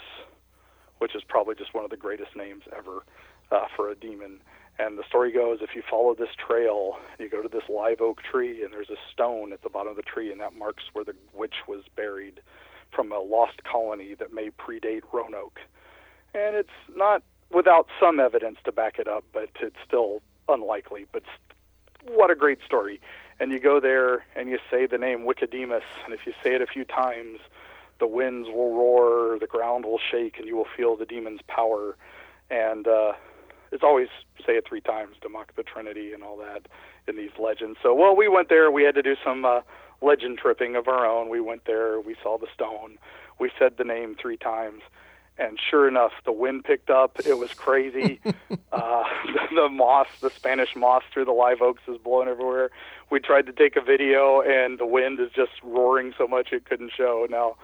which 1.00 1.16
is 1.16 1.24
probably 1.24 1.56
just 1.56 1.74
one 1.74 1.84
of 1.84 1.90
the 1.90 1.98
greatest 1.98 2.36
names 2.36 2.64
ever 2.76 3.04
uh, 3.52 3.66
for 3.76 3.90
a 3.90 3.96
demon. 3.96 4.42
And 4.80 4.98
the 4.98 5.04
story 5.04 5.34
goes 5.34 5.60
if 5.62 5.76
you 5.76 5.84
follow 5.90 6.16
this 6.16 6.30
trail, 6.36 6.98
you 7.20 7.30
go 7.30 7.42
to 7.42 7.50
this 7.50 7.68
live 7.68 8.00
oak 8.00 8.24
tree, 8.24 8.64
and 8.64 8.72
there's 8.72 8.90
a 8.90 8.96
stone 9.12 9.52
at 9.52 9.62
the 9.62 9.70
bottom 9.70 9.90
of 9.90 9.98
the 9.98 10.02
tree, 10.02 10.32
and 10.32 10.40
that 10.40 10.56
marks 10.56 10.84
where 10.94 11.04
the 11.04 11.14
witch 11.34 11.56
was 11.68 11.84
buried 11.98 12.40
from 12.90 13.12
a 13.12 13.20
lost 13.20 13.62
colony 13.66 14.16
that 14.16 14.34
may 14.34 14.50
predate 14.52 15.02
Roanoke. 15.12 15.60
And 16.34 16.56
it's 16.56 16.70
not 16.96 17.24
without 17.52 17.88
some 18.00 18.22
evidence 18.22 18.58
to 18.64 18.72
back 18.72 19.00
it 19.00 19.08
up, 19.08 19.26
but 19.34 19.50
it's 19.60 19.76
still 19.86 20.22
unlikely. 20.48 21.06
But 21.12 21.24
what 22.08 22.32
a 22.32 22.36
great 22.36 22.60
story. 22.66 23.02
And 23.40 23.52
you 23.52 23.60
go 23.60 23.82
there 23.82 24.26
and 24.36 24.50
you 24.50 24.60
say 24.72 24.86
the 24.86 24.98
name 24.98 25.26
Wiccademus, 25.26 25.84
and 26.06 26.14
if 26.14 26.26
you 26.26 26.34
say 26.42 26.56
it 26.56 26.62
a 26.62 26.68
few 26.68 26.86
times, 26.86 27.40
the 28.00 28.08
winds 28.08 28.48
will 28.48 28.74
roar, 28.74 29.38
the 29.40 29.48
ground 29.48 29.84
will 29.84 30.00
shake, 30.00 30.38
and 30.38 30.48
you 30.48 30.56
will 30.56 30.68
feel 30.78 30.96
the 30.96 31.06
demon's 31.06 31.42
power. 31.48 31.98
And 32.50 32.88
uh, 32.88 33.14
it's 33.72 33.84
always 33.84 34.08
say 34.46 34.54
it 34.54 34.66
three 34.68 34.82
times 34.82 35.16
to 35.22 35.30
mock 35.30 35.56
the 35.56 35.64
Trinity 35.64 36.14
and 36.14 36.24
all 36.24 36.38
that 36.38 36.68
in 37.08 37.16
these 37.16 37.32
legends. 37.40 37.78
So, 37.82 37.94
well, 37.94 38.16
we 38.16 38.28
went 38.28 38.50
there. 38.50 38.72
We 38.72 38.84
had 38.84 38.96
to 38.96 39.02
do 39.02 39.16
some 39.24 39.46
uh, 39.46 39.62
legend 40.02 40.38
tripping 40.38 40.76
of 40.76 40.88
our 40.88 41.06
own. 41.06 41.30
We 41.30 41.42
went 41.42 41.66
there. 41.66 42.00
We 42.00 42.16
saw 42.22 42.38
the 42.38 42.48
stone. 42.54 42.98
We 43.40 43.52
said 43.58 43.78
the 43.78 43.84
name 43.84 44.16
three 44.20 44.38
times. 44.38 44.82
And 45.38 45.58
sure 45.58 45.88
enough, 45.88 46.12
the 46.26 46.34
wind 46.34 46.66
picked 46.66 46.90
up. 46.90 47.18
It 47.26 47.38
was 47.38 47.54
crazy. 47.54 48.20
uh, 48.26 49.04
the, 49.26 49.40
the 49.56 49.70
moss, 49.70 50.08
the 50.20 50.30
Spanish 50.30 50.76
moss 50.76 51.04
through 51.14 51.26
the 51.26 51.32
live 51.32 51.62
oaks 51.62 51.82
is 51.88 51.98
blowing 51.98 52.28
everywhere. 52.28 52.72
We 53.10 53.20
tried 53.20 53.46
to 53.46 53.54
take 53.54 53.78
a 53.78 53.82
video, 53.82 54.42
and 54.42 54.78
the 54.78 54.86
wind 54.86 55.20
is 55.20 55.30
just 55.34 55.52
roaring 55.64 56.14
so 56.18 56.28
much 56.28 56.52
it 56.52 56.66
couldn't 56.66 56.92
show. 56.96 57.26
Now, 57.30 57.56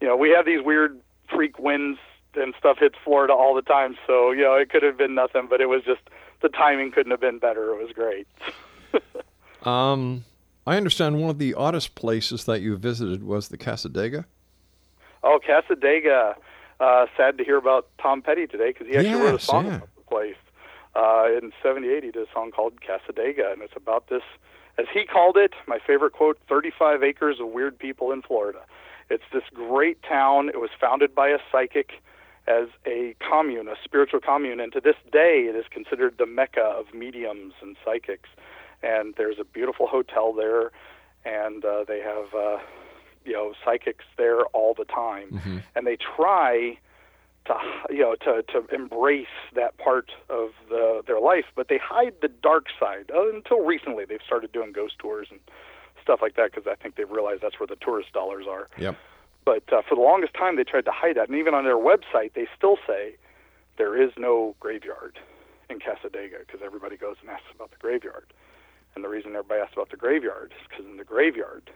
you 0.00 0.08
know, 0.08 0.16
we 0.16 0.30
have 0.30 0.46
these 0.46 0.62
weird 0.64 0.98
freak 1.28 1.58
winds 1.58 1.98
and 2.34 2.54
stuff 2.58 2.78
hits 2.78 2.96
Florida 3.04 3.32
all 3.32 3.54
the 3.54 3.62
time. 3.62 3.96
So, 4.06 4.30
you 4.30 4.42
know, 4.42 4.54
it 4.54 4.70
could 4.70 4.82
have 4.82 4.96
been 4.96 5.14
nothing, 5.14 5.46
but 5.48 5.60
it 5.60 5.66
was 5.66 5.82
just 5.84 6.00
the 6.42 6.48
timing 6.48 6.92
couldn't 6.92 7.10
have 7.10 7.20
been 7.20 7.38
better. 7.38 7.72
It 7.72 7.82
was 7.82 7.92
great. 7.92 8.26
Um, 9.62 10.24
I 10.66 10.76
understand 10.76 11.20
one 11.20 11.30
of 11.30 11.38
the 11.38 11.54
oddest 11.54 11.94
places 11.94 12.44
that 12.44 12.60
you 12.60 12.76
visited 12.76 13.22
was 13.22 13.48
the 13.48 13.58
Cassadaga. 13.58 14.24
Oh, 15.22 15.38
Cassadaga. 15.46 16.34
Uh, 16.78 17.06
sad 17.16 17.36
to 17.36 17.44
hear 17.44 17.58
about 17.58 17.88
Tom 18.00 18.22
Petty 18.22 18.46
today 18.46 18.68
because 18.72 18.86
he 18.86 18.96
actually 18.96 19.22
wrote 19.22 19.34
a 19.34 19.38
song 19.38 19.66
yeah. 19.66 19.76
about 19.76 19.94
the 19.96 20.02
place. 20.02 20.36
Uh, 20.96 21.26
in 21.36 21.52
'78, 21.62 22.04
he 22.04 22.10
did 22.10 22.26
a 22.26 22.32
song 22.32 22.50
called 22.50 22.80
Casadega, 22.80 23.52
and 23.52 23.60
it's 23.60 23.74
about 23.76 24.08
this, 24.08 24.22
as 24.78 24.86
he 24.92 25.04
called 25.04 25.36
it, 25.36 25.52
my 25.66 25.78
favorite 25.86 26.14
quote: 26.14 26.38
"35 26.48 27.02
acres 27.02 27.38
of 27.38 27.48
weird 27.48 27.78
people 27.78 28.12
in 28.12 28.22
Florida." 28.22 28.60
It's 29.10 29.24
this 29.30 29.42
great 29.52 30.02
town. 30.02 30.48
It 30.48 30.60
was 30.60 30.70
founded 30.80 31.14
by 31.14 31.28
a 31.28 31.38
psychic 31.52 32.00
as 32.50 32.68
a 32.86 33.14
commune, 33.20 33.68
a 33.68 33.76
spiritual 33.84 34.20
commune, 34.20 34.60
and 34.60 34.72
to 34.72 34.80
this 34.80 34.96
day, 35.12 35.46
it 35.48 35.56
is 35.56 35.66
considered 35.70 36.14
the 36.18 36.26
mecca 36.26 36.62
of 36.62 36.92
mediums 36.92 37.54
and 37.62 37.76
psychics. 37.84 38.28
And 38.82 39.14
there's 39.16 39.38
a 39.38 39.44
beautiful 39.44 39.86
hotel 39.86 40.32
there, 40.32 40.70
and 41.24 41.64
uh, 41.64 41.84
they 41.86 42.00
have. 42.00 42.34
Uh, 42.34 42.58
you 43.24 43.32
know 43.34 43.52
psychics 43.64 44.04
there 44.16 44.46
all 44.46 44.74
the 44.74 44.84
time 44.84 45.28
and 45.74 45.86
they 45.86 45.96
try 46.16 46.78
to 47.46 47.54
you 47.90 48.00
know 48.00 48.14
to 48.14 48.42
to 48.44 48.74
embrace 48.74 49.26
that 49.54 49.76
part 49.78 50.10
of 50.28 50.50
the 50.68 51.02
their 51.06 51.20
life 51.20 51.44
but 51.54 51.68
they 51.68 51.78
hide 51.78 52.14
the 52.22 52.28
dark 52.28 52.66
side 52.78 53.10
uh, 53.14 53.28
until 53.34 53.64
recently 53.64 54.04
they've 54.04 54.22
started 54.24 54.50
doing 54.52 54.72
ghost 54.72 54.94
tours 54.98 55.28
and 55.30 55.40
stuff 56.02 56.20
like 56.22 56.34
that 56.36 56.50
because 56.50 56.66
i 56.66 56.74
think 56.74 56.96
they've 56.96 57.10
realized 57.10 57.42
that's 57.42 57.60
where 57.60 57.66
the 57.66 57.76
tourist 57.76 58.12
dollars 58.12 58.46
are 58.48 58.68
Yep. 58.78 58.96
But 59.44 59.72
uh, 59.72 59.82
for 59.88 59.94
the 59.94 60.02
longest 60.02 60.34
time 60.34 60.56
they 60.56 60.64
tried 60.64 60.84
to 60.84 60.92
hide 60.92 61.16
that 61.16 61.28
and 61.28 61.38
even 61.38 61.54
on 61.54 61.64
their 61.64 61.78
website 61.78 62.34
they 62.34 62.46
still 62.56 62.76
say 62.86 63.16
there 63.78 64.00
is 64.00 64.10
no 64.16 64.54
graveyard 64.60 65.18
in 65.68 65.78
Cassadaga 65.78 66.40
because 66.46 66.60
everybody 66.64 66.96
goes 66.96 67.16
and 67.20 67.30
asks 67.30 67.46
about 67.54 67.70
the 67.70 67.78
graveyard 67.78 68.32
and 68.94 69.04
the 69.04 69.08
reason 69.08 69.30
everybody 69.30 69.60
asks 69.60 69.74
about 69.74 69.90
the 69.90 69.96
graveyard 69.96 70.52
is 70.60 70.66
because 70.68 70.84
in 70.84 70.96
the 70.96 71.04
graveyard 71.04 71.70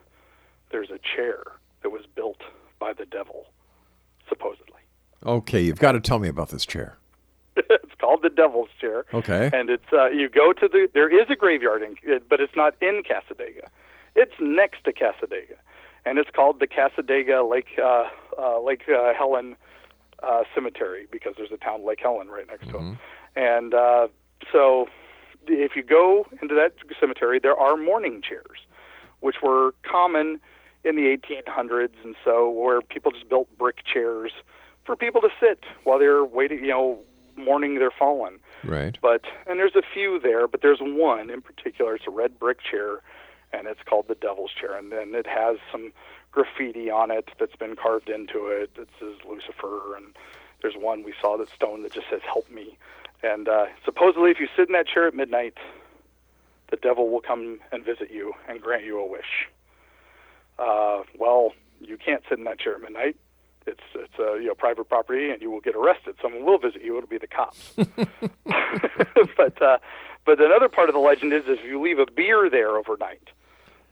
there's 0.71 0.91
a 0.91 0.99
chair 0.99 1.43
that 1.83 1.91
was 1.91 2.03
built 2.15 2.41
by 2.79 2.93
the 2.93 3.07
devil, 3.07 3.47
supposedly. 4.29 4.81
Okay, 5.25 5.61
you've 5.61 5.79
got 5.79 5.93
to 5.93 6.01
tell 6.01 6.19
me 6.19 6.29
about 6.29 6.49
this 6.49 6.67
chair. 6.67 6.97
it's 7.57 7.95
called 8.01 8.23
the 8.23 8.31
Devil's 8.31 8.69
Chair. 8.81 9.05
Okay. 9.15 9.51
And 9.53 9.71
it's 9.71 9.93
uh, 9.93 10.09
you 10.09 10.29
go 10.29 10.53
to 10.53 10.67
the 10.67 10.89
there 10.93 11.09
is 11.09 11.31
a 11.31 11.37
graveyard 11.37 11.83
in, 11.83 12.21
but 12.29 12.41
it's 12.41 12.57
not 12.57 12.75
in 12.81 13.03
Cassadaga. 13.09 13.69
It's 14.17 14.35
next 14.41 14.85
to 14.85 14.93
Cassadaga, 14.93 15.57
and 16.07 16.19
it's 16.19 16.31
called 16.31 16.61
the 16.61 16.67
Cassadaga 16.67 17.49
Lake 17.49 17.79
uh, 17.83 18.05
uh, 18.39 18.61
Lake 18.61 18.83
uh, 18.89 19.13
Helen 19.15 19.57
uh, 20.23 20.43
Cemetery 20.55 21.07
because 21.11 21.35
there's 21.37 21.53
a 21.53 21.57
town 21.57 21.85
Lake 21.87 22.01
Helen 22.03 22.29
right 22.29 22.47
next 22.47 22.69
to 22.71 22.77
it. 22.79 22.99
And 23.37 23.75
uh, 23.75 24.09
so, 24.53 24.87
if 25.47 25.77
you 25.77 25.83
go 25.83 26.27
into 26.41 26.55
that 26.55 26.75
cemetery, 27.01 27.39
there 27.43 27.57
are 27.57 27.77
mourning 27.77 28.23
chairs, 28.23 28.61
which 29.21 29.37
were 29.43 29.75
common 29.83 30.41
in 30.85 30.97
the 30.97 31.17
1800s, 31.17 31.95
and 32.05 32.15
so 32.25 32.51
where 32.51 32.81
people 32.83 33.11
just 33.11 33.29
built 33.29 33.49
brick 33.59 33.79
chairs 33.91 34.33
for 34.85 34.97
people 34.97 35.21
to 35.23 35.31
sit 35.41 35.65
while 35.85 35.99
they're 35.99 36.25
waiting, 36.25 36.59
you 36.59 36.69
know, 36.69 36.99
mourning 37.37 37.79
their 37.79 37.91
fallen. 37.91 38.39
Right. 38.63 38.97
But 39.01 39.23
and 39.47 39.59
there's 39.59 39.75
a 39.75 39.83
few 39.93 40.21
there, 40.21 40.47
but 40.47 40.63
there's 40.63 40.81
one 40.81 41.31
in 41.31 41.41
particular. 41.41 41.97
It's 41.97 42.07
a 42.07 42.11
red 42.11 42.39
brick 42.39 42.59
chair, 42.63 43.01
and 43.55 43.67
it's 43.67 43.83
called 43.85 44.09
the 44.09 44.15
Devil's 44.15 44.51
Chair, 44.53 44.77
and 44.77 44.93
then 44.93 45.15
it 45.15 45.27
has 45.27 45.57
some 45.71 45.93
graffiti 46.33 46.91
on 46.91 47.11
it 47.11 47.29
that's 47.39 47.57
been 47.57 47.77
carved 47.77 48.09
into 48.09 48.47
it. 48.47 48.71
It 48.77 48.89
says 48.99 49.15
Lucifer, 49.29 49.97
and 49.97 50.15
there's 50.63 50.75
one 50.77 51.05
we 51.05 51.15
saw 51.21 51.37
that's 51.37 51.53
stone 51.53 51.83
that 51.83 51.93
just 51.93 52.09
says 52.11 52.21
"Help 52.25 52.51
me." 52.51 52.77
And 53.23 53.49
uh, 53.49 53.67
supposedly, 53.85 54.31
if 54.31 54.41
you 54.41 54.49
sit 54.57 54.69
in 54.69 54.73
that 54.73 54.87
chair 54.87 55.07
at 55.07 55.15
midnight, 55.15 55.55
the 56.71 56.77
devil 56.77 57.11
will 57.11 57.21
come 57.21 57.61
and 57.73 57.85
visit 57.85 58.11
you 58.11 58.35
and 58.49 58.61
grant 58.61 58.85
you 58.85 58.99
a 58.99 59.07
wish. 59.07 59.49
Uh, 60.59 61.03
well, 61.19 61.53
you 61.81 61.97
can't 61.97 62.23
sit 62.29 62.39
in 62.39 62.45
that 62.45 62.59
chair 62.59 62.75
at 62.75 62.83
midnight. 62.83 63.17
It's 63.67 63.81
it's 63.95 64.19
a 64.19 64.39
you 64.41 64.49
know 64.49 64.55
private 64.55 64.89
property, 64.89 65.31
and 65.31 65.41
you 65.41 65.51
will 65.51 65.61
get 65.61 65.75
arrested. 65.75 66.17
Someone 66.21 66.45
will 66.45 66.59
visit 66.59 66.83
you. 66.83 66.99
It'll 66.99 67.09
be 67.09 67.19
the 67.19 67.27
cops. 67.27 67.75
but 69.37 69.63
uh, 69.63 69.79
but 70.27 70.41
another 70.41 70.69
part 70.69 70.89
of 70.89 70.95
the 70.95 71.01
legend 71.01 71.33
is 71.33 71.43
if 71.47 71.65
you 71.65 71.81
leave 71.81 71.99
a 71.99 72.07
beer 72.11 72.49
there 72.51 72.77
overnight, 72.77 73.31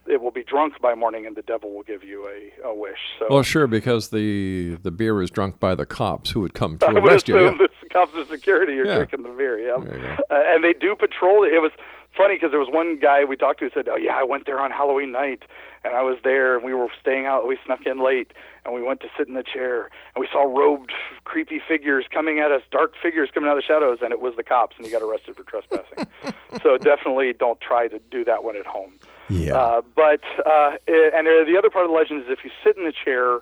it 0.07 0.21
will 0.21 0.31
be 0.31 0.43
drunk 0.43 0.81
by 0.81 0.95
morning, 0.95 1.27
and 1.27 1.37
the 1.37 1.43
devil 1.43 1.73
will 1.73 1.83
give 1.85 2.03
you 2.05 2.27
a, 2.29 2.67
a 2.69 2.75
wish. 2.75 2.99
So 3.19 3.27
Well, 3.31 3.43
sure, 3.43 3.67
because 3.67 4.11
the 4.11 4.77
the 4.83 4.91
beer 4.91 5.23
is 5.23 5.31
drunk 5.31 5.61
by 5.61 5.75
the 5.75 5.87
cops 5.87 6.31
who 6.31 6.41
would 6.41 6.55
come 6.55 6.79
to 6.81 6.87
I 6.87 6.93
would 6.93 7.05
arrest 7.05 7.29
you. 7.29 7.39
yeah. 7.39 7.51
the 7.57 7.69
cops 7.91 8.15
of 8.15 8.27
security 8.29 8.79
are 8.81 8.85
Yeah. 8.87 8.97
drinking 8.97 9.23
the 9.23 9.31
beer. 9.31 9.59
Yeah, 9.59 10.19
uh, 10.31 10.43
and 10.47 10.63
they 10.65 10.73
do 10.73 10.95
patrol. 10.97 11.45
it. 11.45 11.53
It 11.53 11.61
was 11.61 11.73
funny 12.17 12.35
because 12.35 12.51
there 12.51 12.61
was 12.61 12.69
one 12.71 12.99
guy 12.99 13.25
we 13.25 13.37
talked 13.37 13.61
to 13.61 13.67
who 13.67 13.71
said, 13.73 13.89
"Oh 13.89 13.97
yeah, 13.97 14.15
I 14.17 14.23
went 14.25 14.45
there 14.47 14.61
on 14.61 14.71
Halloween 14.71 15.13
night, 15.13 15.43
and 15.85 15.95
I 15.95 16.03
was 16.03 16.19
there, 16.25 16.57
and 16.57 16.65
we 16.65 16.75
were 16.75 16.89
staying 17.01 17.27
out. 17.27 17.47
We 17.49 17.57
snuck 17.65 17.87
in 17.87 18.03
late, 18.05 18.33
and 18.65 18.75
we 18.75 18.83
went 18.83 19.01
to 19.01 19.09
sit 19.17 19.29
in 19.29 19.35
the 19.35 19.43
chair, 19.43 19.89
and 20.15 20.21
we 20.21 20.29
saw 20.33 20.43
robed, 20.43 20.93
creepy 21.25 21.61
figures 21.67 22.05
coming 22.13 22.39
at 22.41 22.51
us, 22.53 22.63
dark 22.71 22.93
figures 23.03 23.31
coming 23.33 23.49
out 23.49 23.57
of 23.57 23.63
the 23.63 23.67
shadows, 23.67 23.99
and 24.03 24.13
it 24.13 24.21
was 24.21 24.35
the 24.37 24.43
cops, 24.43 24.77
and 24.77 24.85
he 24.85 24.93
got 24.93 25.01
arrested 25.03 25.37
for 25.37 25.45
trespassing. 25.45 26.07
so 26.63 26.77
definitely 26.77 27.33
don't 27.33 27.61
try 27.61 27.89
to 27.89 27.99
do 28.11 28.25
that 28.25 28.45
one 28.45 28.57
at 28.57 28.67
home. 28.67 28.93
Yeah. 29.33 29.57
Uh, 29.57 29.83
but 29.97 30.21
uh, 30.45 30.77
and 30.87 31.27
the 31.27 31.55
other 31.59 31.71
part 31.71 31.85
of 31.85 31.91
the 31.91 31.97
legend 31.97 32.23
is 32.23 32.27
if 32.29 32.45
you 32.45 32.51
sit 32.63 32.77
in 32.77 32.85
the 32.85 32.93
chair, 32.93 33.41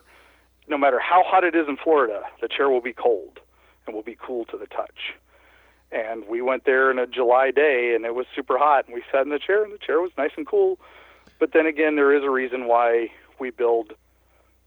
no 0.69 0.79
matter 0.79 1.01
how 1.01 1.23
hot 1.25 1.45
it 1.45 1.55
is 1.55 1.67
in 1.69 1.77
Florida, 1.77 2.23
the 2.41 2.49
chair 2.49 2.69
will 2.69 2.81
be 2.81 2.93
cold 2.93 3.41
and 3.87 3.95
will 3.95 4.03
be 4.03 4.17
cool 4.21 4.45
to 4.47 4.57
the 4.57 4.67
touch. 4.67 5.15
And 5.93 6.29
we 6.29 6.41
went 6.41 6.65
there 6.65 6.91
in 6.91 6.99
a 7.01 7.07
July 7.07 7.51
day, 7.51 7.95
and 7.97 8.05
it 8.05 8.15
was 8.15 8.27
super 8.35 8.57
hot, 8.57 8.87
and 8.87 8.95
we 8.95 9.03
sat 9.11 9.23
in 9.23 9.31
the 9.31 9.41
chair, 9.41 9.65
and 9.65 9.73
the 9.73 9.79
chair 9.79 10.01
was 10.01 10.13
nice 10.17 10.31
and 10.37 10.47
cool. 10.47 10.79
But 11.41 11.53
then 11.53 11.67
again, 11.67 11.97
there 11.97 12.15
is 12.15 12.23
a 12.23 12.31
reason 12.31 12.69
why 12.69 13.09
we 13.41 13.51
build 13.51 13.95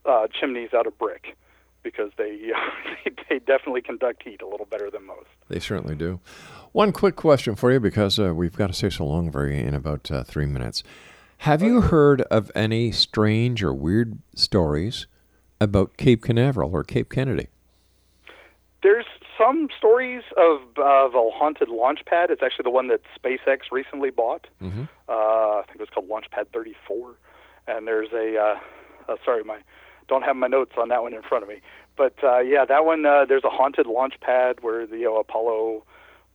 uh, 0.04 0.26
chimneys 0.38 0.74
out 0.74 0.86
of 0.86 0.98
brick, 0.98 1.36
because 1.82 2.10
they 2.18 2.52
they 3.30 3.38
definitely 3.38 3.80
conduct 3.80 4.22
heat 4.22 4.42
a 4.42 4.46
little 4.46 4.66
better 4.66 4.90
than 4.90 5.06
most. 5.06 5.28
They 5.48 5.60
certainly 5.60 5.94
do. 5.94 6.20
One 6.72 6.92
quick 6.92 7.16
question 7.16 7.54
for 7.54 7.72
you 7.72 7.78
because 7.80 8.18
uh, 8.18 8.34
we've 8.34 8.56
got 8.56 8.66
to 8.66 8.72
say 8.72 8.90
so 8.90 9.06
long 9.06 9.30
very 9.30 9.62
in 9.62 9.74
about 9.74 10.10
uh, 10.10 10.24
three 10.24 10.46
minutes. 10.46 10.82
Have 11.44 11.62
you 11.62 11.82
heard 11.82 12.22
of 12.22 12.50
any 12.54 12.90
strange 12.90 13.62
or 13.62 13.74
weird 13.74 14.18
stories 14.34 15.06
about 15.60 15.98
Cape 15.98 16.22
Canaveral 16.22 16.70
or 16.72 16.82
Cape 16.82 17.10
Kennedy? 17.10 17.48
There's 18.82 19.04
some 19.36 19.68
stories 19.76 20.22
of 20.38 20.62
of 20.78 21.14
a 21.14 21.30
haunted 21.30 21.68
launch 21.68 22.00
pad. 22.06 22.30
It's 22.30 22.42
actually 22.42 22.62
the 22.62 22.70
one 22.70 22.88
that 22.88 23.02
SpaceX 23.22 23.70
recently 23.70 24.08
bought. 24.08 24.46
Mm-hmm. 24.62 24.84
Uh, 25.06 25.12
I 25.12 25.62
think 25.66 25.80
it 25.80 25.80
was 25.80 25.90
called 25.90 26.08
Launchpad 26.08 26.46
34. 26.54 27.12
And 27.68 27.86
there's 27.86 28.08
a 28.14 28.38
uh, 28.38 29.12
uh, 29.12 29.16
sorry, 29.22 29.44
my 29.44 29.58
don't 30.08 30.22
have 30.22 30.36
my 30.36 30.46
notes 30.46 30.72
on 30.78 30.88
that 30.88 31.02
one 31.02 31.12
in 31.12 31.20
front 31.20 31.42
of 31.42 31.50
me. 31.50 31.60
But 31.94 32.14
uh, 32.24 32.38
yeah, 32.38 32.64
that 32.64 32.86
one 32.86 33.04
uh, 33.04 33.26
there's 33.26 33.44
a 33.44 33.50
haunted 33.50 33.86
launch 33.86 34.14
pad 34.22 34.60
where 34.62 34.86
the 34.86 34.96
you 34.96 35.04
know, 35.04 35.18
Apollo 35.18 35.84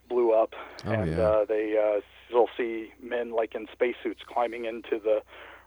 blew 0.07 0.34
up, 0.34 0.53
Oh, 0.86 0.91
and 0.91 1.12
yeah. 1.18 1.20
uh, 1.20 1.45
they 1.45 1.76
still 2.30 2.47
see 2.55 2.91
men 3.01 3.32
like 3.32 3.55
in 3.55 3.67
spacesuits 3.71 4.21
climbing 4.25 4.65
into 4.65 4.99
the 5.03 5.21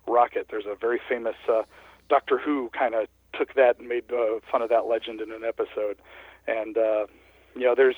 rocket. 0.07 0.47
There's 0.51 0.67
a 0.67 0.75
very 0.75 1.01
famous 1.09 1.37
uh, 1.49 1.63
Doctor 2.09 2.39
Who 2.39 2.71
kind 2.77 2.95
of 2.95 3.09
took 3.39 3.55
that 3.55 3.79
and 3.79 3.89
made 3.89 4.05
uh, 4.13 4.41
fun 4.51 4.63
of 4.63 4.69
that 4.71 4.87
legend 4.87 5.21
in 5.21 5.33
an 5.33 5.43
episode. 5.45 5.99
And 6.47 6.77
uh, 6.77 7.07
you 7.55 7.65
know, 7.65 7.75
there's 7.77 7.97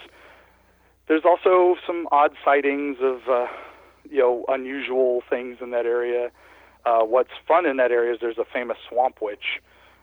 there's 1.08 1.24
also 1.24 1.76
some 1.86 2.08
odd 2.10 2.32
sightings 2.44 2.98
of 3.00 3.28
uh, 3.28 3.46
you 4.10 4.18
know 4.18 4.44
unusual 4.48 5.22
things 5.28 5.58
in 5.60 5.70
that 5.70 5.86
area. 5.86 6.30
Uh, 6.84 7.00
what's 7.00 7.30
fun 7.48 7.64
in 7.64 7.78
that 7.78 7.90
area 7.90 8.12
is 8.12 8.18
there's 8.20 8.38
a 8.38 8.44
famous 8.52 8.76
swamp 8.88 9.18
witch 9.22 9.60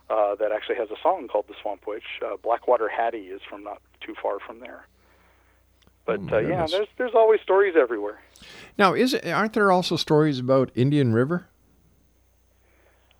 uh, 0.09 0.35
that 0.35 0.51
actually 0.51 0.75
has 0.75 0.89
a 0.89 0.99
song 1.01 1.27
called 1.27 1.45
the 1.47 1.53
Swamp 1.61 1.87
Witch. 1.87 2.19
Uh, 2.25 2.35
Blackwater 2.35 2.89
Hattie 2.89 3.29
is 3.29 3.41
from 3.47 3.63
not 3.63 3.81
too 4.05 4.13
far 4.21 4.39
from 4.39 4.59
there. 4.59 4.87
But 6.05 6.19
Oh, 6.31 6.37
uh, 6.37 6.39
yeah, 6.39 6.65
there's 6.69 6.87
there's 6.97 7.13
always 7.15 7.41
stories 7.41 7.75
everywhere. 7.77 8.19
Now, 8.77 8.93
is 8.93 9.13
it, 9.13 9.25
aren't 9.27 9.53
there 9.53 9.71
also 9.71 9.95
stories 9.95 10.39
about 10.39 10.71
Indian 10.75 11.13
River? 11.13 11.47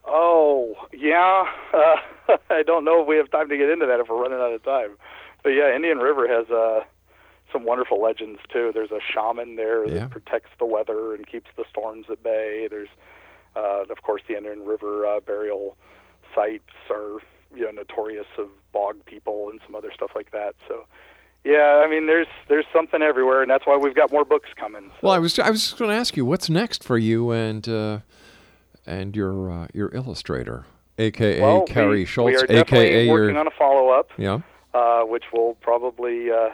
Oh 0.05 0.75
yeah, 0.93 1.45
uh, 1.73 1.95
I 2.49 2.63
don't 2.63 2.83
know 2.83 3.01
if 3.01 3.07
we 3.07 3.17
have 3.17 3.29
time 3.31 3.49
to 3.49 3.57
get 3.57 3.69
into 3.69 3.85
that 3.85 3.99
if 3.99 4.09
we're 4.09 4.21
running 4.21 4.39
out 4.39 4.53
of 4.53 4.63
time. 4.63 4.97
But 5.43 5.49
yeah, 5.49 5.75
Indian 5.75 5.99
River 5.99 6.27
has 6.27 6.49
uh, 6.49 6.81
some 7.51 7.63
wonderful 7.65 8.01
legends 8.01 8.39
too. 8.51 8.71
There's 8.73 8.91
a 8.91 8.99
shaman 9.13 9.55
there 9.55 9.85
Yeah. 9.87 9.93
that 10.01 10.09
protects 10.11 10.49
the 10.59 10.65
weather 10.65 11.13
and 11.13 11.25
keeps 11.27 11.49
the 11.55 11.63
storms 11.69 12.07
at 12.09 12.21
bay. 12.23 12.67
There's, 12.69 12.89
uh, 13.55 13.83
of 13.89 14.01
course, 14.03 14.21
the 14.27 14.37
Indian 14.37 14.65
River 14.65 15.05
uh, 15.05 15.19
burial 15.19 15.77
sites 16.33 16.63
are 16.89 17.19
you 17.55 17.65
know 17.65 17.71
notorious 17.71 18.27
of 18.37 18.47
bog 18.71 19.05
people 19.05 19.49
and 19.51 19.59
some 19.65 19.75
other 19.75 19.91
stuff 19.93 20.11
like 20.15 20.31
that. 20.31 20.55
So. 20.67 20.85
Yeah, 21.43 21.83
I 21.83 21.89
mean, 21.89 22.05
there's 22.05 22.27
there's 22.47 22.65
something 22.71 23.01
everywhere, 23.01 23.41
and 23.41 23.49
that's 23.49 23.65
why 23.65 23.75
we've 23.75 23.95
got 23.95 24.11
more 24.11 24.23
books 24.23 24.49
coming. 24.55 24.91
Well, 25.01 25.13
I 25.13 25.19
was 25.19 25.37
I 25.39 25.49
was 25.49 25.61
just 25.61 25.77
going 25.77 25.89
to 25.89 25.97
ask 25.97 26.15
you 26.15 26.23
what's 26.23 26.49
next 26.49 26.83
for 26.83 26.97
you 26.97 27.31
and 27.31 27.67
uh, 27.67 27.99
and 28.85 29.15
your 29.15 29.51
uh, 29.51 29.67
your 29.73 29.89
illustrator, 29.93 30.65
aka 30.99 31.41
well, 31.41 31.63
Kari 31.63 31.99
we, 31.99 32.05
Schultz, 32.05 32.31
we 32.31 32.35
are 32.37 32.45
definitely 32.45 32.87
aka 32.87 33.09
working 33.09 33.35
your 33.35 33.39
on 33.39 33.47
a 33.47 33.51
follow 33.51 33.89
up. 33.89 34.11
yeah. 34.17 34.39
uh, 34.73 35.01
which 35.01 35.25
will 35.33 35.55
probably 35.61 36.29
uh, 36.29 36.49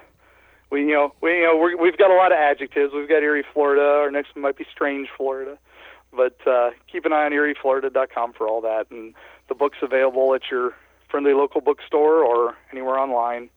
we 0.71 0.81
you 0.81 0.93
know 0.93 1.13
we 1.21 1.37
you 1.37 1.43
know 1.43 1.57
we're, 1.57 1.75
we've 1.75 1.97
got 1.97 2.09
a 2.09 2.15
lot 2.15 2.31
of 2.31 2.37
adjectives. 2.37 2.93
We've 2.93 3.09
got 3.09 3.23
Eerie, 3.23 3.43
Florida. 3.53 3.81
Our 3.81 4.11
next 4.11 4.35
one 4.35 4.43
might 4.43 4.57
be 4.57 4.65
Strange, 4.71 5.09
Florida. 5.17 5.57
But 6.13 6.37
uh, 6.47 6.69
keep 6.89 7.05
an 7.05 7.11
eye 7.11 7.25
on 7.25 7.31
EerieFlorida.com 7.31 8.33
for 8.33 8.47
all 8.47 8.61
that, 8.61 8.89
and 8.89 9.13
the 9.49 9.55
book's 9.55 9.79
available 9.81 10.33
at 10.33 10.43
your 10.49 10.73
friendly 11.09 11.33
local 11.33 11.59
bookstore 11.59 12.23
or 12.23 12.55
anywhere 12.71 12.97
online. 12.97 13.49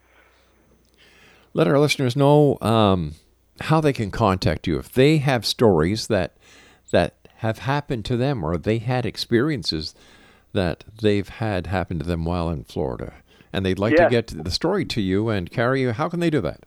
Let 1.53 1.67
our 1.67 1.79
listeners 1.79 2.17
know 2.17 2.59
um, 2.61 3.15
how 3.61 3.81
they 3.81 3.93
can 3.93 4.11
contact 4.11 4.67
you 4.67 4.79
if 4.79 4.93
they 4.93 5.19
have 5.19 5.45
stories 5.45 6.07
that 6.07 6.37
that 6.91 7.15
have 7.37 7.61
happened 7.61 8.05
to 8.05 8.17
them 8.17 8.45
or 8.45 8.57
they 8.57 8.79
had 8.79 9.07
experiences 9.07 9.95
that 10.53 10.85
they've 11.01 11.29
had 11.29 11.67
happen 11.67 11.99
to 11.99 12.05
them 12.05 12.25
while 12.25 12.51
in 12.51 12.65
Florida, 12.65 13.15
and 13.53 13.65
they'd 13.65 13.79
like 13.79 13.97
to 13.97 14.09
get 14.11 14.27
the 14.29 14.51
story 14.51 14.85
to 14.85 15.01
you 15.01 15.29
and 15.29 15.51
Kari 15.51 15.83
you. 15.83 15.93
How 15.93 16.09
can 16.09 16.21
they 16.21 16.31
do 16.31 16.41
that? 16.41 16.65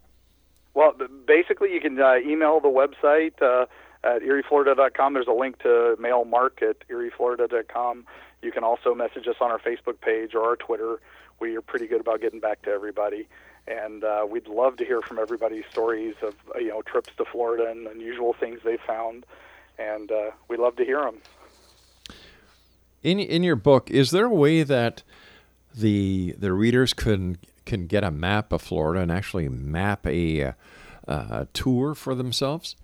Well, 0.73 0.93
basically, 1.27 1.73
you 1.73 1.79
can 1.79 1.99
uh, 1.99 2.15
email 2.15 2.59
the 2.59 2.69
website 2.69 3.41
uh, 3.41 3.65
at 4.03 4.21
eerieflorida.com. 4.21 5.13
There's 5.13 5.27
a 5.27 5.33
link 5.33 5.59
to 5.59 5.95
mail 5.99 6.25
Mark 6.25 6.61
at 6.61 6.87
eerieflorida.com. 6.87 8.05
You 8.41 8.51
can 8.51 8.63
also 8.63 8.95
message 8.95 9.27
us 9.27 9.35
on 9.39 9.51
our 9.51 9.59
Facebook 9.59 10.01
page 10.01 10.33
or 10.33 10.43
our 10.43 10.55
Twitter. 10.55 10.99
We 11.39 11.55
are 11.55 11.61
pretty 11.61 11.87
good 11.87 12.01
about 12.01 12.21
getting 12.21 12.39
back 12.39 12.63
to 12.63 12.71
everybody, 12.71 13.27
and 13.67 14.03
uh, 14.03 14.25
we'd 14.29 14.47
love 14.47 14.77
to 14.77 14.85
hear 14.85 15.01
from 15.01 15.19
everybody's 15.19 15.65
stories 15.71 16.15
of 16.21 16.35
you 16.55 16.69
know 16.69 16.81
trips 16.81 17.11
to 17.17 17.25
Florida 17.25 17.69
and 17.69 17.87
unusual 17.87 18.33
things 18.33 18.59
they 18.63 18.77
found, 18.77 19.25
and 19.77 20.11
uh, 20.11 20.31
we 20.47 20.57
love 20.57 20.75
to 20.77 20.85
hear 20.85 21.01
them. 21.01 21.21
In 23.01 23.19
in 23.19 23.43
your 23.43 23.55
book, 23.55 23.89
is 23.89 24.11
there 24.11 24.25
a 24.25 24.33
way 24.33 24.63
that 24.63 25.03
the 25.73 26.35
the 26.37 26.53
readers 26.53 26.93
can 26.93 27.37
can 27.65 27.87
get 27.87 28.03
a 28.03 28.11
map 28.11 28.51
of 28.51 28.61
Florida 28.61 29.01
and 29.01 29.11
actually 29.11 29.47
map 29.49 30.05
a 30.05 30.43
uh, 30.43 30.51
uh, 31.07 31.45
tour 31.53 31.95
for 31.95 32.15
themselves? 32.15 32.75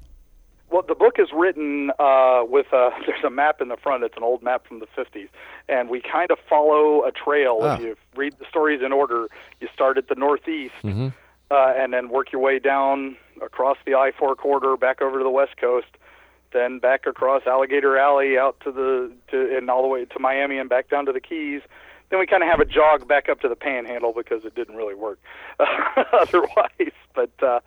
Well, 0.72 0.84
the 0.88 0.96
book 0.96 1.16
is 1.18 1.30
written 1.34 1.92
uh, 2.00 2.42
with 2.48 2.68
a, 2.74 2.92
there's 3.08 3.24
a 3.26 3.30
map 3.30 3.62
in 3.62 3.70
the 3.70 3.78
front. 3.78 4.04
It's 4.04 4.18
an 4.18 4.24
old 4.24 4.44
map 4.44 4.68
from 4.68 4.80
the 4.80 4.88
50s, 4.98 5.30
and 5.68 5.90
we 5.90 6.02
kind 6.02 6.32
of 6.32 6.38
follow 6.50 7.04
a 7.06 7.12
trail. 7.12 7.60
Ah. 7.62 7.76
If 7.76 7.82
you 7.82 7.96
read 8.16 8.36
the 8.40 8.46
stories 8.50 8.82
in 8.86 8.92
order, 8.94 9.28
you 9.60 9.68
start 9.74 9.98
at 9.98 10.08
the 10.10 10.16
northeast, 10.16 10.76
Mhm. 10.84 11.14
uh, 11.52 11.74
and 11.78 11.92
then 11.94 12.10
work 12.10 12.32
your 12.32 12.42
way 12.42 12.60
down 12.60 13.18
across 13.42 13.78
the 13.86 13.96
I-4 13.96 14.36
corridor 14.38 14.78
back 14.78 15.02
over 15.02 15.18
to 15.18 15.24
the 15.24 15.30
West 15.30 15.58
Coast, 15.58 15.88
then 16.52 16.80
back 16.80 17.08
across 17.08 17.46
Alligator 17.48 17.98
Alley 17.98 18.38
out 18.38 18.60
to 18.62 18.72
the 18.72 19.12
to 19.30 19.56
and 19.58 19.70
all 19.70 19.82
the 19.82 19.88
way 19.88 20.06
to 20.06 20.20
Miami 20.20 20.58
and 20.58 20.68
back 20.70 20.90
down 20.90 21.06
to 21.06 21.12
the 21.12 21.20
Keys. 21.22 21.62
Then 22.10 22.20
we 22.20 22.26
kind 22.26 22.42
of 22.42 22.50
have 22.50 22.60
a 22.60 22.66
jog 22.66 23.08
back 23.08 23.30
up 23.30 23.40
to 23.42 23.48
the 23.48 23.56
Panhandle 23.56 24.14
because 24.14 24.44
it 24.44 24.56
didn't 24.56 24.76
really 24.76 24.96
work 24.96 25.20
otherwise. 26.14 26.92
But 27.14 27.32
uh, 27.42 27.60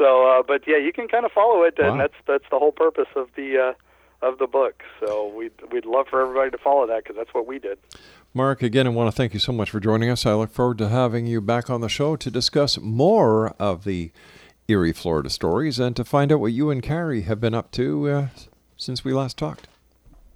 so, 0.00 0.26
uh, 0.26 0.42
but 0.42 0.62
yeah, 0.66 0.78
you 0.78 0.92
can 0.92 1.06
kind 1.06 1.24
of 1.24 1.30
follow 1.32 1.62
it, 1.62 1.78
and 1.78 1.98
Wow. 1.98 1.98
that's 1.98 2.14
that's 2.26 2.44
the 2.50 2.58
whole 2.58 2.72
purpose 2.72 3.08
of 3.14 3.28
the 3.36 3.58
uh, 3.58 3.74
of 4.26 4.38
the 4.38 4.46
book. 4.46 4.82
So 4.98 5.28
we'd 5.28 5.52
we'd 5.70 5.84
love 5.86 6.06
for 6.08 6.20
everybody 6.22 6.50
to 6.50 6.58
follow 6.58 6.86
that 6.88 7.04
because 7.04 7.16
that's 7.16 7.32
what 7.34 7.46
we 7.46 7.58
did. 7.58 7.78
Mark, 8.34 8.62
again, 8.62 8.86
I 8.86 8.90
want 8.90 9.10
to 9.10 9.16
thank 9.16 9.32
you 9.34 9.40
so 9.40 9.52
much 9.52 9.70
for 9.70 9.80
joining 9.80 10.08
us. 10.10 10.24
I 10.24 10.34
look 10.34 10.52
forward 10.52 10.78
to 10.78 10.88
having 10.88 11.26
you 11.26 11.40
back 11.40 11.68
on 11.70 11.80
the 11.80 11.88
show 11.88 12.14
to 12.16 12.30
discuss 12.30 12.78
more 12.78 13.54
of 13.58 13.82
the 13.84 14.12
Eerie, 14.68 14.92
Florida 14.92 15.28
stories 15.30 15.78
and 15.80 15.96
to 15.96 16.04
find 16.04 16.30
out 16.32 16.38
what 16.40 16.52
you 16.52 16.70
and 16.70 16.80
Kari 16.82 17.22
have 17.22 17.40
been 17.40 17.54
up 17.54 17.70
to 17.72 18.08
uh, 18.08 18.28
since 18.76 19.04
we 19.04 19.12
last 19.12 19.36
talked. 19.36 19.66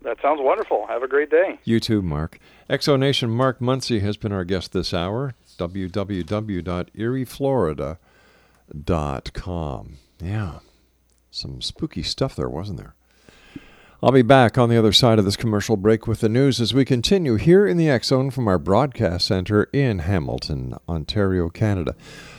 That 0.03 0.21
sounds 0.21 0.41
wonderful. 0.43 0.87
Have 0.89 1.03
a 1.05 1.09
great 1.09 1.31
day. 1.31 1.59
You 1.65 1.79
too, 1.81 2.03
Mark. 2.03 2.39
Exonation 2.69 3.31
Mark 3.31 3.61
Muncy 3.61 4.01
has 4.03 4.17
been 4.17 4.33
our 4.33 4.45
guest 4.45 4.73
this 4.73 4.93
hour. 4.93 5.35
www.eerieflorida.com. 5.57 7.97
Yeah, 10.21 10.61
some 11.31 11.61
spooky 11.61 12.03
stuff 12.03 12.37
there, 12.37 12.49
wasn't 12.49 12.79
there? 12.79 12.95
I'll 14.03 14.12
be 14.12 14.23
back 14.23 14.59
on 14.59 14.69
the 14.69 14.77
other 14.77 14.93
side 14.93 15.19
of 15.19 15.25
this 15.25 15.37
commercial 15.37 15.79
break 15.79 16.07
with 16.07 16.21
the 16.21 16.29
news 16.29 16.61
as 16.61 16.75
we 16.75 16.85
continue 16.85 17.37
here 17.37 17.67
in 17.67 17.79
the 17.79 17.99
Zone 18.03 18.31
from 18.31 18.47
our 18.47 18.59
broadcast 18.59 19.27
center 19.27 19.65
in 19.73 20.01
Hamilton, 20.01 20.75
Ontario, 20.87 21.49
Canada. 21.49 21.95